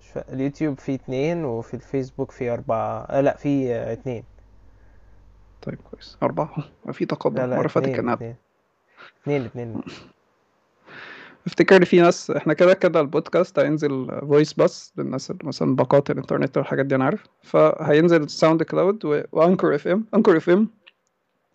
مش 0.00 0.22
اليوتيوب 0.32 0.78
فيه 0.78 0.94
اتنين 0.94 1.44
وفي 1.44 1.74
الفيسبوك 1.74 2.30
فيه 2.30 2.52
أربعة. 2.54 3.02
آه 3.02 3.20
لا 3.20 3.36
فيه 3.36 3.74
آه، 3.74 3.92
اتنين. 3.92 4.24
طيب 5.62 5.78
كويس. 5.90 6.18
أربعة. 6.22 6.54
ما 6.86 6.92
في 6.92 7.06
تقدم. 7.06 7.36
لا 7.36 7.46
لا 7.46 7.52
المرة 7.54 7.68
فاتت 7.68 7.86
اتنين 7.86 7.96
كان 7.96 8.08
اتنين. 8.08 8.36
اتنين 9.22 9.44
اتنين. 9.44 9.80
افتكر 11.46 11.84
في 11.84 12.00
ناس 12.00 12.30
إحنا 12.30 12.54
كده 12.54 12.74
كده 12.74 13.00
البودكاست 13.00 13.58
هينزل 13.58 14.20
voice 14.20 14.54
بس 14.54 14.92
للناس 14.96 15.30
اللي 15.30 15.40
مثلا 15.44 15.76
باقات 15.76 16.10
الإنترنت 16.10 16.56
والحاجات 16.56 16.86
دي 16.86 16.94
أنا 16.94 17.04
عارف. 17.04 17.24
فهينزل 17.42 18.30
SoundCloud 18.30 19.26
و 19.32 19.38
Anchor 19.38 19.74
FM 19.74 20.06
Anchor 20.14 20.36
FM 20.36 20.68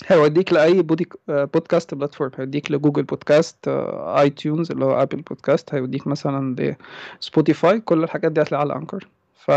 هيوديك 0.07 0.53
لأي 0.53 0.81
بودي 0.81 1.09
podcast 1.27 1.93
platform 1.93 2.31
هيوديك 2.37 2.71
ل 2.71 3.03
Google 3.03 3.67
Podcasts 3.67 4.29
iTunes 4.29 4.71
اللي 4.71 4.85
هو 4.85 5.01
Apple 5.01 5.21
Podcasts 5.21 5.73
هيوديك 5.73 6.07
مثلا 6.07 6.75
ل 7.21 7.28
Spotify 7.28 7.79
كل 7.79 8.03
الحاجات 8.03 8.31
دي 8.31 8.41
هتلاقيها 8.41 8.61
على 8.69 8.75
Anchor 8.75 9.07
ف 9.35 9.51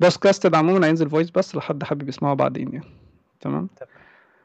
بودكاست 0.00 0.54
عموما 0.54 0.86
هينزل 0.86 1.10
voice 1.10 1.30
بس 1.30 1.56
لحد 1.56 1.82
حابب 1.84 2.08
يسمعه 2.08 2.34
بعدين 2.34 2.72
يعني. 2.72 2.86
تمام. 3.40 3.68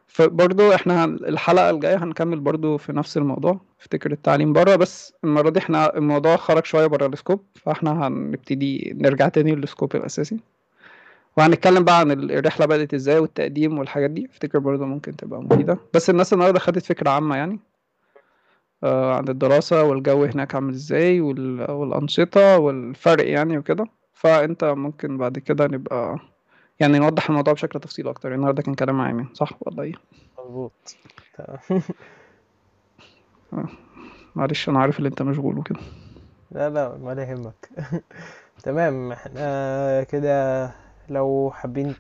فبرضو 0.08 0.74
إحنا 0.74 1.06
الحلقة 1.06 1.70
الجاية 1.70 2.04
هنكمل 2.04 2.40
برضو 2.40 2.78
في 2.78 2.94
نفس 2.94 3.18
الموضوع. 3.18 3.60
افتكر 3.82 4.12
التعليم 4.12 4.54
بره. 4.54 4.76
بس 4.76 5.14
المرة 5.24 5.50
دي 5.50 5.60
إحنا 5.60 5.98
الموضوع 5.98 6.36
خرج 6.36 6.66
شوية 6.66 6.88
بره 6.88 7.08
ال 7.08 7.14
scope 7.14 7.44
فإحنا 7.56 8.08
هنبتدي 8.08 8.94
نرجع 8.98 9.28
تاني 9.28 9.56
لل 9.56 9.67
scope 9.67 9.96
الأساسي. 9.96 10.40
وهنتكلم 11.38 11.84
بقى 11.84 12.00
عن 12.00 12.12
ال- 12.12 12.32
الرحلة 12.32 12.66
بدأت 12.66 12.94
إزاي 12.94 13.20
والتقديم 13.20 13.80
والحاجات 13.80 14.10
دي. 14.12 14.26
أفتكر 14.32 14.60
برضو 14.60 14.86
ممكن 14.86 15.16
تبقى 15.16 15.42
مفيدة. 15.42 15.78
بس 15.94 16.10
الناس 16.10 16.34
النهاردة 16.34 16.60
خدت 16.60 16.86
فكرة 16.86 17.10
عامة 17.10 17.36
يعني 17.36 17.60
آه 18.84 19.16
عن 19.16 19.28
الدراسة 19.30 19.84
والجو 19.84 20.24
هناك 20.24 20.56
عامل 20.56 20.74
إزاي 20.74 21.22
وال- 21.22 21.72
والأنشطة 21.72 22.58
والفرق 22.58 23.28
يعني 23.30 23.58
وكده. 23.58 23.86
فأنت 24.14 24.64
ممكن 24.64 25.18
بعد 25.18 25.40
كده 25.40 25.68
نبقى 25.68 26.20
يعني 26.80 27.00
نوضح 27.00 27.30
الموضوع 27.30 27.54
بشكل 27.54 27.80
تفصيلي 27.80 28.10
أكتر. 28.10 28.36
النهارده 28.36 28.64
كان 28.64 28.74
كلام 28.76 29.02
عام 29.02 29.18
يعني، 29.20 29.30
صح؟ 29.34 29.50
ولا 29.62 29.84
إيه 29.84 29.94
مظبوط. 30.40 30.96
تمام. 31.38 31.60
معلش 34.36 34.70
أنا 34.70 34.80
عارف 34.80 35.00
ان 35.00 35.06
أنت 35.06 35.22
مشغول 35.22 35.58
وكده. 35.58 35.80
لا 36.52 36.70
لا 36.70 36.88
ولا 36.88 37.24
يهمك. 37.24 37.70
تمام 38.64 39.12
إحنا 39.12 40.04
كده 40.04 40.66
لو 41.12 41.52
حابين 41.54 41.96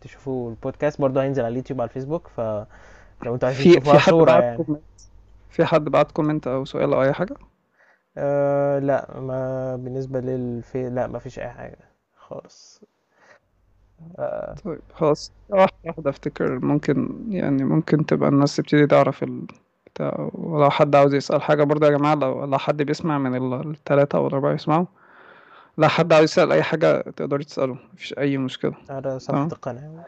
تشوفوا 0.00 0.50
البودكاست 0.50 1.00
برضه 1.00 1.22
هينزل 1.22 1.42
على 1.42 1.52
اليوتيوب 1.52 1.80
على 1.80 1.88
الفيسبوك 1.88 2.28
فلو 2.28 3.34
أنتوا 3.34 3.48
عايزين 3.48 3.64
في 3.64 3.70
تشوفوها 3.80 3.98
في 3.98 4.04
حد 4.04 4.10
صورة 4.10 4.32
يعني. 4.32 4.56
كومنت 4.56 4.82
في 5.50 5.64
حد 5.64 5.84
بعت 5.84 6.12
comment 6.12 6.46
أو 6.46 6.64
سؤال 6.64 6.94
أو 6.94 7.02
أي 7.02 7.12
حاجة؟ 7.12 7.34
أه 8.16 8.78
لا 8.78 9.20
ما 9.20 9.76
بالنسبة 9.76 10.20
للفي 10.20 10.90
لا 10.90 11.06
ما 11.06 11.18
فيش 11.18 11.38
أي 11.38 11.48
حاجة 11.48 11.78
خالص. 12.16 12.80
أه 14.18 14.54
طيب 14.64 14.80
خلاص. 14.94 15.32
واحدة 15.48 15.72
واحدة 15.84 16.10
أفتكر 16.10 16.58
ممكن 16.58 17.24
يعني 17.28 17.64
ممكن 17.64 18.06
تبقى 18.06 18.28
الناس 18.28 18.56
تبتدي 18.56 18.86
تعرف 18.86 19.22
ال 19.22 19.46
ولو 20.34 20.70
حد 20.70 20.96
عاوز 20.96 21.14
يسأل 21.14 21.42
حاجة 21.42 21.64
برضه 21.64 21.86
يا 21.86 21.90
جماعة 21.92 22.14
لو 22.14 22.44
لو 22.44 22.58
حد 22.58 22.82
بيسمع 22.82 23.18
من 23.18 23.34
ال- 23.36 23.70
التلاتة 23.70 24.16
أو 24.16 24.26
الأربعة 24.26 24.52
يسمعوا. 24.54 24.86
لو 25.78 25.88
حد 25.88 26.12
عاوز 26.12 26.24
يسأل 26.24 26.52
أي 26.52 26.62
حاجة 26.62 27.00
تقدر 27.00 27.42
تسأله 27.42 27.76
مفيش 27.94 28.14
أي 28.18 28.38
مشكلة. 28.38 28.74
على 28.90 29.18
صفحة 29.18 29.32
تمام؟ 29.34 29.46
القناة. 29.52 30.04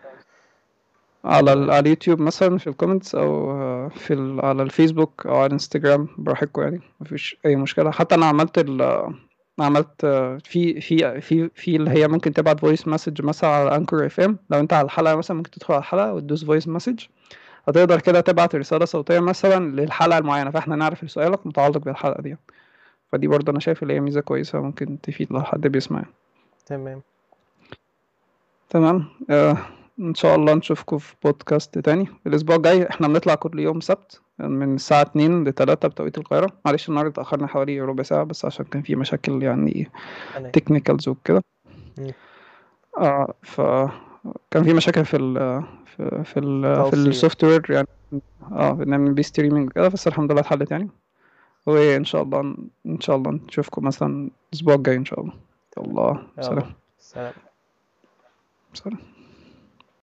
على 1.25 1.53
ال- 1.53 1.71
على 1.71 1.79
اليوتيوب 1.81 2.21
مثلا 2.21 2.59
في 2.59 2.67
ال 2.67 2.72
comments 2.72 3.15
أو 3.15 3.51
آه، 3.51 3.89
في 3.89 4.15
ال 4.15 4.41
على 4.45 4.63
الفيسبوك 4.63 5.27
أو 5.27 5.37
على 5.37 5.47
الإنستجرام 5.47 6.09
براحتكم 6.19 6.63
يعني 6.63 6.81
مفيش 7.01 7.37
أي 7.47 7.57
مشكلة. 7.57 7.91
حتى 7.91 8.15
أنا 8.15 8.27
عملت 8.27 8.59
ال 8.59 9.07
عملت 9.61 10.05
آه، 10.05 10.39
في 10.45 10.81
في 10.81 11.21
في 11.21 11.51
في 11.55 11.77
اللي 11.77 11.91
هي 11.91 12.09
ممكن 12.09 12.33
تبعت 12.33 12.61
voice 12.61 12.89
message 12.89 13.23
مثلا 13.23 13.51
على 13.51 13.77
Anchor 13.77 14.07
FM 14.07 14.39
لو 14.51 14.59
أنت 14.61 14.73
على 14.73 14.85
الحلقة 14.85 15.17
مثلا 15.17 15.37
ممكن 15.37 15.51
تدخل 15.51 15.75
على 15.75 15.81
الحلقة 15.81 16.13
وتدوس 16.13 16.45
voice 16.45 16.69
message 16.69 17.05
هتقدر 17.69 18.01
كده 18.01 18.21
تبعت 18.21 18.55
رسالة 18.55 18.85
صوتية 18.85 19.19
مثلا 19.21 19.81
للحلقة 19.81 20.19
المعينة 20.19 20.51
فإحنا 20.51 20.77
نعرف 20.77 21.11
سؤالك 21.11 21.47
متعلق 21.47 21.79
بالحلقة 21.79 22.23
دي. 22.23 22.37
فدي 23.13 23.27
برضه 23.27 23.53
أنا 23.53 23.61
شايف 23.61 23.83
اللي 23.83 23.95
هي 23.95 24.01
ميزة 24.01 24.21
كويسة 24.21 24.61
ممكن 24.61 25.01
تفيد 25.01 25.33
لو 25.33 25.43
حد 25.43 25.61
بيسمع. 25.61 25.99
يعني. 25.99 26.13
تمام. 26.67 27.03
تمام. 28.71 29.05
آه 29.31 29.57
إن 30.01 30.15
شاء 30.15 30.37
الله 30.37 30.55
نشوفكم 30.55 30.99
في 30.99 31.15
بودكاست 31.25 31.79
تاني. 31.79 32.09
الأسبوع 32.27 32.57
الجاي 32.57 32.89
إحنا 32.91 33.09
بنطلع 33.09 33.35
كل 33.35 33.59
يوم 33.59 33.81
سبت 33.81 34.21
من 34.39 34.75
الساعة 34.75 35.01
اتنين 35.01 35.45
لتلاتة 35.45 35.89
بتوقيت 35.89 36.19
القاهرة. 36.19 36.53
معلش 36.65 36.89
النهاردة 36.89 37.11
اتأخرنا 37.11 37.47
حوالي 37.47 37.81
ربع 37.81 38.03
ساعة 38.03 38.25
بس 38.25 38.45
عشان 38.45 38.65
كان 38.65 38.83
في 38.83 38.97
مشاكل 38.97 39.43
يعني 39.43 39.91
تكنيكالز 40.53 41.09
وكده. 41.09 41.43
مم. 41.99 42.13
آه 42.99 43.35
ف 43.43 43.61
كان 44.51 44.65
في 44.65 44.73
مشاكل 44.73 45.05
في 45.05 45.17
ال 45.17 45.63
في 46.25 46.41
ال 46.41 46.91
في 46.91 46.97
ال 46.97 47.45
software 47.45 47.67
يعني. 47.71 47.89
آه 48.53 48.71
بنعمل 48.71 49.13
بيه 49.13 49.23
streaming 49.23 49.69
وكده 49.69 49.89
بس 49.89 50.09
الحمد 50.09 50.33
لله 50.33 50.41
اتحلت 50.41 50.71
يعني. 50.71 50.89
وإن 51.67 52.05
شاء 52.05 52.23
الله 52.23 52.41
إن 52.87 53.01
شاء 53.01 53.17
الله 53.17 53.31
نشوفكم 53.31 53.85
مثلا 53.85 54.31
الأسبوع 54.53 54.75
الجاي 54.75 54.97
إن 54.97 55.05
شاء 55.05 55.21
الله. 55.21 55.33
الله 55.79 56.27
يلا 56.39 56.43
سلام. 56.43 56.75
سلام. 56.99 57.33
سلام. 58.75 59.20